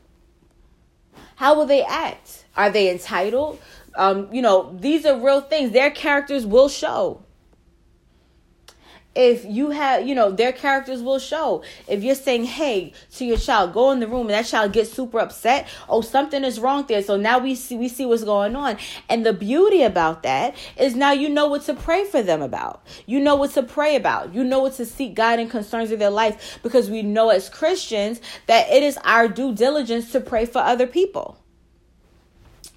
How 1.35 1.55
will 1.55 1.67
they 1.67 1.83
act? 1.83 2.45
Are 2.57 2.69
they 2.69 2.89
entitled? 2.89 3.59
Um, 3.95 4.27
you 4.33 4.41
know, 4.41 4.75
these 4.79 5.05
are 5.05 5.17
real 5.17 5.41
things. 5.41 5.71
Their 5.71 5.91
characters 5.91 6.45
will 6.45 6.67
show. 6.67 7.23
If 9.15 9.43
you 9.43 9.71
have 9.71 10.07
you 10.07 10.13
know 10.13 10.31
their 10.31 10.51
characters 10.51 11.01
will 11.01 11.19
show. 11.19 11.63
If 11.87 12.03
you're 12.03 12.15
saying 12.15 12.45
hey 12.45 12.93
to 13.15 13.25
your 13.25 13.37
child 13.37 13.73
go 13.73 13.91
in 13.91 13.99
the 13.99 14.07
room 14.07 14.21
and 14.21 14.31
that 14.31 14.45
child 14.45 14.71
gets 14.73 14.91
super 14.91 15.19
upset 15.19 15.67
oh 15.87 16.01
something 16.01 16.43
is 16.43 16.59
wrong 16.59 16.85
there. 16.87 17.01
So 17.01 17.17
now 17.17 17.39
we 17.39 17.55
see 17.55 17.75
we 17.75 17.89
see 17.89 18.05
what's 18.05 18.23
going 18.23 18.55
on. 18.55 18.77
And 19.09 19.25
the 19.25 19.33
beauty 19.33 19.81
about 19.83 20.23
that 20.23 20.55
is 20.77 20.95
now 20.95 21.11
you 21.11 21.27
know 21.29 21.47
what 21.47 21.63
to 21.63 21.73
pray 21.73 22.05
for 22.05 22.21
them 22.21 22.41
about. 22.41 22.83
You 23.05 23.19
know 23.19 23.35
what 23.35 23.51
to 23.51 23.63
pray 23.63 23.95
about. 23.95 24.33
You 24.33 24.43
know 24.43 24.59
what 24.59 24.75
to 24.75 24.85
seek 24.85 25.15
god 25.15 25.39
in 25.39 25.49
concerns 25.49 25.91
of 25.91 25.99
their 25.99 26.09
life. 26.11 26.59
Because 26.61 26.89
we 26.89 27.01
know 27.01 27.29
as 27.29 27.49
christians 27.49 28.21
that 28.45 28.69
it 28.69 28.83
is 28.83 28.97
our 29.03 29.27
due 29.27 29.53
diligence 29.53 30.11
to 30.11 30.21
pray 30.21 30.45
for 30.45 30.59
other 30.59 30.85
people 30.85 31.38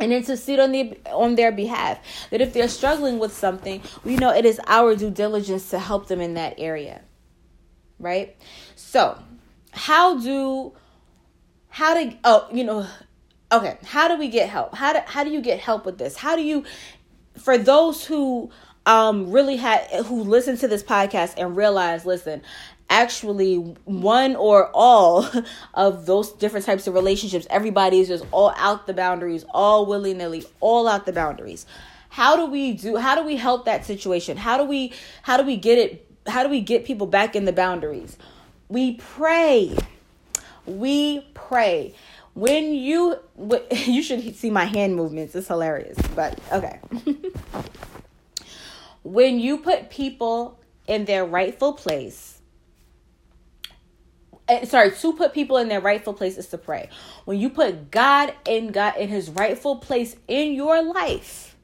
and 0.03 0.12
intercede 0.12 0.59
on 0.59 0.73
the 0.73 0.99
on 1.11 1.37
their 1.37 1.53
behalf. 1.53 1.99
That 2.31 2.41
if 2.41 2.53
they're 2.53 2.69
struggling 2.69 3.19
with 3.19 3.33
something, 3.33 3.83
we 4.05 4.17
know 4.17 4.31
it 4.31 4.45
is 4.45 4.61
our 4.67 4.97
due 4.97 5.11
diligence 5.11 5.71
to 5.71 5.79
help 5.79 6.09
them 6.09 6.21
in 6.21 6.35
that 6.35 6.55
area. 6.59 7.03
Right? 7.99 8.37
So, 8.75 9.19
how 9.71 10.19
do 10.19 10.73
how 11.69 11.95
to 11.95 12.17
oh, 12.25 12.49
you 12.53 12.65
know, 12.65 12.87
okay, 13.51 13.79
how 13.85 14.09
do 14.09 14.19
we 14.19 14.29
get 14.29 14.49
help? 14.49 14.75
How 14.75 14.93
do 14.93 14.99
how 15.07 15.25
do 15.25 15.31
you 15.31 15.41
get 15.41 15.61
help 15.61 15.87
with 15.87 15.99
this? 15.99 16.17
How 16.17 16.37
do 16.37 16.43
you 16.43 16.65
for 17.38 17.57
those 17.57 18.05
who 18.05 18.51
um 18.85 19.31
really 19.31 19.57
had 19.57 19.87
who 20.07 20.25
listen 20.25 20.57
to 20.59 20.69
this 20.69 20.83
podcast 20.83 21.35
and 21.37 21.57
realize, 21.57 22.05
listen, 22.05 22.43
actually 22.92 23.57
one 23.57 24.37
or 24.37 24.70
all 24.74 25.26
of 25.74 26.05
those 26.05 26.31
different 26.33 26.66
types 26.66 26.87
of 26.87 26.92
relationships. 26.94 27.46
Everybody 27.48 28.00
is 28.00 28.09
just 28.09 28.24
all 28.31 28.52
out 28.57 28.87
the 28.87 28.92
boundaries 28.92 29.44
all 29.55 29.87
willy-nilly 29.87 30.44
all 30.61 30.87
out 30.87 31.07
the 31.07 31.12
boundaries. 31.12 31.64
How 32.11 32.37
do 32.37 32.46
we 32.46 32.72
do 32.74 32.96
how 32.96 33.14
do 33.14 33.24
we 33.24 33.37
help 33.37 33.64
that 33.64 33.87
situation? 33.87 34.37
How 34.37 34.59
do 34.59 34.64
we 34.64 34.92
how 35.22 35.38
do 35.38 35.44
we 35.44 35.57
get 35.57 35.78
it 35.78 36.07
how 36.26 36.42
do 36.42 36.50
we 36.50 36.61
get 36.61 36.85
people 36.85 37.07
back 37.07 37.35
in 37.35 37.46
the 37.46 37.52
boundaries? 37.52 38.16
We 38.68 38.96
pray. 38.96 39.74
We 40.66 41.26
pray. 41.33 41.94
When 42.35 42.74
you 42.74 43.16
you 43.70 44.02
should 44.02 44.37
see 44.37 44.50
my 44.50 44.66
hand 44.66 44.96
movements. 44.96 45.35
It's 45.35 45.48
hilarious 45.48 45.98
but 46.14 46.38
okay. 46.52 46.78
When 49.05 49.40
you 49.40 49.59
put 49.59 49.90
people 49.90 50.61
in 50.87 51.07
their 51.07 51.24
rightful 51.24 51.72
place 51.72 52.32
Eh, 54.53 54.67
sorry 54.67 54.91
to 54.91 55.12
put 55.15 55.33
people 55.33 55.57
in 55.57 55.69
their 55.69 55.81
rightful 55.81 56.12
place 56.12 56.37
is 56.37 56.47
to 56.49 56.59
pray. 56.59 56.91
When 57.25 57.41
you 57.41 57.49
put 57.49 57.91
god 57.91 58.35
in 58.47 58.71
god 58.71 58.99
in 58.99 59.09
his 59.09 59.31
rightful 59.31 59.77
place 59.77 60.15
in 60.29 60.53
your 60.53 60.83
life 60.83 61.57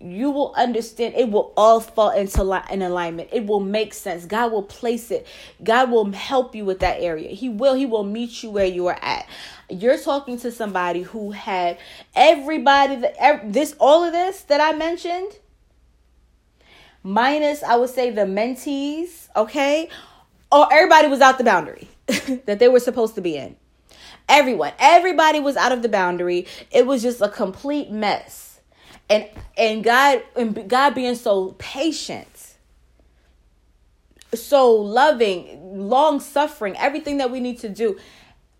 you 0.00 0.30
will 0.30 0.54
understand 0.56 1.14
it 1.16 1.30
will 1.30 1.52
all 1.54 1.80
fall 1.80 2.10
into 2.10 2.42
li- 2.44 2.62
in 2.70 2.80
alignment. 2.80 3.28
It 3.30 3.46
will 3.46 3.60
make 3.60 3.92
sense. 3.92 4.24
God 4.24 4.52
will 4.52 4.62
place 4.62 5.10
it. 5.10 5.26
God 5.62 5.90
will 5.90 6.10
help 6.12 6.54
you 6.54 6.64
with 6.64 6.78
that 6.80 7.00
area. 7.00 7.28
He 7.30 7.50
will 7.50 7.74
he 7.74 7.84
will 7.84 8.04
meet 8.04 8.42
you 8.42 8.50
where 8.50 8.64
you 8.64 8.86
are 8.86 8.98
at. 9.02 9.28
You're 9.68 9.98
talking 9.98 10.38
to 10.38 10.50
somebody 10.50 11.02
who 11.02 11.32
had 11.32 11.76
everybody 12.14 12.96
that 12.96 13.52
this 13.52 13.74
all 13.78 14.02
of 14.02 14.12
this 14.12 14.42
that 14.42 14.62
i 14.62 14.72
mentioned 14.74 15.32
minus 17.02 17.62
i 17.62 17.76
would 17.76 17.90
say 17.90 18.08
the 18.10 18.22
mentees 18.22 19.28
okay? 19.36 19.90
Or 20.50 20.72
everybody 20.72 21.08
was 21.08 21.20
out 21.20 21.36
the 21.36 21.44
boundary 21.44 21.88
that 22.46 22.58
they 22.58 22.68
were 22.68 22.80
supposed 22.80 23.14
to 23.14 23.20
be 23.20 23.36
in. 23.36 23.56
Everyone, 24.28 24.72
everybody 24.78 25.40
was 25.40 25.56
out 25.56 25.72
of 25.72 25.82
the 25.82 25.88
boundary. 25.88 26.46
It 26.70 26.86
was 26.86 27.02
just 27.02 27.20
a 27.20 27.28
complete 27.28 27.90
mess. 27.90 28.60
And 29.10 29.26
and 29.56 29.82
God 29.82 30.22
and 30.36 30.68
God 30.68 30.94
being 30.94 31.14
so 31.14 31.54
patient, 31.58 32.56
so 34.34 34.70
loving, 34.70 35.88
long 35.88 36.20
suffering, 36.20 36.76
everything 36.76 37.18
that 37.18 37.30
we 37.30 37.40
need 37.40 37.58
to 37.60 37.68
do 37.70 37.98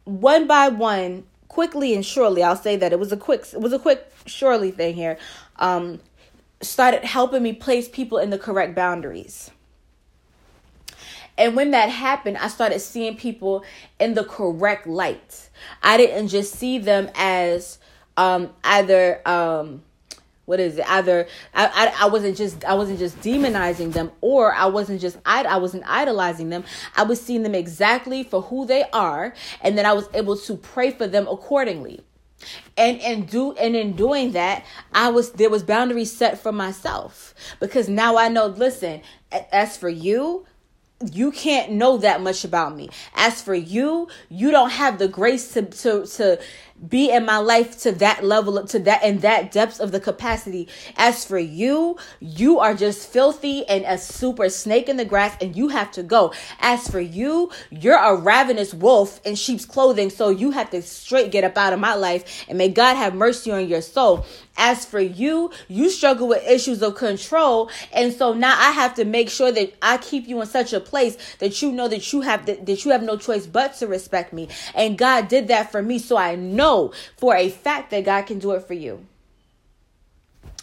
one 0.04 0.46
by 0.46 0.68
one, 0.68 1.24
quickly 1.48 1.94
and 1.94 2.04
surely. 2.04 2.42
I'll 2.42 2.56
say 2.56 2.76
that 2.76 2.92
it 2.92 2.98
was 2.98 3.12
a 3.12 3.16
quick 3.16 3.44
it 3.52 3.60
was 3.60 3.74
a 3.74 3.78
quick 3.78 4.10
surely 4.26 4.70
thing 4.70 4.94
here. 4.94 5.18
Um 5.56 6.00
started 6.62 7.04
helping 7.04 7.42
me 7.42 7.52
place 7.52 7.88
people 7.88 8.18
in 8.18 8.30
the 8.30 8.38
correct 8.38 8.74
boundaries. 8.74 9.50
And 11.38 11.54
when 11.54 11.70
that 11.70 11.88
happened, 11.88 12.36
I 12.36 12.48
started 12.48 12.80
seeing 12.80 13.16
people 13.16 13.64
in 13.98 14.14
the 14.14 14.24
correct 14.24 14.86
light. 14.86 15.48
I 15.82 15.96
didn't 15.96 16.28
just 16.28 16.54
see 16.54 16.78
them 16.78 17.08
as 17.14 17.78
um, 18.16 18.50
either 18.64 19.26
um, 19.26 19.82
what 20.48 20.58
is 20.60 20.78
it? 20.78 20.90
Either 20.90 21.28
I, 21.54 21.66
I, 21.66 22.04
I 22.04 22.08
wasn't 22.08 22.36
just 22.36 22.64
i 22.64 22.72
wasn't 22.72 22.98
just 22.98 23.20
demonizing 23.20 23.92
them 23.92 24.10
or 24.22 24.54
i 24.54 24.64
wasn't 24.64 24.98
just 24.98 25.18
I, 25.26 25.44
I 25.44 25.58
wasn't 25.58 25.84
idolizing 25.86 26.48
them. 26.48 26.64
I 26.96 27.02
was 27.02 27.20
seeing 27.20 27.42
them 27.42 27.54
exactly 27.54 28.22
for 28.22 28.40
who 28.42 28.64
they 28.64 28.84
are 28.92 29.34
and 29.60 29.76
then 29.76 29.84
i 29.84 29.92
was 29.92 30.08
able 30.14 30.38
to 30.38 30.56
pray 30.56 30.90
for 30.90 31.06
them 31.06 31.28
accordingly. 31.28 32.00
And 32.78 32.98
and 33.02 33.28
do 33.28 33.52
and 33.52 33.76
in 33.76 33.92
doing 33.92 34.32
that 34.32 34.64
i 34.94 35.10
was 35.10 35.32
there 35.32 35.50
was 35.50 35.62
boundaries 35.62 36.12
set 36.12 36.40
for 36.40 36.52
myself 36.52 37.34
because 37.60 37.88
now 37.88 38.16
i 38.16 38.28
know 38.28 38.46
listen 38.46 39.02
as 39.52 39.76
for 39.76 39.90
you 39.90 40.46
you 41.12 41.30
can't 41.30 41.72
know 41.72 41.98
that 41.98 42.20
much 42.20 42.44
about 42.44 42.74
me. 42.74 42.88
As 43.14 43.40
for 43.40 43.54
you, 43.54 44.08
you 44.28 44.50
don't 44.50 44.70
have 44.70 44.98
the 44.98 45.08
grace 45.08 45.52
to 45.52 45.62
to 45.62 46.06
to 46.06 46.40
be 46.86 47.10
in 47.10 47.24
my 47.24 47.38
life 47.38 47.80
to 47.80 47.92
that 47.92 48.24
level 48.24 48.64
to 48.64 48.78
that 48.78 49.02
and 49.02 49.22
that 49.22 49.50
depths 49.50 49.80
of 49.80 49.90
the 49.90 49.98
capacity 49.98 50.68
as 50.96 51.24
for 51.24 51.38
you 51.38 51.96
you 52.20 52.58
are 52.60 52.74
just 52.74 53.08
filthy 53.08 53.66
and 53.66 53.84
a 53.84 53.98
super 53.98 54.48
snake 54.48 54.88
in 54.88 54.96
the 54.96 55.04
grass 55.04 55.36
and 55.40 55.56
you 55.56 55.68
have 55.68 55.90
to 55.90 56.02
go 56.02 56.32
as 56.60 56.88
for 56.88 57.00
you 57.00 57.50
you're 57.70 57.98
a 57.98 58.14
ravenous 58.14 58.72
wolf 58.72 59.20
in 59.26 59.34
sheep's 59.34 59.64
clothing 59.64 60.08
so 60.08 60.28
you 60.28 60.52
have 60.52 60.70
to 60.70 60.80
straight 60.80 61.32
get 61.32 61.42
up 61.42 61.56
out 61.58 61.72
of 61.72 61.80
my 61.80 61.94
life 61.94 62.44
and 62.48 62.56
may 62.56 62.68
god 62.68 62.94
have 62.94 63.14
mercy 63.14 63.50
on 63.50 63.66
your 63.66 63.82
soul 63.82 64.24
as 64.58 64.84
for 64.84 65.00
you, 65.00 65.52
you 65.68 65.88
struggle 65.88 66.26
with 66.26 66.44
issues 66.46 66.82
of 66.82 66.96
control. 66.96 67.70
And 67.92 68.12
so 68.12 68.34
now 68.34 68.58
I 68.58 68.72
have 68.72 68.94
to 68.96 69.04
make 69.04 69.30
sure 69.30 69.52
that 69.52 69.72
I 69.80 69.98
keep 69.98 70.26
you 70.26 70.40
in 70.40 70.48
such 70.48 70.72
a 70.72 70.80
place 70.80 71.16
that 71.38 71.62
you 71.62 71.70
know 71.70 71.86
that 71.88 72.12
you 72.12 72.22
have 72.22 72.44
that, 72.46 72.66
that 72.66 72.84
you 72.84 72.90
have 72.90 73.02
no 73.02 73.16
choice 73.16 73.46
but 73.46 73.74
to 73.76 73.86
respect 73.86 74.32
me. 74.32 74.48
And 74.74 74.98
God 74.98 75.28
did 75.28 75.48
that 75.48 75.70
for 75.70 75.80
me. 75.80 76.00
So 76.00 76.16
I 76.16 76.34
know 76.34 76.67
know 76.68 76.92
for 77.16 77.34
a 77.34 77.48
fact 77.48 77.90
that 77.90 78.04
God 78.04 78.22
can 78.22 78.38
do 78.38 78.52
it 78.52 78.66
for 78.66 78.74
you. 78.74 79.06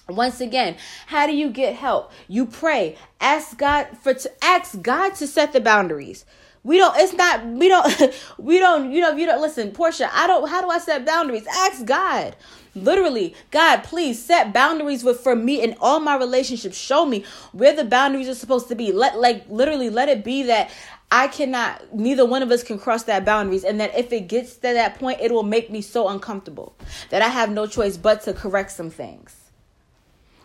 Once 0.08 0.40
again, 0.40 0.76
how 1.08 1.26
do 1.26 1.36
you 1.36 1.50
get 1.50 1.76
help? 1.76 2.12
You 2.28 2.46
pray. 2.46 2.96
Ask 3.20 3.58
God 3.58 3.88
for 4.02 4.14
to 4.14 4.32
ask 4.44 4.80
God 4.82 5.16
to 5.16 5.26
set 5.26 5.52
the 5.52 5.60
boundaries. 5.60 6.26
We 6.64 6.78
don't 6.78 6.96
it's 6.98 7.14
not 7.14 7.46
we 7.46 7.70
don't 7.70 8.14
we 8.38 8.60
don't 8.60 8.92
you 8.92 9.02
know 9.02 9.16
you 9.16 9.26
don't 9.26 9.42
listen, 9.42 9.72
Portia, 9.72 10.10
I 10.14 10.28
don't 10.28 10.48
how 10.48 10.62
do 10.62 10.70
I 10.70 10.78
set 10.78 11.06
boundaries? 11.06 11.48
Ask 11.48 11.86
God. 11.86 12.36
Literally, 12.76 13.34
God, 13.52 13.84
please 13.84 14.22
set 14.22 14.52
boundaries 14.52 15.04
with 15.04 15.22
for 15.22 15.34
me 15.34 15.64
in 15.64 15.76
all 15.80 16.02
my 16.02 16.18
relationships. 16.18 16.78
Show 16.78 17.06
me 17.06 17.24
where 17.54 17.74
the 17.74 17.86
boundaries 17.86 18.28
are 18.28 18.36
supposed 18.36 18.68
to 18.68 18.76
be. 18.76 18.92
Let 18.92 19.18
like 19.18 19.46
literally 19.50 19.90
let 19.90 20.10
it 20.10 20.24
be 20.24 20.44
that 20.44 20.70
I 21.12 21.28
cannot, 21.28 21.94
neither 21.94 22.26
one 22.26 22.44
of 22.44 22.52
us 22.52 22.64
can 22.64 22.80
cross 22.80 23.04
that 23.04 23.26
boundaries. 23.26 23.64
And 23.64 23.80
that 23.80 23.98
if 23.98 24.12
it 24.12 24.28
gets 24.28 24.56
to 24.56 24.62
that 24.62 25.00
point, 25.00 25.22
it 25.22 25.32
will 25.32 25.44
make 25.44 25.70
me 25.70 25.82
so 25.82 26.10
uncomfortable 26.10 26.76
that 27.10 27.22
I 27.22 27.30
have 27.30 27.52
no 27.52 27.68
choice 27.68 27.98
but 27.98 28.22
to 28.24 28.34
correct 28.34 28.72
some 28.72 28.90
things. 28.90 29.36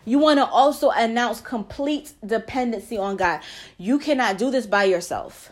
You 0.04 0.18
want 0.18 0.38
to 0.38 0.46
also 0.46 0.90
announce 0.90 1.40
complete 1.40 2.12
dependency 2.24 2.96
on 2.96 3.16
God. 3.16 3.40
You 3.78 3.98
cannot 3.98 4.38
do 4.38 4.50
this 4.50 4.66
by 4.66 4.84
yourself. 4.84 5.49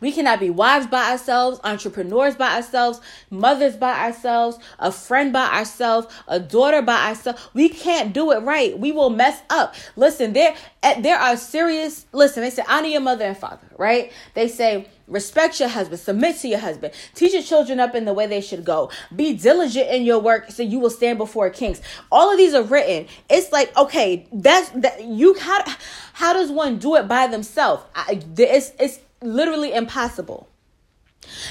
We 0.00 0.12
cannot 0.12 0.40
be 0.40 0.50
wives 0.50 0.86
by 0.86 1.10
ourselves, 1.10 1.60
entrepreneurs 1.64 2.36
by 2.36 2.56
ourselves, 2.56 3.00
mothers 3.30 3.76
by 3.76 4.06
ourselves, 4.06 4.58
a 4.78 4.92
friend 4.92 5.32
by 5.32 5.46
ourselves, 5.46 6.06
a 6.26 6.38
daughter 6.40 6.82
by 6.82 7.08
ourselves. 7.08 7.48
We 7.54 7.68
can't 7.68 8.12
do 8.12 8.32
it 8.32 8.40
right. 8.42 8.78
We 8.78 8.92
will 8.92 9.10
mess 9.10 9.40
up. 9.50 9.74
Listen, 9.96 10.32
there 10.32 10.54
eh, 10.82 11.00
there 11.00 11.18
are 11.18 11.36
serious. 11.36 12.06
Listen, 12.12 12.42
they 12.42 12.50
say 12.50 12.62
honor 12.68 12.88
your 12.88 13.00
mother 13.00 13.24
and 13.24 13.36
father, 13.36 13.66
right? 13.76 14.12
They 14.34 14.48
say 14.48 14.88
respect 15.08 15.58
your 15.58 15.70
husband, 15.70 15.98
submit 16.00 16.36
to 16.36 16.48
your 16.48 16.58
husband, 16.58 16.92
teach 17.14 17.32
your 17.32 17.42
children 17.42 17.80
up 17.80 17.94
in 17.94 18.04
the 18.04 18.12
way 18.12 18.26
they 18.26 18.42
should 18.42 18.64
go, 18.64 18.90
be 19.14 19.32
diligent 19.32 19.88
in 19.88 20.02
your 20.02 20.18
work 20.18 20.50
so 20.50 20.62
you 20.62 20.78
will 20.78 20.90
stand 20.90 21.18
before 21.18 21.48
kings. 21.50 21.80
All 22.12 22.30
of 22.30 22.36
these 22.36 22.54
are 22.54 22.62
written. 22.62 23.06
It's 23.28 23.52
like 23.52 23.76
okay, 23.76 24.26
that's 24.32 24.68
that 24.70 25.04
you 25.04 25.34
how 25.38 25.64
how 26.12 26.32
does 26.32 26.50
one 26.50 26.78
do 26.78 26.96
it 26.96 27.08
by 27.08 27.26
themselves? 27.26 27.82
It's 28.08 28.72
it's 28.78 29.00
literally 29.22 29.72
impossible. 29.72 30.48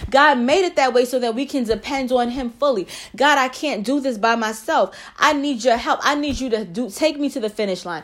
God 0.09 0.39
made 0.39 0.65
it 0.65 0.75
that 0.75 0.93
way 0.93 1.05
so 1.05 1.19
that 1.19 1.35
we 1.35 1.45
can 1.45 1.63
depend 1.63 2.11
on 2.11 2.29
him 2.29 2.49
fully. 2.49 2.87
God, 3.15 3.37
I 3.37 3.49
can't 3.49 3.85
do 3.85 3.99
this 3.99 4.17
by 4.17 4.35
myself. 4.35 4.97
I 5.17 5.33
need 5.33 5.63
your 5.63 5.77
help. 5.77 5.99
I 6.03 6.15
need 6.15 6.39
you 6.39 6.49
to 6.51 6.65
do 6.65 6.89
take 6.89 7.19
me 7.19 7.29
to 7.29 7.39
the 7.39 7.49
finish 7.49 7.85
line. 7.85 8.03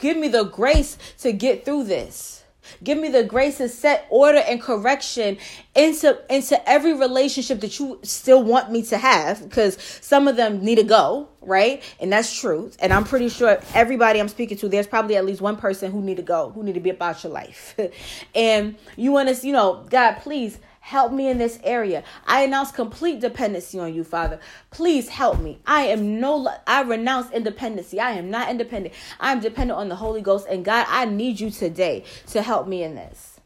Give 0.00 0.16
me 0.16 0.28
the 0.28 0.44
grace 0.44 0.98
to 1.18 1.32
get 1.32 1.64
through 1.64 1.84
this. 1.84 2.42
Give 2.82 2.98
me 2.98 3.08
the 3.08 3.24
grace 3.24 3.58
to 3.58 3.68
set 3.68 4.06
order 4.10 4.38
and 4.38 4.60
correction 4.60 5.38
into 5.74 6.18
into 6.28 6.68
every 6.68 6.94
relationship 6.94 7.60
that 7.60 7.78
you 7.78 8.00
still 8.02 8.42
want 8.42 8.70
me 8.70 8.82
to 8.84 8.98
have 8.98 9.42
because 9.42 9.78
some 10.00 10.28
of 10.28 10.36
them 10.36 10.64
need 10.64 10.76
to 10.76 10.84
go, 10.84 11.28
right? 11.40 11.82
And 12.00 12.12
that's 12.12 12.38
true. 12.38 12.70
And 12.80 12.92
I'm 12.92 13.04
pretty 13.04 13.28
sure 13.28 13.58
everybody 13.74 14.20
I'm 14.20 14.28
speaking 14.28 14.58
to 14.58 14.68
there's 14.68 14.86
probably 14.86 15.16
at 15.16 15.24
least 15.24 15.40
one 15.40 15.56
person 15.56 15.90
who 15.90 16.00
need 16.02 16.16
to 16.16 16.22
go, 16.22 16.50
who 16.50 16.62
need 16.62 16.74
to 16.74 16.80
be 16.80 16.90
about 16.90 17.22
your 17.24 17.32
life. 17.32 17.78
and 18.34 18.76
you 18.96 19.12
want 19.12 19.34
to, 19.34 19.46
you 19.46 19.52
know, 19.52 19.86
God, 19.90 20.14
please 20.20 20.58
Help 20.86 21.10
me 21.10 21.28
in 21.28 21.38
this 21.38 21.58
area. 21.64 22.04
I 22.28 22.42
announce 22.42 22.70
complete 22.70 23.18
dependency 23.18 23.76
on 23.76 23.92
you, 23.92 24.04
Father. 24.04 24.38
Please 24.70 25.08
help 25.08 25.40
me. 25.40 25.58
I 25.66 25.86
am 25.86 26.20
no, 26.20 26.48
I 26.64 26.82
renounce 26.82 27.28
independency. 27.32 27.98
I 27.98 28.12
am 28.12 28.30
not 28.30 28.50
independent. 28.50 28.94
I 29.18 29.32
am 29.32 29.40
dependent 29.40 29.80
on 29.80 29.88
the 29.88 29.96
Holy 29.96 30.20
Ghost. 30.20 30.46
And 30.48 30.64
God, 30.64 30.86
I 30.88 31.04
need 31.04 31.40
you 31.40 31.50
today 31.50 32.04
to 32.28 32.40
help 32.40 32.68
me 32.68 32.84
in 32.84 32.94
this. 32.94 33.40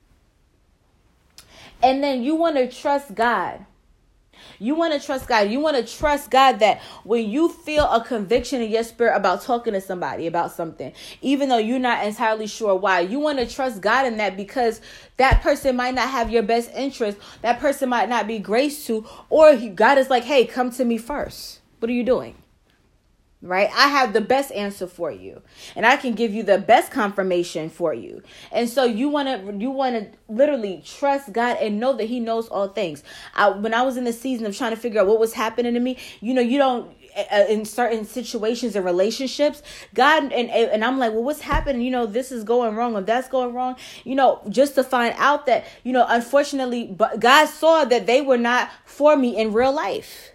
And 1.83 2.05
then 2.05 2.23
you 2.23 2.35
want 2.35 2.57
to 2.57 2.71
trust 2.71 3.15
God 3.15 3.65
you 4.59 4.75
want 4.75 4.93
to 4.93 5.05
trust 5.05 5.27
God. 5.27 5.51
You 5.51 5.61
want 5.61 5.77
to 5.77 5.97
trust 5.97 6.31
God 6.31 6.59
that 6.61 6.81
when 7.05 7.29
you 7.29 7.49
feel 7.49 7.85
a 7.85 8.05
conviction 8.05 8.61
in 8.61 8.71
your 8.71 8.85
spirit 8.85 9.17
about 9.17 9.43
talking 9.43 9.73
to 9.73 9.81
somebody 9.81 10.27
about 10.27 10.53
something, 10.53 10.93
even 11.23 11.49
though 11.49 11.59
you're 11.59 11.79
not 11.79 12.05
entirely 12.05 12.47
sure 12.47 12.75
why, 12.75 13.01
you 13.01 13.19
want 13.19 13.39
to 13.39 13.47
trust 13.47 13.81
God 13.81 14.07
in 14.07 14.17
that 14.19 14.37
because 14.37 14.81
that 15.17 15.43
person 15.43 15.77
might 15.77 15.95
not 15.95 16.09
have 16.11 16.31
your 16.31 16.43
best 16.43 16.71
interest. 16.75 17.19
That 17.43 17.61
person 17.61 17.89
might 17.89 18.09
not 18.09 18.27
be 18.27 18.39
grace 18.39 18.87
to, 18.87 19.07
or 19.29 19.57
God 19.57 19.99
is 19.99 20.11
like, 20.11 20.25
hey, 20.25 20.47
come 20.47 20.71
to 20.73 20.85
me 20.85 20.99
first. 20.99 21.61
What 21.79 21.89
are 21.89 21.95
you 21.95 22.05
doing? 22.05 22.37
Right? 23.43 23.71
I 23.75 23.89
have 23.89 24.13
the 24.13 24.21
best 24.21 24.53
answer 24.53 24.87
for 24.87 25.11
you 25.11 25.43
and 25.77 25.87
i 25.87 25.97
can 25.97 26.15
give 26.15 26.33
you 26.33 26.43
the 26.43 26.59
best 26.59 26.91
confirmation 26.91 27.71
for 27.71 27.95
you. 27.95 28.23
And 28.53 28.69
so 28.69 28.85
you 28.85 29.09
want 29.09 29.29
to 29.29 29.57
you 29.57 29.71
want 29.71 29.97
to 29.97 30.33
literally 30.33 30.83
trust 30.85 31.33
god 31.33 31.57
and 31.61 31.81
know 31.81 31.95
that 31.95 32.05
he 32.05 32.21
knows 32.21 32.49
all 32.49 32.69
things. 32.69 33.03
I, 33.35 33.49
when 33.51 33.75
i 33.75 33.83
was 33.83 33.97
in 33.97 34.05
the 34.05 34.13
season 34.13 34.47
of 34.47 34.57
trying 34.57 34.71
to 34.71 34.77
figure 34.77 35.01
out 35.01 35.07
what 35.07 35.19
was 35.19 35.33
happening 35.33 35.75
to 35.75 35.81
me 35.81 35.97
you 36.21 36.35
know 36.35 36.43
you 36.43 36.59
don't 36.59 36.95
uh, 37.17 37.45
in 37.49 37.65
certain 37.65 38.05
situations 38.05 38.77
and 38.77 38.85
relationships 38.85 39.63
god 39.95 40.33
and 40.33 40.51
and 40.51 40.85
i'm 40.85 40.99
like 40.99 41.13
well 41.13 41.25
what's 41.25 41.41
happening? 41.41 41.83
You 41.83 41.91
know 41.91 42.07
this 42.07 42.31
is 42.31 42.45
going 42.45 42.77
wrong 42.77 42.95
or 42.95 43.01
that's 43.01 43.29
going 43.29 43.55
wrong. 43.55 43.77
You 44.05 44.15
know 44.15 44.41
just 44.49 44.75
to 44.75 44.85
find 44.85 45.15
out 45.19 45.47
that 45.47 45.65
you 45.85 45.93
know 45.93 46.05
unfortunately 46.09 46.87
but 46.87 47.21
god 47.21 47.47
saw 47.47 47.85
that 47.85 48.07
they 48.07 48.21
were 48.21 48.39
not 48.39 48.71
for 48.85 49.17
me 49.17 49.37
in 49.37 49.53
real 49.53 49.73
life 49.73 50.33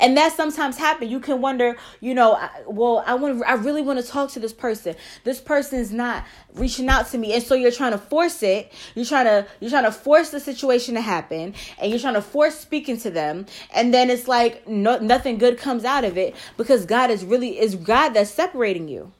and 0.00 0.16
that 0.16 0.32
sometimes 0.32 0.76
happen. 0.76 1.08
You 1.08 1.20
can 1.20 1.40
wonder 1.40 1.76
you 2.00 2.14
know 2.14 2.38
well 2.66 3.02
i 3.06 3.14
want 3.14 3.42
i 3.46 3.54
really 3.54 3.82
want 3.82 3.98
to 3.98 4.06
talk 4.06 4.30
to 4.32 4.40
this 4.40 4.52
person. 4.52 4.94
This 5.24 5.40
person 5.40 5.78
is 5.78 5.92
not 5.92 6.24
reaching 6.54 6.88
out 6.88 7.08
to 7.08 7.18
me. 7.18 7.32
And 7.32 7.42
so 7.42 7.54
you're 7.54 7.70
trying 7.70 7.92
to 7.92 7.98
force 7.98 8.42
it. 8.42 8.72
You're 8.94 9.04
trying 9.04 9.26
to 9.26 9.46
you're 9.60 9.70
trying 9.70 9.84
to 9.84 9.92
force 9.92 10.30
the 10.30 10.40
situation 10.40 10.94
to 10.94 11.00
happen. 11.00 11.54
And 11.78 11.90
you're 11.90 12.00
trying 12.00 12.14
to 12.14 12.22
force 12.22 12.58
speaking 12.58 12.98
to 13.00 13.10
them. 13.10 13.46
And 13.72 13.92
then 13.92 14.10
it's 14.10 14.28
like 14.28 14.66
no, 14.66 14.98
nothing 14.98 15.38
good 15.38 15.58
comes 15.58 15.84
out 15.84 16.04
of 16.04 16.16
it 16.16 16.34
because 16.56 16.86
god 16.86 17.10
is 17.10 17.24
really 17.24 17.58
is 17.58 17.74
god 17.74 18.10
that's 18.10 18.30
separating 18.30 18.88
you 18.88 19.12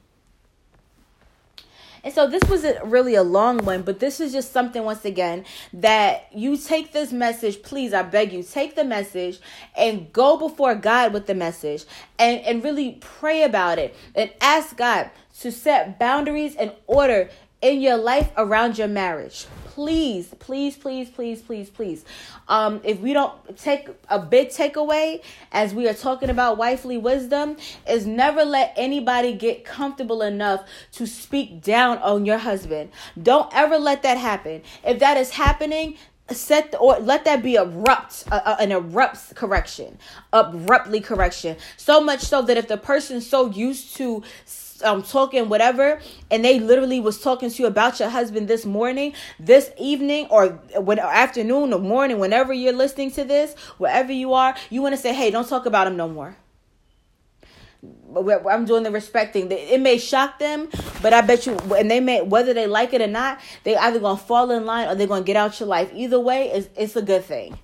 and 2.05 2.13
so 2.13 2.27
this 2.27 2.43
wasn't 2.49 2.83
really 2.85 3.15
a 3.15 3.23
long 3.23 3.59
one, 3.65 3.83
but 3.83 4.01
this 4.01 4.21
is 4.21 4.33
just 4.33 4.53
something, 4.53 4.85
once 4.85 5.05
again, 5.05 5.45
that 5.73 6.29
you 6.33 6.57
take 6.57 6.93
this 6.93 7.13
message, 7.13 7.63
please, 7.63 7.93
I 7.93 8.03
beg 8.03 8.33
you, 8.33 8.43
take 8.43 8.77
the 8.77 8.85
message 8.85 9.41
and 9.77 10.13
go 10.13 10.37
before 10.37 10.75
God 10.75 11.13
with 11.13 11.27
the 11.27 11.35
message 11.35 11.85
and, 12.19 12.41
and 12.41 12.63
really 12.63 12.99
pray 13.01 13.43
about 13.43 13.79
it 13.79 13.95
and 14.15 14.31
ask 14.41 14.77
God 14.77 15.11
to 15.41 15.53
set 15.53 15.99
boundaries 15.99 16.57
and 16.57 16.73
order 16.87 17.31
in 17.61 17.81
your 17.81 17.97
life 17.97 18.31
around 18.37 18.79
your 18.79 18.89
marriage 18.89 19.47
please, 19.79 20.35
please, 20.41 20.77
please, 20.77 21.09
please, 21.09 21.41
please, 21.41 21.71
please. 21.71 22.05
Um, 22.49 22.81
if 22.83 22.99
we 22.99 23.13
don't 23.13 23.33
take 23.57 23.89
a 24.09 24.19
big 24.19 24.49
takeaway 24.49 25.23
as 25.53 25.73
we 25.73 25.87
are 25.89 25.95
talking 25.95 26.31
about 26.31 26.59
wifely 26.59 26.99
wisdom, 26.99 27.57
is 27.89 28.05
never 28.05 28.45
let 28.45 28.75
anybody 28.77 29.35
get 29.35 29.65
comfortable 29.65 30.23
enough 30.23 30.69
to 30.95 31.07
speak 31.07 31.63
down 31.63 31.99
on 31.99 32.27
your 32.27 32.39
husband. 32.39 32.91
Don't 33.23 33.55
ever 33.55 33.79
let 33.79 34.03
that 34.03 34.19
happen. 34.19 34.63
If 34.85 34.99
that 34.99 35.17
is 35.17 35.31
happening, 35.31 35.97
set 36.29 36.73
the, 36.73 36.79
or 36.79 36.99
let 36.99 37.25
that 37.25 37.45
be 37.45 37.55
abrupt 37.55 38.25
uh, 38.33 38.41
uh, 38.45 38.57
an 38.61 38.73
abrupt 38.73 39.35
correction 39.35 39.97
abruptly 40.35 41.01
correction 41.01 41.57
so 41.79 42.03
much 42.03 42.21
so 42.21 42.43
that 42.43 42.59
if 42.59 42.69
the 42.69 42.77
person's 42.77 43.27
so 43.27 43.49
used 43.51 43.97
to 43.97 44.23
um 44.83 45.03
talking 45.03 45.49
whatever 45.49 46.01
and 46.31 46.45
they 46.45 46.59
literally 46.61 47.01
was 47.01 47.21
talking 47.21 47.51
to 47.51 47.63
you 47.63 47.67
about 47.67 47.99
your 47.99 48.09
husband 48.09 48.49
this 48.49 48.65
morning 48.65 49.13
this 49.39 49.71
evening 49.79 50.27
or 50.31 50.49
when 50.77 50.99
afternoon 50.99 51.73
or 51.73 51.79
morning 51.79 52.19
whenever 52.19 52.53
you're 52.53 52.73
listening 52.73 53.11
to 53.11 53.25
this 53.25 53.55
wherever 53.79 54.13
you 54.13 54.33
are 54.33 54.55
you 54.71 54.83
want 54.83 54.95
to 54.95 55.01
say 55.01 55.13
hey 55.13 55.31
don't 55.31 55.49
talk 55.49 55.67
about 55.67 55.87
him 55.87 55.97
no 55.97 56.09
more 56.09 56.37
I'm 58.15 58.65
doing 58.65 58.83
the 58.83 58.91
respecting. 58.91 59.51
It 59.51 59.81
may 59.81 59.99
shock 59.99 60.39
them, 60.39 60.69
but 61.03 61.13
I 61.13 61.21
bet 61.21 61.47
you, 61.47 61.57
and 61.77 61.91
they 61.91 62.01
may, 62.01 62.23
whether 62.23 62.53
they 62.55 62.67
like 62.67 62.93
it 62.93 63.01
or 63.01 63.07
not, 63.07 63.41
they 63.65 63.77
either 63.77 64.01
gonna 64.01 64.19
fall 64.19 64.51
in 64.51 64.65
line 64.67 64.89
or 64.89 64.95
they're 64.95 65.07
gonna 65.07 65.25
get 65.25 65.37
out 65.37 65.61
your 65.61 65.69
life. 65.69 65.91
Either 65.95 66.19
way, 66.19 66.51
it's, 66.51 66.69
it's 66.77 66.97
a 66.97 67.03
good 67.03 67.25
thing, 67.25 67.59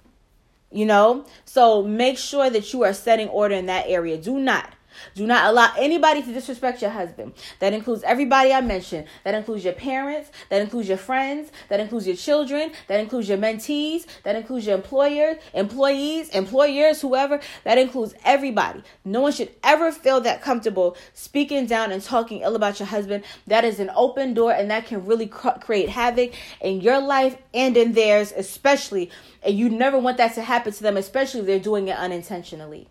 you 0.70 0.86
know. 0.86 1.24
So 1.44 1.82
make 1.82 2.18
sure 2.18 2.50
that 2.50 2.72
you 2.72 2.84
are 2.84 2.92
setting 2.92 3.28
order 3.28 3.54
in 3.54 3.66
that 3.66 3.86
area. 3.88 4.16
Do 4.16 4.38
not 4.38 4.72
do 5.14 5.26
not 5.26 5.50
allow 5.50 5.72
anybody 5.78 6.22
to 6.22 6.32
disrespect 6.32 6.82
your 6.82 6.90
husband. 6.90 7.32
That 7.60 7.72
includes 7.72 8.02
everybody 8.02 8.52
I 8.52 8.60
mentioned. 8.60 9.06
That 9.24 9.34
includes 9.34 9.64
your 9.64 9.74
parents. 9.74 10.30
That 10.50 10.60
includes 10.60 10.88
your 10.88 10.98
friends. 10.98 11.50
That 11.68 11.80
includes 11.80 12.06
your 12.06 12.16
children. 12.16 12.72
That 12.88 13.00
includes 13.00 13.28
your 13.28 13.38
mentees. 13.38 14.06
That 14.24 14.36
includes 14.36 14.66
your 14.66 14.76
employers, 14.76 15.36
employees, 15.52 16.28
employers, 16.30 17.00
whoever. 17.00 17.40
That 17.64 17.78
includes 17.78 18.14
everybody. 18.24 18.82
No 19.04 19.20
one 19.20 19.32
should 19.32 19.50
ever 19.62 19.92
feel 19.92 20.20
that 20.22 20.42
comfortable 20.42 20.96
speaking 21.12 21.66
down 21.66 21.92
and 21.92 22.02
talking 22.02 22.40
ill 22.40 22.56
about 22.56 22.78
your 22.78 22.86
husband. 22.86 23.24
That 23.46 23.64
is 23.64 23.80
an 23.80 23.90
open 23.94 24.34
door 24.34 24.52
and 24.52 24.70
that 24.70 24.86
can 24.86 25.04
really 25.06 25.26
create 25.26 25.88
havoc 25.88 26.32
in 26.60 26.80
your 26.80 27.00
life 27.00 27.36
and 27.52 27.76
in 27.76 27.92
theirs, 27.92 28.32
especially. 28.36 29.10
And 29.42 29.56
you 29.58 29.68
never 29.68 29.98
want 29.98 30.16
that 30.18 30.34
to 30.34 30.42
happen 30.42 30.72
to 30.72 30.82
them, 30.82 30.96
especially 30.96 31.40
if 31.40 31.46
they're 31.46 31.58
doing 31.58 31.88
it 31.88 31.96
unintentionally. 31.96 32.88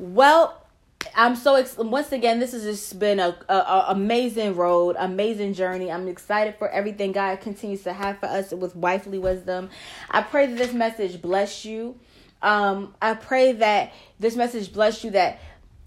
Well, 0.00 0.66
I'm 1.14 1.36
so 1.36 1.56
ex- 1.56 1.76
once 1.76 2.10
again. 2.10 2.40
This 2.40 2.52
has 2.52 2.64
just 2.64 2.98
been 2.98 3.20
a, 3.20 3.36
a, 3.48 3.54
a, 3.54 3.84
amazing 3.88 4.56
road, 4.56 4.96
amazing 4.98 5.52
journey. 5.52 5.92
I'm 5.92 6.08
excited 6.08 6.54
for 6.58 6.68
everything 6.68 7.12
God 7.12 7.40
continues 7.42 7.82
to 7.82 7.92
have 7.92 8.18
for 8.18 8.26
us 8.26 8.50
with 8.52 8.74
wifely 8.74 9.18
wisdom. 9.18 9.68
I 10.10 10.22
pray 10.22 10.46
that 10.46 10.56
this 10.56 10.72
message 10.72 11.20
bless 11.20 11.66
you. 11.66 11.98
Um, 12.40 12.94
I 13.02 13.12
pray 13.12 13.52
that 13.52 13.92
this 14.18 14.36
message 14.36 14.72
bless 14.72 15.04
you. 15.04 15.10
That 15.10 15.38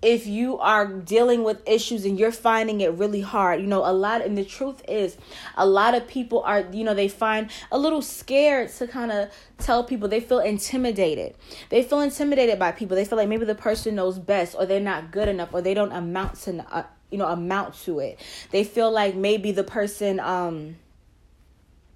if 0.04 0.28
you 0.28 0.60
are 0.60 0.86
dealing 0.88 1.44
with 1.44 1.62
issues 1.68 2.06
and 2.06 2.20
you're 2.20 2.32
finding 2.32 2.82
it 2.82 2.92
really 2.94 3.22
hard 3.22 3.62
you 3.62 3.68
know 3.68 3.84
a 3.86 3.94
lot 3.94 4.22
and 4.22 4.38
the 4.38 4.46
truth 4.46 4.82
is 4.88 5.18
a 5.58 5.66
lot 5.66 5.96
of 5.96 6.08
people 6.08 6.42
are 6.44 6.68
you 6.72 6.84
know 6.84 6.94
they 6.94 7.08
find 7.08 7.50
a 7.72 7.78
little 7.78 8.02
scared 8.02 8.70
to 8.70 8.88
kind 8.88 9.12
of 9.12 9.30
tell 9.64 9.84
people. 9.84 10.08
They 10.08 10.20
feel 10.20 10.40
intimidated. 10.40 11.36
They 11.70 11.84
feel 11.84 12.02
intimidated 12.02 12.60
by 12.60 12.72
people. 12.72 12.96
They 12.96 13.06
feel 13.06 13.18
like 13.18 13.30
maybe 13.30 13.46
the 13.46 13.56
person 13.56 13.96
knows 13.96 14.20
best 14.20 14.56
or 14.58 14.66
they're 14.66 14.80
not 14.80 15.12
good 15.12 15.28
enough 15.28 15.50
or 15.54 15.62
they 15.62 15.74
don't 15.74 15.92
amount 15.92 16.36
to 16.42 16.66
uh, 16.72 16.84
you 17.10 17.18
know 17.18 17.28
amount 17.28 17.76
to 17.84 18.00
it. 18.00 18.20
They 18.52 18.64
feel 18.64 18.92
like 18.92 19.16
maybe 19.16 19.52
the 19.52 19.64
person 19.64 20.20
um 20.20 20.78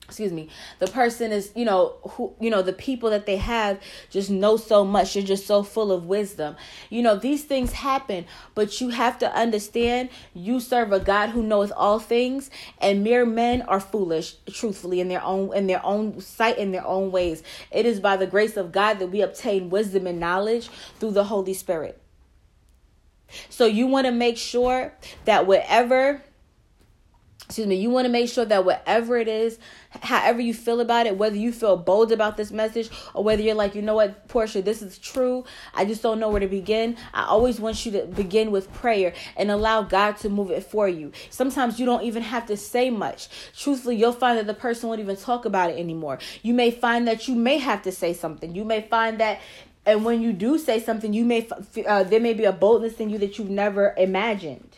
excuse 0.08 0.32
me 0.32 0.50
the 0.80 0.88
person 0.88 1.32
is 1.34 1.52
you 1.54 1.66
know 1.66 1.98
who 2.12 2.34
you 2.40 2.50
know 2.50 2.62
the 2.62 2.74
people 2.74 3.10
that 3.10 3.26
they 3.26 3.36
have 3.38 3.80
just 4.10 4.30
know 4.30 4.58
so 4.58 4.86
much. 4.86 5.16
You're 5.16 5.26
just 5.26 5.46
so 5.46 5.64
full 5.64 5.92
of 5.92 6.06
wisdom. 6.06 6.56
You 6.90 7.02
know 7.02 7.16
these 7.16 7.44
things 7.44 7.74
happen 7.74 8.26
but 8.56 8.80
you 8.80 8.90
have 8.90 9.18
to 9.20 9.36
understand 9.36 10.10
you 10.34 10.60
serve 10.60 10.92
a 10.92 11.00
god 11.00 11.30
who 11.30 11.44
knows 11.44 11.72
all 11.72 12.00
things 12.00 12.50
and 12.80 13.04
mere 13.04 13.26
men 13.26 13.62
are 13.64 13.80
foolish 13.80 14.36
truthfully 14.52 15.00
in 15.00 15.08
their 15.10 15.24
own 15.24 15.56
in 15.56 15.68
their 15.68 15.86
own 15.86 16.20
sight 16.22 16.58
in 16.58 16.72
their 16.72 16.86
own 16.86 17.12
ways. 17.12 17.44
It 17.72 17.86
is 17.86 18.00
by 18.00 18.18
the 18.18 18.28
grace 18.28 18.58
of 18.58 18.72
god 18.72 19.00
that 19.00 19.08
we 19.08 19.22
obtain 19.22 19.70
wisdom 19.70 20.08
and 20.08 20.20
knowledge 20.20 20.70
through 21.00 21.12
the 21.12 21.26
holy 21.26 21.54
spirit. 21.54 22.02
So 23.50 23.66
you 23.66 23.88
want 23.88 24.06
to 24.08 24.12
make 24.12 24.38
sure 24.38 24.94
that 25.26 25.46
whatever 25.48 26.22
excuse 27.48 27.66
me, 27.66 27.76
you 27.76 27.90
want 27.90 28.04
to 28.04 28.12
make 28.12 28.28
sure 28.30 28.44
that 28.44 28.66
whatever 28.66 29.18
it 29.18 29.30
is, 29.30 29.58
however 30.02 30.42
you 30.42 30.54
feel 30.54 30.82
about 30.82 31.08
it, 31.08 31.18
whether 31.18 31.38
you 31.38 31.54
feel 31.54 31.78
bold 31.78 32.12
about 32.12 32.36
this 32.36 32.52
message 32.52 32.90
or 33.14 33.24
whether 33.24 33.42
you're 33.42 33.56
like, 33.56 33.74
you 33.74 33.82
know 33.82 33.96
what, 33.96 34.28
Portia, 34.28 34.62
this 34.62 34.82
is 34.82 34.98
true. 34.98 35.46
I 35.74 35.86
just 35.86 36.04
don't 36.04 36.20
know 36.20 36.28
where 36.28 36.42
to 36.42 36.48
begin. 36.48 36.98
I 37.14 37.24
always 37.24 37.58
want 37.58 37.86
you 37.86 37.94
to 37.94 38.06
begin 38.06 38.52
with 38.52 38.72
prayer 38.74 39.14
and 39.38 39.50
allow 39.50 39.82
God 39.82 40.18
to 40.18 40.30
move 40.30 40.52
it 40.52 40.66
for 40.66 40.90
you. 40.90 41.14
Sometimes 41.30 41.80
you 41.80 41.86
don't 41.86 42.04
even 42.04 42.22
have 42.22 42.46
to 42.48 42.58
say 42.58 42.90
much. 42.90 43.30
Truthfully, 43.58 43.96
you'll 43.96 44.12
find 44.12 44.38
that 44.38 44.46
the 44.46 44.54
person 44.54 44.90
won't 44.90 45.00
even 45.00 45.16
talk 45.16 45.46
about 45.46 45.70
it 45.70 45.80
anymore. 45.80 46.20
You 46.44 46.54
may 46.54 46.70
find 46.70 47.08
that 47.08 47.30
you 47.30 47.36
may 47.36 47.60
have 47.60 47.82
to 47.84 47.94
say 47.94 48.14
something. 48.14 48.56
You 48.56 48.66
may 48.66 48.82
find 48.82 49.22
that 49.22 49.40
and 49.86 50.04
when 50.04 50.22
you 50.22 50.34
do 50.34 50.58
say 50.58 50.82
something, 50.82 51.14
you 51.14 51.24
may 51.24 51.48
uh, 51.88 52.04
there 52.04 52.20
may 52.20 52.34
be 52.34 52.44
a 52.44 52.52
boldness 52.52 53.00
in 53.00 53.10
you 53.10 53.18
that 53.20 53.40
you've 53.40 53.50
never 53.50 53.96
imagined. 53.98 54.76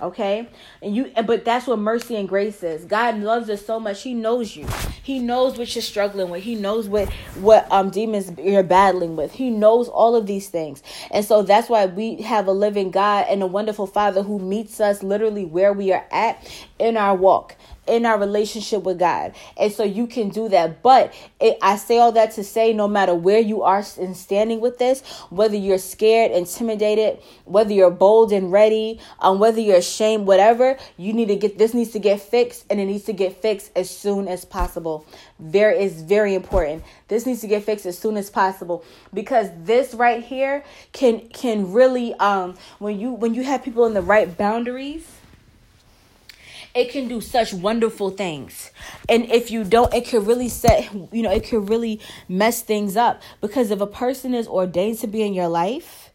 Okay? 0.00 0.48
And 0.82 0.94
you 0.94 1.10
but 1.24 1.44
that's 1.44 1.66
what 1.66 1.78
mercy 1.78 2.16
and 2.16 2.28
grace 2.28 2.62
is. 2.62 2.84
God 2.84 3.18
loves 3.18 3.48
us 3.50 3.64
so 3.64 3.80
much 3.80 4.02
he 4.02 4.14
knows 4.14 4.56
you. 4.56 4.66
He 5.02 5.18
knows 5.18 5.58
what 5.58 5.74
you're 5.74 5.82
struggling 5.82 6.30
with. 6.30 6.42
He 6.42 6.54
knows 6.54 6.88
what 6.88 7.08
what 7.40 7.70
um 7.70 7.90
demons 7.90 8.32
you're 8.38 8.62
battling 8.62 9.16
with. 9.16 9.32
He 9.32 9.50
knows 9.50 9.88
all 9.88 10.14
of 10.14 10.26
these 10.26 10.48
things. 10.48 10.82
And 11.10 11.24
so 11.24 11.42
that's 11.42 11.68
why 11.68 11.86
we 11.86 12.22
have 12.22 12.46
a 12.46 12.52
living 12.52 12.90
god 12.90 13.26
and 13.28 13.42
a 13.42 13.46
wonderful 13.46 13.86
father 13.86 14.22
who 14.22 14.38
meets 14.38 14.80
us 14.80 15.02
literally 15.02 15.44
where 15.44 15.72
we 15.72 15.92
are 15.92 16.06
at 16.10 16.46
in 16.78 16.96
our 16.96 17.14
walk 17.14 17.56
in 17.86 18.06
our 18.06 18.18
relationship 18.18 18.82
with 18.82 18.98
God. 18.98 19.34
And 19.56 19.72
so 19.72 19.84
you 19.84 20.06
can 20.06 20.28
do 20.28 20.48
that. 20.48 20.82
But 20.82 21.14
it, 21.40 21.58
I 21.62 21.76
say 21.76 21.98
all 21.98 22.12
that 22.12 22.32
to 22.32 22.44
say 22.44 22.72
no 22.72 22.88
matter 22.88 23.14
where 23.14 23.40
you 23.40 23.62
are 23.62 23.84
in 23.98 24.14
standing 24.14 24.60
with 24.60 24.78
this, 24.78 25.02
whether 25.30 25.56
you're 25.56 25.78
scared, 25.78 26.32
intimidated, 26.32 27.18
whether 27.44 27.72
you're 27.72 27.90
bold 27.90 28.32
and 28.32 28.52
ready, 28.52 29.00
um, 29.20 29.38
whether 29.38 29.60
you're 29.60 29.76
ashamed, 29.76 30.26
whatever, 30.26 30.76
you 30.96 31.12
need 31.12 31.28
to 31.28 31.36
get 31.36 31.58
this 31.58 31.74
needs 31.74 31.90
to 31.90 31.98
get 31.98 32.20
fixed 32.20 32.64
and 32.70 32.80
it 32.80 32.86
needs 32.86 33.04
to 33.04 33.12
get 33.12 33.40
fixed 33.40 33.70
as 33.76 33.90
soon 33.90 34.28
as 34.28 34.44
possible. 34.44 35.06
Very 35.38 35.78
is 35.78 36.02
very 36.02 36.34
important. 36.34 36.84
This 37.08 37.26
needs 37.26 37.40
to 37.42 37.46
get 37.46 37.64
fixed 37.64 37.86
as 37.86 37.98
soon 37.98 38.16
as 38.16 38.30
possible 38.30 38.84
because 39.12 39.48
this 39.62 39.94
right 39.94 40.22
here 40.22 40.64
can 40.92 41.20
can 41.28 41.72
really 41.72 42.14
um 42.14 42.56
when 42.78 42.98
you 42.98 43.12
when 43.12 43.34
you 43.34 43.44
have 43.44 43.62
people 43.62 43.86
in 43.86 43.94
the 43.94 44.02
right 44.02 44.36
boundaries 44.36 45.15
it 46.76 46.90
can 46.90 47.08
do 47.08 47.20
such 47.20 47.54
wonderful 47.54 48.10
things. 48.10 48.70
And 49.08 49.24
if 49.30 49.50
you 49.50 49.64
don't, 49.64 49.92
it 49.94 50.06
could 50.06 50.26
really 50.26 50.50
set, 50.50 50.92
you 51.12 51.22
know, 51.22 51.32
it 51.32 51.48
could 51.48 51.68
really 51.70 52.00
mess 52.28 52.60
things 52.60 52.96
up. 52.96 53.22
Because 53.40 53.70
if 53.70 53.80
a 53.80 53.86
person 53.86 54.34
is 54.34 54.46
ordained 54.46 54.98
to 54.98 55.06
be 55.06 55.22
in 55.22 55.32
your 55.32 55.48
life 55.48 56.12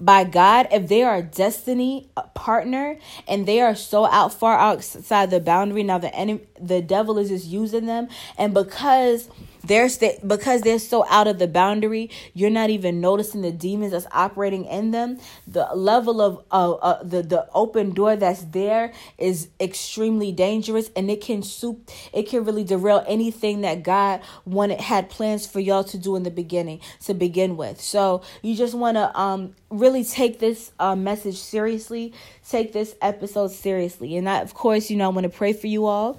by 0.00 0.24
God, 0.24 0.68
if 0.72 0.88
they 0.88 1.02
are 1.02 1.16
a 1.16 1.22
destiny 1.22 2.08
partner 2.34 2.98
and 3.28 3.46
they 3.46 3.60
are 3.60 3.74
so 3.74 4.06
out 4.06 4.32
far 4.32 4.58
outside 4.58 5.30
the 5.30 5.40
boundary, 5.40 5.82
now 5.82 5.98
the 5.98 6.14
enemy, 6.14 6.40
the 6.58 6.80
devil 6.80 7.18
is 7.18 7.28
just 7.28 7.46
using 7.46 7.84
them. 7.84 8.08
And 8.38 8.54
because 8.54 9.28
they're 9.64 9.88
st- 9.88 10.26
because 10.26 10.62
they're 10.62 10.78
so 10.78 11.06
out 11.08 11.26
of 11.26 11.38
the 11.38 11.48
boundary 11.48 12.10
you're 12.34 12.50
not 12.50 12.70
even 12.70 13.00
noticing 13.00 13.42
the 13.42 13.52
demons 13.52 13.92
that's 13.92 14.06
operating 14.12 14.64
in 14.64 14.90
them. 14.90 15.18
The 15.46 15.68
level 15.74 16.20
of 16.20 16.44
uh, 16.50 16.72
uh, 16.72 17.02
the 17.02 17.22
the 17.22 17.46
open 17.54 17.92
door 17.92 18.16
that's 18.16 18.42
there 18.42 18.92
is 19.18 19.48
extremely 19.60 20.32
dangerous 20.32 20.90
and 20.96 21.10
it 21.10 21.20
can 21.20 21.42
soup 21.42 21.90
it 22.12 22.28
can 22.28 22.44
really 22.44 22.64
derail 22.64 23.04
anything 23.06 23.60
that 23.62 23.82
god 23.82 24.20
wanted 24.44 24.80
had 24.80 25.10
plans 25.10 25.46
for 25.46 25.60
y'all 25.60 25.84
to 25.84 25.98
do 25.98 26.16
in 26.16 26.22
the 26.22 26.30
beginning 26.30 26.80
to 27.04 27.14
begin 27.14 27.56
with. 27.56 27.80
So 27.80 28.22
you 28.42 28.54
just 28.54 28.74
want 28.74 28.96
to 28.96 29.18
um 29.18 29.54
really 29.70 30.04
take 30.04 30.38
this 30.38 30.72
uh, 30.78 30.96
message 30.96 31.36
seriously 31.36 32.12
take 32.48 32.72
this 32.72 32.96
episode 33.00 33.50
seriously. 33.52 34.16
And 34.16 34.28
I, 34.28 34.40
of 34.40 34.54
course 34.54 34.90
you 34.90 34.96
know 34.96 35.06
i 35.06 35.08
want 35.08 35.24
to 35.24 35.30
pray 35.30 35.52
for 35.52 35.66
you 35.66 35.86
all 35.86 36.18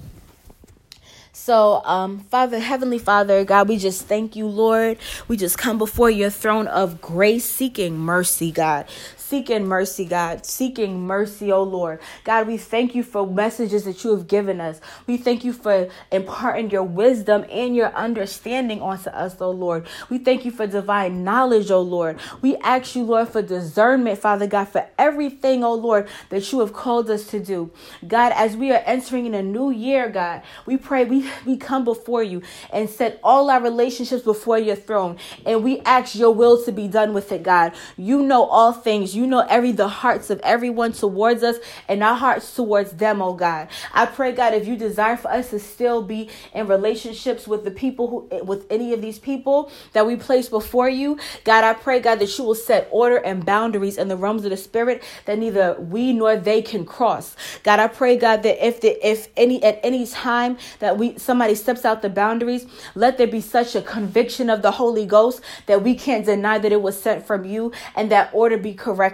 so, 1.34 1.82
um, 1.86 2.20
Father, 2.20 2.60
Heavenly 2.60 3.00
Father, 3.00 3.44
God, 3.46 3.70
we 3.70 3.78
just 3.78 4.08
thank 4.08 4.36
you, 4.36 4.48
Lord. 4.48 4.98
We 5.28 5.38
just 5.38 5.58
come 5.58 5.78
before 5.78 6.10
your 6.10 6.30
throne 6.30 6.68
of 6.68 7.02
grace, 7.02 7.46
seeking 7.46 7.98
mercy, 7.98 8.52
God 8.52 8.86
seeking 9.32 9.66
mercy, 9.66 10.04
God, 10.04 10.46
seeking 10.46 11.08
mercy, 11.08 11.54
oh 11.54 11.64
Lord. 11.64 12.02
God, 12.26 12.48
we 12.48 12.58
thank 12.58 12.94
you 12.94 13.02
for 13.02 13.26
messages 13.26 13.86
that 13.86 14.04
you 14.04 14.12
have 14.12 14.28
given 14.28 14.60
us. 14.60 14.82
We 15.08 15.16
thank 15.16 15.46
you 15.46 15.54
for 15.54 15.88
imparting 16.12 16.70
your 16.70 16.84
wisdom 16.84 17.46
and 17.50 17.74
your 17.74 17.94
understanding 17.96 18.82
onto 18.82 19.10
us, 19.10 19.38
oh 19.40 19.52
Lord. 19.52 19.88
We 20.10 20.18
thank 20.18 20.44
you 20.44 20.52
for 20.52 20.68
divine 20.68 21.24
knowledge, 21.24 21.72
oh 21.72 21.80
Lord. 21.80 22.20
We 22.42 22.58
ask 22.58 22.94
you, 22.94 23.04
Lord, 23.04 23.30
for 23.30 23.42
discernment, 23.42 24.20
Father 24.20 24.48
God, 24.48 24.66
for 24.66 24.86
everything, 25.00 25.64
oh 25.64 25.76
Lord, 25.76 26.10
that 26.28 26.52
you 26.52 26.60
have 26.60 26.74
called 26.74 27.10
us 27.10 27.28
to 27.28 27.40
do. 27.40 27.72
God, 28.06 28.34
as 28.36 28.58
we 28.58 28.74
are 28.74 28.84
entering 28.86 29.28
in 29.28 29.34
a 29.34 29.42
new 29.42 29.72
year, 29.72 30.10
God, 30.10 30.42
we 30.66 30.76
pray 30.76 31.06
we, 31.06 31.30
we 31.46 31.56
come 31.56 31.86
before 31.86 32.22
you 32.22 32.42
and 32.74 32.90
set 32.90 33.18
all 33.24 33.50
our 33.50 33.62
relationships 33.62 34.24
before 34.24 34.60
your 34.60 34.76
throne 34.76 35.18
and 35.46 35.64
we 35.64 35.80
ask 35.82 36.16
your 36.16 36.34
will 36.34 36.62
to 36.66 36.74
be 36.74 36.90
done 36.90 37.14
with 37.14 37.32
it, 37.32 37.44
God. 37.44 37.74
You 37.96 38.22
know 38.22 38.44
all 38.44 38.74
things. 38.74 39.16
You 39.16 39.21
you 39.22 39.28
know 39.28 39.46
every 39.50 39.72
the 39.72 39.88
hearts 39.88 40.32
of 40.32 40.40
everyone 40.44 40.94
towards 40.94 41.44
us 41.44 41.58
and 41.88 42.04
our 42.04 42.16
hearts 42.16 42.56
towards 42.56 42.94
them, 42.94 43.22
oh 43.22 43.34
God. 43.34 43.68
I 43.94 44.08
pray, 44.08 44.32
God, 44.32 44.54
if 44.56 44.68
you 44.68 44.76
desire 44.76 45.18
for 45.18 45.32
us 45.32 45.52
to 45.52 45.60
still 45.60 46.02
be 46.02 46.30
in 46.54 46.68
relationships 46.68 47.48
with 47.48 47.64
the 47.64 47.72
people 47.72 48.08
who 48.08 48.44
with 48.44 48.66
any 48.72 48.94
of 48.94 49.02
these 49.02 49.20
people 49.20 49.72
that 49.94 50.06
we 50.08 50.16
place 50.16 50.50
before 50.50 50.90
you, 50.90 51.20
God, 51.44 51.64
I 51.64 51.74
pray, 51.74 52.00
God, 52.00 52.20
that 52.20 52.38
you 52.38 52.44
will 52.44 52.56
set 52.56 52.88
order 52.92 53.18
and 53.18 53.46
boundaries 53.46 53.98
in 53.98 54.08
the 54.08 54.18
realms 54.18 54.44
of 54.46 54.52
the 54.52 54.58
spirit 54.58 55.04
that 55.26 55.38
neither 55.38 55.76
we 55.80 56.14
nor 56.14 56.36
they 56.36 56.62
can 56.62 56.86
cross. 56.86 57.36
God, 57.64 57.80
I 57.80 57.88
pray, 57.88 58.18
God, 58.18 58.44
that 58.44 58.66
if 58.66 58.82
the 58.82 58.92
if 59.08 59.28
any 59.38 59.64
at 59.64 59.80
any 59.84 60.08
time 60.08 60.58
that 60.80 60.98
we 60.98 61.18
somebody 61.18 61.56
steps 61.56 61.86
out 61.86 62.02
the 62.02 62.10
boundaries, 62.10 62.66
let 62.96 63.18
there 63.18 63.28
be 63.28 63.42
such 63.42 63.76
a 63.76 63.82
conviction 63.82 64.50
of 64.50 64.62
the 64.62 64.72
Holy 64.72 65.06
Ghost 65.06 65.42
that 65.68 65.84
we 65.84 65.96
can't 65.96 66.26
deny 66.26 66.58
that 66.58 66.72
it 66.72 66.82
was 66.82 67.00
sent 67.00 67.26
from 67.26 67.46
you 67.46 67.72
and 67.96 68.12
that 68.12 68.30
order 68.34 68.58
be 68.58 68.74
correct 68.74 69.11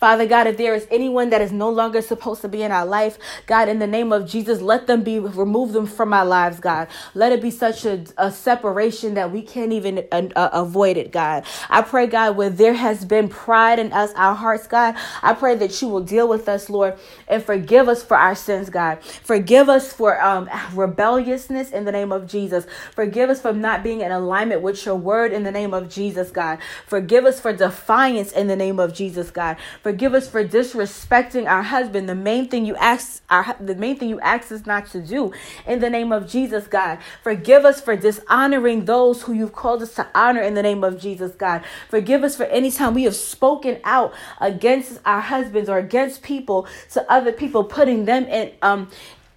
Father 0.00 0.26
God, 0.26 0.46
if 0.46 0.56
there 0.56 0.74
is 0.74 0.86
anyone 0.90 1.30
that 1.30 1.40
is 1.40 1.52
no 1.52 1.70
longer 1.70 2.00
supposed 2.00 2.42
to 2.42 2.48
be 2.48 2.62
in 2.62 2.72
our 2.72 2.86
life, 2.86 3.18
God, 3.46 3.68
in 3.68 3.78
the 3.78 3.86
name 3.86 4.12
of 4.12 4.28
Jesus, 4.28 4.60
let 4.60 4.86
them 4.86 5.02
be, 5.02 5.18
remove 5.18 5.72
them 5.72 5.86
from 5.86 6.12
our 6.12 6.24
lives, 6.24 6.60
God. 6.60 6.88
Let 7.14 7.32
it 7.32 7.42
be 7.42 7.50
such 7.50 7.84
a, 7.84 8.04
a 8.16 8.30
separation 8.30 9.14
that 9.14 9.30
we 9.32 9.42
can't 9.42 9.72
even 9.72 10.06
uh, 10.10 10.28
uh, 10.36 10.50
avoid 10.52 10.96
it, 10.96 11.12
God. 11.12 11.44
I 11.68 11.82
pray, 11.82 12.06
God, 12.06 12.36
where 12.36 12.50
there 12.50 12.74
has 12.74 13.04
been 13.04 13.28
pride 13.28 13.78
in 13.78 13.92
us, 13.92 14.12
our 14.14 14.34
hearts, 14.34 14.66
God, 14.66 14.96
I 15.22 15.34
pray 15.34 15.54
that 15.56 15.80
you 15.82 15.88
will 15.88 16.02
deal 16.02 16.28
with 16.28 16.48
us, 16.48 16.70
Lord, 16.70 16.98
and 17.28 17.42
forgive 17.42 17.88
us 17.88 18.02
for 18.02 18.16
our 18.16 18.34
sins, 18.34 18.70
God. 18.70 19.02
Forgive 19.02 19.68
us 19.68 19.92
for 19.92 20.20
um, 20.22 20.48
rebelliousness 20.74 21.70
in 21.70 21.84
the 21.84 21.92
name 21.92 22.12
of 22.12 22.26
Jesus. 22.26 22.66
Forgive 22.92 23.30
us 23.30 23.40
for 23.40 23.52
not 23.52 23.82
being 23.82 24.00
in 24.00 24.12
alignment 24.12 24.62
with 24.62 24.84
your 24.84 24.96
word 24.96 25.32
in 25.32 25.42
the 25.42 25.50
name 25.50 25.74
of 25.74 25.88
Jesus, 25.88 26.30
God. 26.30 26.58
Forgive 26.86 27.24
us 27.24 27.40
for 27.40 27.52
defiance 27.52 28.32
in 28.32 28.46
the 28.46 28.56
name 28.56 28.78
of 28.78 28.94
Jesus, 28.94 29.30
God. 29.34 29.58
Forgive 29.82 30.14
us 30.14 30.28
for 30.28 30.44
disrespecting 30.44 31.46
our 31.48 31.62
husband. 31.62 32.08
The 32.08 32.14
main 32.14 32.48
thing 32.48 32.64
you 32.64 32.76
ask 32.76 33.22
our 33.28 33.56
the 33.60 33.74
main 33.74 33.98
thing 33.98 34.08
you 34.08 34.20
ask 34.20 34.50
us 34.50 34.64
not 34.64 34.86
to 34.90 35.02
do 35.02 35.32
in 35.66 35.80
the 35.80 35.90
name 35.90 36.12
of 36.12 36.28
Jesus, 36.28 36.66
God. 36.66 36.98
Forgive 37.22 37.64
us 37.64 37.80
for 37.80 37.96
dishonoring 37.96 38.86
those 38.86 39.22
who 39.22 39.32
you've 39.32 39.52
called 39.52 39.82
us 39.82 39.94
to 39.96 40.06
honor 40.14 40.40
in 40.40 40.54
the 40.54 40.62
name 40.62 40.82
of 40.84 40.98
Jesus, 40.98 41.32
God. 41.32 41.62
Forgive 41.90 42.24
us 42.24 42.36
for 42.36 42.44
any 42.44 42.70
time 42.70 42.94
we 42.94 43.04
have 43.04 43.16
spoken 43.16 43.80
out 43.84 44.14
against 44.40 45.00
our 45.04 45.20
husbands 45.20 45.68
or 45.68 45.78
against 45.78 46.22
people 46.22 46.66
to 46.92 47.12
other 47.12 47.32
people, 47.32 47.64
putting 47.64 48.06
them 48.06 48.24
in 48.26 48.52
um 48.62 48.88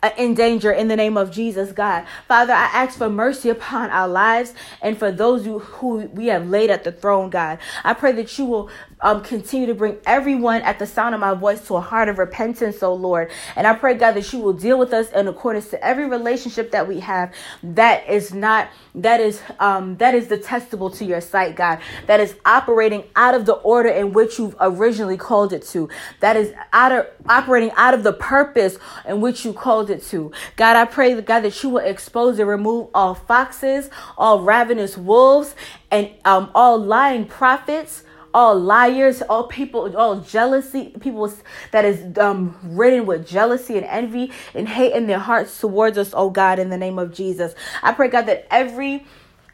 uh, 0.04 0.12
in 0.18 0.36
danger 0.36 0.72
in 0.72 0.88
the 0.88 0.96
name 0.96 1.18
of 1.18 1.32
Jesus, 1.32 1.72
God. 1.72 2.06
Father, 2.28 2.54
I 2.54 2.66
ask 2.66 2.98
for 2.98 3.10
mercy 3.10 3.50
upon 3.50 3.90
our 3.90 4.08
lives 4.08 4.54
and 4.82 4.98
for 4.98 5.12
those 5.12 5.46
who, 5.46 5.60
who 5.60 6.08
we 6.14 6.28
have 6.28 6.48
laid 6.48 6.70
at 6.70 6.84
the 6.84 6.92
throne, 6.92 7.30
God. 7.30 7.58
I 7.84 7.94
pray 7.94 8.12
that 8.14 8.38
you 8.38 8.46
will 8.46 8.70
um, 9.02 9.22
continue 9.22 9.68
to 9.68 9.76
bring 9.76 9.98
everyone 10.06 10.62
at 10.64 10.80
the 10.80 10.86
sound 10.86 11.14
of 11.14 11.22
my 11.22 11.34
voice 11.34 11.66
to 11.68 11.76
a 11.76 11.82
heart 11.82 12.10
of 12.10 12.18
repentance, 12.18 12.82
oh 12.82 12.94
Lord. 12.94 13.30
And 13.56 13.68
I 13.68 13.74
pray, 13.74 13.94
God, 13.94 14.14
that 14.14 14.32
you 14.34 14.40
will 14.40 14.54
deal 14.54 14.80
with 14.80 14.94
us 14.94 15.12
in 15.12 15.28
accordance 15.28 15.70
to 15.70 15.86
every 15.86 16.08
relationship 16.08 16.72
that 16.72 16.88
we 16.88 17.00
have 17.02 17.34
that 17.62 18.10
is 18.10 18.34
not, 18.34 18.70
that 18.96 19.20
is, 19.20 19.42
um, 19.60 19.98
that 19.98 20.16
is 20.16 20.28
detestable 20.28 20.90
to 20.92 21.06
your 21.06 21.22
sight, 21.22 21.56
God, 21.56 21.80
that 22.08 22.20
is 22.20 22.36
operating 22.46 23.04
out 23.16 23.36
of 23.36 23.46
the 23.46 23.54
order 23.54 23.90
in 23.90 24.14
which 24.14 24.40
you've 24.40 24.56
originally 24.60 25.18
called 25.18 25.54
it 25.54 25.64
to, 25.68 25.90
that 26.20 26.36
is 26.36 26.54
out 26.74 26.92
of, 26.92 27.06
operating 27.30 27.72
out 27.76 27.94
of 27.94 28.04
the 28.04 28.14
purpose 28.14 28.78
in 29.08 29.22
which 29.22 29.46
you 29.46 29.54
called 29.54 29.90
it 29.90 30.04
to. 30.06 30.32
God, 30.56 30.76
I 30.76 30.86
pray, 30.86 31.20
God, 31.22 31.42
that 31.42 31.62
you 31.62 31.70
will 31.70 31.86
expose 31.86 32.40
and 32.40 32.50
remove 32.50 32.90
all 32.94 33.14
foxes, 33.14 33.90
all 34.18 34.42
ravenous 34.42 34.98
wolves, 34.98 35.56
and 35.92 36.10
um, 36.26 36.50
all 36.56 36.80
lying 36.80 37.26
prophets 37.26 38.04
all 38.34 38.60
liars, 38.60 39.22
all 39.24 39.48
people, 39.48 39.96
all 39.98 40.20
jealousy, 40.22 40.94
people 41.00 41.32
that 41.72 41.86
is 41.86 42.18
um, 42.18 42.58
ridden 42.64 43.06
with 43.06 43.28
jealousy 43.28 43.78
and 43.78 43.86
envy 43.86 44.32
and 44.54 44.70
hate 44.70 44.94
in 44.94 45.08
their 45.08 45.20
hearts 45.20 45.60
towards 45.60 45.98
us, 45.98 46.12
oh 46.14 46.30
God, 46.30 46.60
in 46.60 46.70
the 46.70 46.78
name 46.78 47.00
of 47.00 47.14
Jesus. 47.14 47.56
I 47.82 47.94
pray, 47.94 48.08
God, 48.10 48.24
that 48.24 48.48
every, 48.52 49.06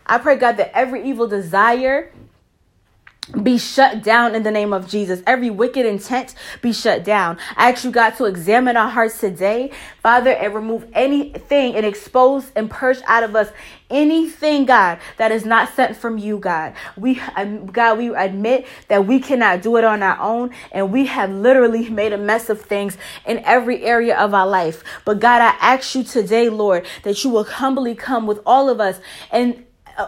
I 0.05 0.17
pray, 0.17 0.35
God, 0.35 0.57
that 0.57 0.75
every 0.75 1.07
evil 1.07 1.27
desire, 1.27 2.11
be 3.41 3.57
shut 3.57 4.03
down 4.03 4.35
in 4.35 4.43
the 4.43 4.51
name 4.51 4.73
of 4.73 4.87
Jesus. 4.87 5.21
Every 5.25 5.49
wicked 5.49 5.85
intent 5.85 6.35
be 6.61 6.73
shut 6.73 7.03
down. 7.03 7.37
I 7.55 7.71
ask 7.71 7.83
you, 7.83 7.91
God, 7.91 8.11
to 8.11 8.25
examine 8.25 8.75
our 8.75 8.89
hearts 8.89 9.19
today, 9.19 9.71
Father, 10.01 10.31
and 10.31 10.53
remove 10.53 10.87
anything 10.93 11.75
and 11.75 11.85
expose 11.85 12.51
and 12.55 12.69
purge 12.69 12.99
out 13.05 13.23
of 13.23 13.35
us 13.35 13.49
anything, 13.89 14.65
God, 14.65 14.99
that 15.17 15.31
is 15.31 15.45
not 15.45 15.73
sent 15.73 15.95
from 15.95 16.17
you, 16.17 16.39
God. 16.39 16.73
We, 16.97 17.21
um, 17.35 17.67
God, 17.67 17.99
we 17.99 18.13
admit 18.13 18.65
that 18.87 19.05
we 19.05 19.19
cannot 19.19 19.61
do 19.61 19.77
it 19.77 19.83
on 19.83 20.03
our 20.03 20.19
own, 20.19 20.49
and 20.71 20.91
we 20.91 21.05
have 21.05 21.31
literally 21.31 21.89
made 21.89 22.11
a 22.11 22.17
mess 22.17 22.49
of 22.49 22.61
things 22.61 22.97
in 23.25 23.39
every 23.45 23.83
area 23.83 24.17
of 24.17 24.33
our 24.33 24.47
life. 24.47 24.83
But 25.05 25.19
God, 25.19 25.41
I 25.41 25.55
ask 25.59 25.95
you 25.95 26.03
today, 26.03 26.49
Lord, 26.49 26.85
that 27.03 27.23
you 27.23 27.29
will 27.29 27.43
humbly 27.43 27.95
come 27.95 28.25
with 28.25 28.41
all 28.45 28.69
of 28.69 28.81
us 28.81 28.99
and 29.31 29.63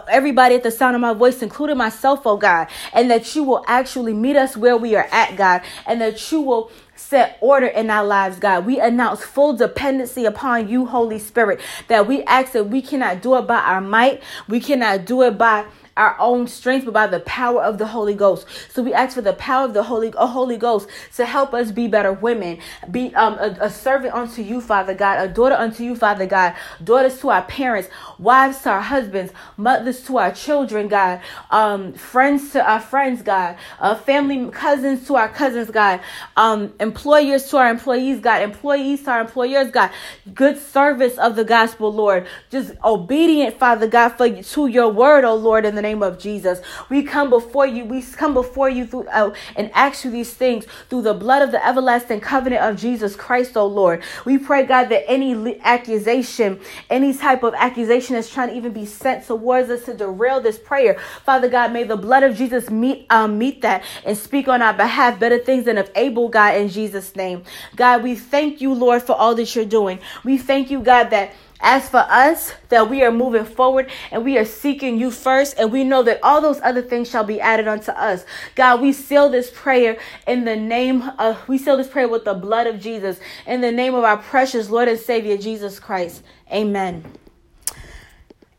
everybody 0.08 0.54
at 0.54 0.62
the 0.62 0.70
sound 0.70 0.94
of 0.94 1.00
my 1.00 1.12
voice, 1.12 1.42
including 1.42 1.76
myself, 1.76 2.26
oh 2.26 2.36
God, 2.36 2.68
and 2.92 3.10
that 3.10 3.34
you 3.34 3.42
will 3.42 3.64
actually 3.66 4.14
meet 4.14 4.36
us 4.36 4.56
where 4.56 4.76
we 4.76 4.94
are 4.96 5.08
at, 5.10 5.36
God, 5.36 5.62
and 5.86 6.00
that 6.00 6.30
you 6.32 6.40
will 6.40 6.70
set 6.94 7.38
order 7.40 7.66
in 7.66 7.90
our 7.90 8.04
lives, 8.04 8.38
God. 8.38 8.66
We 8.66 8.80
announce 8.80 9.22
full 9.22 9.54
dependency 9.54 10.24
upon 10.24 10.68
you, 10.68 10.86
Holy 10.86 11.18
Spirit, 11.18 11.60
that 11.88 12.06
we 12.06 12.22
ask 12.24 12.52
that 12.52 12.64
we 12.64 12.82
cannot 12.82 13.22
do 13.22 13.36
it 13.36 13.46
by 13.46 13.58
our 13.58 13.80
might, 13.80 14.22
we 14.48 14.60
cannot 14.60 15.04
do 15.04 15.22
it 15.22 15.38
by 15.38 15.66
our 15.96 16.16
own 16.18 16.46
strength, 16.46 16.84
but 16.84 16.94
by 16.94 17.06
the 17.06 17.20
power 17.20 17.62
of 17.62 17.78
the 17.78 17.86
Holy 17.86 18.14
Ghost. 18.14 18.46
So 18.70 18.82
we 18.82 18.92
ask 18.92 19.14
for 19.14 19.22
the 19.22 19.32
power 19.32 19.64
of 19.64 19.74
the 19.74 19.84
Holy 19.84 20.12
uh, 20.14 20.26
Holy 20.26 20.56
Ghost 20.56 20.88
to 21.16 21.24
help 21.24 21.54
us 21.54 21.70
be 21.72 21.88
better 21.88 22.12
women, 22.12 22.58
be 22.90 23.14
um, 23.14 23.34
a, 23.34 23.56
a 23.60 23.70
servant 23.70 24.14
unto 24.14 24.42
you, 24.42 24.60
Father 24.60 24.94
God, 24.94 25.18
a 25.28 25.32
daughter 25.32 25.54
unto 25.54 25.82
you, 25.82 25.96
Father 25.96 26.26
God, 26.26 26.54
daughters 26.82 27.18
to 27.20 27.30
our 27.30 27.42
parents, 27.42 27.88
wives 28.18 28.60
to 28.62 28.70
our 28.70 28.80
husbands, 28.80 29.32
mothers 29.56 30.02
to 30.06 30.18
our 30.18 30.32
children, 30.32 30.88
God, 30.88 31.20
um, 31.50 31.94
friends 31.94 32.52
to 32.52 32.62
our 32.62 32.80
friends, 32.80 33.22
God, 33.22 33.56
uh, 33.80 33.94
family 33.94 34.50
cousins 34.50 35.06
to 35.06 35.16
our 35.16 35.28
cousins, 35.28 35.70
God, 35.70 36.00
um, 36.36 36.74
employers 36.80 37.48
to 37.50 37.56
our 37.56 37.70
employees, 37.70 38.20
God, 38.20 38.42
employees 38.42 39.02
to 39.04 39.10
our 39.12 39.20
employers, 39.22 39.70
God, 39.70 39.90
good 40.34 40.58
service 40.58 41.16
of 41.18 41.36
the 41.36 41.44
gospel, 41.44 41.92
Lord, 41.92 42.26
just 42.50 42.72
obedient, 42.84 43.58
Father 43.58 43.86
God, 43.86 44.10
for 44.10 44.28
to 44.42 44.66
your 44.66 44.88
word, 44.88 45.24
oh 45.24 45.34
Lord, 45.34 45.64
in 45.64 45.74
the 45.74 45.85
name 45.86 46.02
of 46.02 46.18
Jesus. 46.18 46.60
We 46.90 47.02
come 47.02 47.30
before 47.30 47.66
you. 47.66 47.84
We 47.84 48.02
come 48.02 48.34
before 48.34 48.68
you 48.68 48.86
through 48.86 49.06
uh, 49.08 49.34
and 49.54 49.70
ask 49.74 50.04
you 50.04 50.10
these 50.10 50.32
things 50.32 50.66
through 50.88 51.02
the 51.02 51.14
blood 51.14 51.42
of 51.42 51.52
the 51.52 51.64
everlasting 51.64 52.20
covenant 52.20 52.62
of 52.62 52.76
Jesus 52.76 53.14
Christ, 53.14 53.56
oh 53.56 53.66
Lord. 53.66 54.02
We 54.24 54.38
pray, 54.38 54.66
God, 54.66 54.88
that 54.88 55.08
any 55.08 55.60
accusation, 55.60 56.60
any 56.90 57.14
type 57.14 57.42
of 57.42 57.54
accusation 57.54 58.16
is 58.16 58.28
trying 58.28 58.48
to 58.50 58.56
even 58.56 58.72
be 58.72 58.86
sent 58.86 59.26
towards 59.26 59.70
us 59.70 59.84
to 59.84 59.94
derail 59.94 60.40
this 60.40 60.58
prayer, 60.58 60.98
Father 61.24 61.48
God, 61.48 61.72
may 61.72 61.84
the 61.84 61.96
blood 61.96 62.22
of 62.22 62.36
Jesus 62.36 62.70
meet 62.70 63.06
um, 63.10 63.38
meet 63.38 63.62
that 63.62 63.84
and 64.04 64.16
speak 64.16 64.48
on 64.48 64.62
our 64.62 64.74
behalf 64.74 65.20
better 65.20 65.38
things 65.38 65.64
than 65.66 65.78
of 65.78 65.90
Abel, 65.94 66.28
God, 66.28 66.56
in 66.56 66.68
Jesus' 66.68 67.14
name. 67.14 67.44
God, 67.76 68.02
we 68.02 68.14
thank 68.16 68.60
you, 68.60 68.72
Lord, 68.72 69.02
for 69.02 69.14
all 69.14 69.34
that 69.36 69.54
you're 69.54 69.64
doing. 69.64 69.98
We 70.24 70.38
thank 70.38 70.70
you, 70.70 70.80
God, 70.80 71.10
that 71.10 71.32
as 71.60 71.88
for 71.88 72.04
us, 72.08 72.52
that 72.68 72.90
we 72.90 73.02
are 73.02 73.10
moving 73.10 73.44
forward 73.44 73.90
and 74.10 74.24
we 74.24 74.38
are 74.38 74.44
seeking 74.44 74.98
you 74.98 75.10
first, 75.10 75.58
and 75.58 75.72
we 75.72 75.84
know 75.84 76.02
that 76.02 76.20
all 76.22 76.40
those 76.40 76.60
other 76.60 76.82
things 76.82 77.08
shall 77.08 77.24
be 77.24 77.40
added 77.40 77.66
unto 77.68 77.90
us. 77.92 78.24
God, 78.54 78.80
we 78.80 78.92
seal 78.92 79.28
this 79.28 79.50
prayer 79.54 79.98
in 80.26 80.44
the 80.44 80.56
name 80.56 81.02
of, 81.18 81.48
we 81.48 81.58
seal 81.58 81.76
this 81.76 81.88
prayer 81.88 82.08
with 82.08 82.24
the 82.24 82.34
blood 82.34 82.66
of 82.66 82.80
Jesus, 82.80 83.18
in 83.46 83.60
the 83.60 83.72
name 83.72 83.94
of 83.94 84.04
our 84.04 84.18
precious 84.18 84.70
Lord 84.70 84.88
and 84.88 84.98
Savior, 84.98 85.36
Jesus 85.36 85.80
Christ. 85.80 86.22
Amen. 86.52 87.04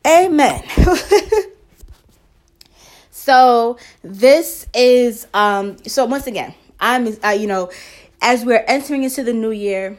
Amen. 0.05 0.63
so 3.11 3.77
this 4.01 4.67
is, 4.73 5.27
um, 5.33 5.77
so 5.85 6.05
once 6.05 6.27
again, 6.27 6.53
I'm, 6.79 7.07
uh, 7.23 7.29
you 7.29 7.47
know, 7.47 7.71
as 8.21 8.45
we're 8.45 8.63
entering 8.67 9.03
into 9.03 9.23
the 9.23 9.33
new 9.33 9.51
year, 9.51 9.97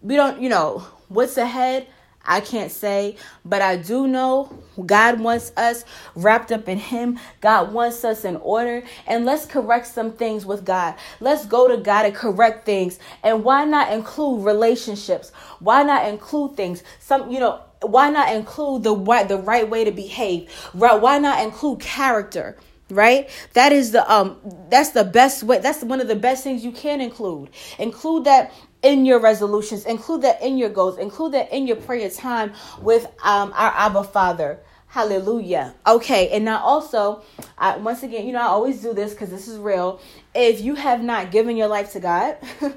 we 0.00 0.16
don't, 0.16 0.40
you 0.40 0.48
know, 0.48 0.84
What's 1.12 1.36
ahead? 1.36 1.88
I 2.24 2.40
can't 2.40 2.70
say, 2.70 3.16
but 3.44 3.60
I 3.60 3.76
do 3.76 4.06
know 4.06 4.56
God 4.86 5.20
wants 5.20 5.52
us 5.58 5.84
wrapped 6.14 6.50
up 6.52 6.68
in 6.68 6.78
Him. 6.78 7.18
God 7.42 7.72
wants 7.74 8.02
us 8.02 8.24
in 8.24 8.36
order. 8.36 8.82
And 9.06 9.26
let's 9.26 9.44
correct 9.44 9.88
some 9.88 10.12
things 10.12 10.46
with 10.46 10.64
God. 10.64 10.94
Let's 11.20 11.44
go 11.44 11.68
to 11.68 11.76
God 11.76 12.06
and 12.06 12.14
correct 12.14 12.64
things. 12.64 12.98
And 13.22 13.44
why 13.44 13.66
not 13.66 13.92
include 13.92 14.44
relationships? 14.44 15.32
Why 15.58 15.82
not 15.82 16.08
include 16.08 16.56
things? 16.56 16.82
Some, 16.98 17.30
you 17.30 17.40
know, 17.40 17.60
why 17.82 18.08
not 18.08 18.32
include 18.32 18.84
the 18.84 18.96
right, 18.96 19.28
the 19.28 19.38
right 19.38 19.68
way 19.68 19.84
to 19.84 19.90
behave? 19.90 20.48
Right? 20.72 20.98
Why 20.98 21.18
not 21.18 21.42
include 21.42 21.80
character? 21.80 22.56
right 22.90 23.30
that 23.54 23.72
is 23.72 23.92
the 23.92 24.12
um 24.12 24.36
that's 24.68 24.90
the 24.90 25.04
best 25.04 25.44
way 25.44 25.58
that's 25.58 25.82
one 25.82 26.00
of 26.00 26.08
the 26.08 26.16
best 26.16 26.44
things 26.44 26.62
you 26.62 26.72
can 26.72 27.00
include 27.00 27.48
include 27.78 28.24
that 28.24 28.52
in 28.82 29.04
your 29.06 29.20
resolutions, 29.20 29.84
include 29.86 30.22
that 30.22 30.42
in 30.42 30.58
your 30.58 30.68
goals, 30.68 30.98
include 30.98 31.32
that 31.32 31.52
in 31.52 31.66
your 31.66 31.76
prayer 31.76 32.10
time 32.10 32.52
with 32.80 33.06
um, 33.24 33.52
our 33.54 33.72
Abba 33.76 34.04
Father. 34.04 34.58
Hallelujah. 34.88 35.74
Okay, 35.86 36.28
and 36.30 36.44
now 36.44 36.58
also, 36.58 37.22
I, 37.56 37.78
once 37.78 38.02
again, 38.02 38.26
you 38.26 38.32
know, 38.32 38.40
I 38.40 38.46
always 38.46 38.82
do 38.82 38.92
this 38.92 39.12
because 39.12 39.30
this 39.30 39.48
is 39.48 39.58
real. 39.58 40.00
If 40.34 40.60
you 40.60 40.74
have 40.74 41.02
not 41.02 41.30
given 41.30 41.56
your 41.56 41.68
life 41.68 41.92
to 41.92 42.00
God, 42.00 42.36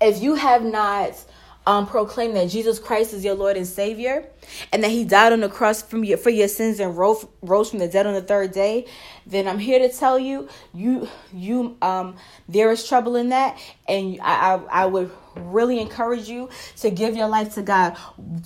if 0.00 0.22
you 0.22 0.36
have 0.36 0.62
not 0.62 1.20
um, 1.66 1.86
proclaim 1.86 2.34
that 2.34 2.48
Jesus 2.48 2.78
Christ 2.78 3.12
is 3.12 3.24
your 3.24 3.34
Lord 3.34 3.56
and 3.56 3.66
Savior, 3.66 4.24
and 4.72 4.82
that 4.82 4.90
He 4.90 5.04
died 5.04 5.32
on 5.32 5.40
the 5.40 5.48
cross 5.48 5.82
from 5.82 6.04
your, 6.04 6.18
for 6.18 6.30
your 6.30 6.48
sins 6.48 6.80
and 6.80 6.96
rose, 6.96 7.26
rose 7.42 7.70
from 7.70 7.78
the 7.78 7.88
dead 7.88 8.06
on 8.06 8.14
the 8.14 8.22
third 8.22 8.52
day, 8.52 8.86
then 9.26 9.46
I'm 9.46 9.58
here 9.58 9.78
to 9.78 9.88
tell 9.88 10.18
you, 10.18 10.48
you, 10.72 11.08
you, 11.32 11.76
um, 11.82 12.16
there 12.48 12.70
is 12.72 12.86
trouble 12.86 13.16
in 13.16 13.28
that, 13.28 13.58
and 13.86 14.18
I, 14.22 14.54
I, 14.54 14.82
I 14.82 14.86
would 14.86 15.10
really 15.36 15.80
encourage 15.80 16.28
you 16.28 16.48
to 16.78 16.90
give 16.90 17.16
your 17.16 17.28
life 17.28 17.54
to 17.54 17.62
God. 17.62 17.96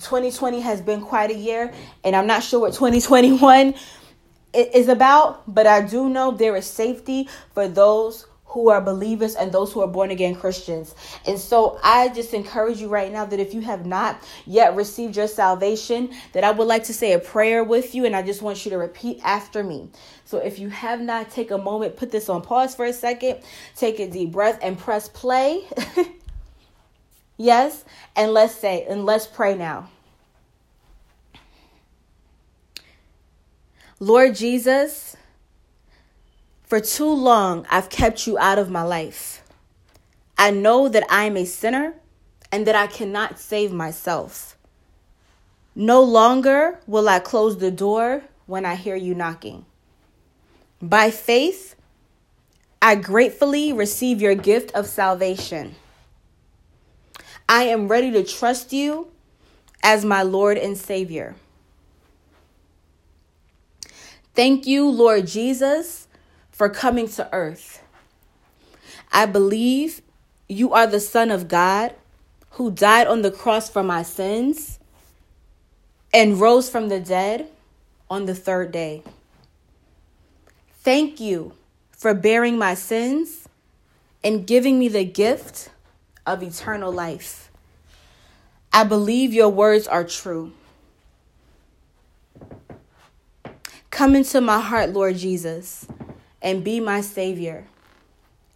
2020 0.01 0.59
has 0.61 0.81
been 0.81 1.01
quite 1.01 1.31
a 1.31 1.35
year, 1.37 1.73
and 2.03 2.15
I'm 2.15 2.27
not 2.27 2.43
sure 2.43 2.59
what 2.59 2.73
2021 2.73 3.73
is 4.53 4.87
about, 4.87 5.53
but 5.53 5.67
I 5.67 5.81
do 5.81 6.09
know 6.09 6.31
there 6.31 6.55
is 6.55 6.65
safety 6.65 7.27
for 7.53 7.67
those 7.67 8.27
who 8.55 8.69
are 8.69 8.79
believers 8.79 9.35
and 9.35 9.51
those 9.51 9.73
who 9.73 9.81
are 9.81 9.87
born 9.87 10.11
again 10.11 10.33
Christians. 10.33 10.95
And 11.27 11.37
so 11.37 11.77
I 11.83 12.07
just 12.07 12.33
encourage 12.33 12.79
you 12.79 12.87
right 12.87 13.11
now 13.11 13.25
that 13.25 13.37
if 13.37 13.53
you 13.53 13.59
have 13.59 13.85
not 13.85 14.23
yet 14.45 14.77
received 14.77 15.17
your 15.17 15.27
salvation, 15.27 16.13
that 16.31 16.45
I 16.45 16.51
would 16.51 16.65
like 16.65 16.85
to 16.85 16.93
say 16.93 17.11
a 17.11 17.19
prayer 17.19 17.65
with 17.65 17.93
you 17.93 18.05
and 18.05 18.15
I 18.15 18.21
just 18.21 18.41
want 18.41 18.63
you 18.63 18.71
to 18.71 18.77
repeat 18.77 19.19
after 19.25 19.61
me. 19.61 19.89
So 20.23 20.37
if 20.37 20.57
you 20.57 20.69
have 20.69 21.01
not, 21.01 21.29
take 21.31 21.51
a 21.51 21.57
moment, 21.57 21.97
put 21.97 22.11
this 22.11 22.29
on 22.29 22.43
pause 22.43 22.73
for 22.73 22.85
a 22.85 22.93
second, 22.93 23.41
take 23.75 23.99
a 23.99 24.09
deep 24.09 24.31
breath 24.31 24.57
and 24.61 24.79
press 24.79 25.09
play. 25.09 25.67
yes, 27.37 27.83
and 28.15 28.31
let's 28.31 28.55
say 28.55 28.85
and 28.87 29.05
let's 29.05 29.27
pray 29.27 29.55
now. 29.57 29.89
Lord 33.99 34.33
Jesus, 34.33 35.17
for 36.65 36.79
too 36.79 37.11
long, 37.11 37.65
I've 37.69 37.89
kept 37.89 38.25
you 38.25 38.37
out 38.37 38.57
of 38.57 38.69
my 38.69 38.81
life. 38.81 39.43
I 40.37 40.51
know 40.51 40.89
that 40.89 41.05
I 41.09 41.25
am 41.25 41.37
a 41.37 41.45
sinner 41.45 41.93
and 42.51 42.65
that 42.67 42.75
I 42.75 42.87
cannot 42.87 43.39
save 43.39 43.71
myself. 43.71 44.57
No 45.75 46.01
longer 46.01 46.79
will 46.87 47.07
I 47.07 47.19
close 47.19 47.57
the 47.57 47.71
door 47.71 48.23
when 48.45 48.65
I 48.65 48.75
hear 48.75 48.95
you 48.95 49.13
knocking. 49.13 49.65
By 50.81 51.11
faith, 51.11 51.75
I 52.81 52.95
gratefully 52.95 53.71
receive 53.71 54.21
your 54.21 54.35
gift 54.35 54.71
of 54.71 54.87
salvation. 54.87 55.75
I 57.47 57.63
am 57.63 57.87
ready 57.87 58.11
to 58.11 58.23
trust 58.23 58.73
you 58.73 59.11
as 59.83 60.03
my 60.03 60.23
Lord 60.23 60.57
and 60.57 60.77
Savior. 60.77 61.35
Thank 64.33 64.65
you, 64.65 64.89
Lord 64.89 65.27
Jesus 65.27 66.04
for 66.55 66.69
coming 66.69 67.05
to 67.05 67.27
earth. 67.33 67.83
I 69.11 69.25
believe 69.25 70.01
you 70.47 70.71
are 70.71 70.87
the 70.87 71.01
Son 71.01 71.29
of 71.29 71.49
God 71.49 71.93
who 72.51 72.71
died 72.71 73.07
on 73.07 73.23
the 73.23 73.31
cross 73.31 73.69
for 73.69 73.83
my 73.83 74.03
sins 74.03 74.79
and 76.13 76.39
rose 76.39 76.69
from 76.69 76.87
the 76.87 77.01
dead 77.01 77.49
on 78.09 78.25
the 78.25 78.33
third 78.33 78.71
day. 78.71 79.03
Thank 80.79 81.19
you 81.19 81.51
for 81.91 82.13
bearing 82.13 82.57
my 82.57 82.73
sins 82.73 83.49
and 84.23 84.47
giving 84.47 84.79
me 84.79 84.87
the 84.87 85.03
gift 85.03 85.67
of 86.25 86.41
eternal 86.41 86.91
life. 86.93 87.51
I 88.71 88.85
believe 88.85 89.33
your 89.33 89.49
words 89.49 89.89
are 89.89 90.05
true. 90.05 90.53
Come 93.89 94.15
into 94.15 94.39
my 94.39 94.61
heart, 94.61 94.91
Lord 94.91 95.17
Jesus 95.17 95.85
and 96.45 96.63
be 96.63 96.79
my 96.79 97.01
Savior. 97.01 97.65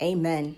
Amen. 0.02 0.56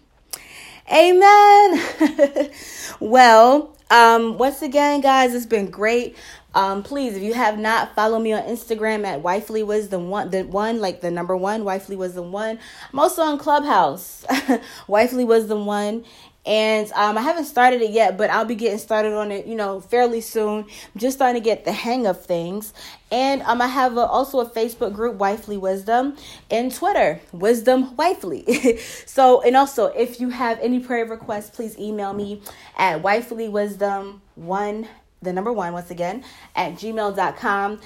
Amen. 0.94 2.52
well, 3.00 3.76
um, 3.90 4.38
once 4.38 4.62
again, 4.62 5.02
guys, 5.02 5.34
it's 5.34 5.46
been 5.46 5.72
great. 5.72 6.16
Um, 6.54 6.84
please, 6.84 7.16
if 7.16 7.24
you 7.24 7.34
have 7.34 7.58
not, 7.58 7.96
follow 7.96 8.20
me 8.20 8.34
on 8.34 8.44
Instagram 8.44 9.06
at 9.06 9.22
Wifely 9.22 9.64
Wisdom 9.64 10.10
One, 10.10 10.30
the 10.30 10.44
one 10.44 10.82
like 10.82 11.00
the 11.00 11.10
number 11.10 11.36
one, 11.36 11.64
Wifely 11.64 11.96
Wisdom 11.96 12.34
One. 12.34 12.60
I'm 12.92 13.00
also 13.00 13.22
on 13.22 13.38
Clubhouse, 13.38 14.26
Wifely 14.88 15.24
Wisdom 15.24 15.66
One, 15.66 16.04
and 16.46 16.92
um, 16.94 17.18
I 17.20 17.22
haven't 17.22 17.46
started 17.46 17.82
it 17.82 17.92
yet, 17.92 18.18
but 18.18 18.32
I'll 18.32 18.46
be 18.46 18.56
getting 18.56 18.80
started 18.80 19.14
on 19.14 19.32
it, 19.32 19.46
you 19.46 19.54
know, 19.54 19.80
fairly 19.80 20.22
soon. 20.22 20.66
I'm 20.66 21.00
just 21.00 21.18
starting 21.18 21.42
to 21.42 21.46
get 21.46 21.66
the 21.66 21.72
hang 21.72 22.08
of 22.08 22.26
things. 22.26 22.74
And 23.12 23.44
um, 23.44 23.62
I 23.62 23.68
have 23.68 23.96
a, 23.98 24.02
also 24.02 24.40
a 24.40 24.50
Facebook 24.50 24.94
group, 24.94 25.18
Wifely 25.18 25.58
Wisdom, 25.58 26.18
and 26.50 26.74
Twitter, 26.74 27.22
Wisdom 27.32 27.96
Wifely. 27.96 28.78
so, 29.06 29.42
and 29.42 29.56
also, 29.56 29.88
if 29.88 30.20
you 30.20 30.30
have 30.30 30.58
any 30.62 30.80
prayer 30.80 31.06
requests, 31.06 31.52
please 31.52 31.78
email 31.78 32.14
me 32.14 32.42
at 32.76 33.04
wifelywisdom1, 33.04 34.88
the 35.22 35.34
number 35.34 35.54
one, 35.54 35.74
once 35.74 35.92
again, 35.92 36.24
at 36.56 36.74
gmail.com. 36.74 37.80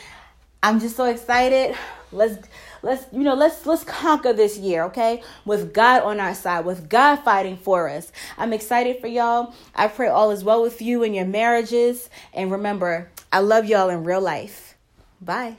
I'm 0.64 0.80
just 0.80 0.96
so 0.96 1.06
excited. 1.06 1.76
Let's 2.12 2.48
let's 2.86 3.12
you 3.12 3.24
know 3.24 3.34
let's 3.34 3.66
let's 3.66 3.84
conquer 3.84 4.32
this 4.32 4.58
year 4.58 4.84
okay? 4.86 5.22
With 5.44 5.74
god 5.74 6.04
on 6.04 6.20
our 6.20 6.36
side 6.36 6.64
with 6.66 6.88
god 6.88 7.18
fighting 7.18 7.58
for 7.58 7.90
us. 7.90 8.12
I'm 8.38 8.54
excited 8.54 9.02
for 9.02 9.08
y'all. 9.08 9.54
I 9.76 9.88
pray 9.88 10.08
all 10.08 10.32
is 10.32 10.44
well 10.44 10.62
with 10.62 10.82
you 10.82 11.04
and 11.04 11.16
your 11.16 11.26
marriages. 11.26 12.10
And 12.34 12.52
remember 12.52 13.12
i 13.34 13.40
love 13.40 13.66
y'all 13.66 13.90
in 13.90 14.04
real 14.04 14.22
life. 14.22 14.76
Bye 15.20 15.58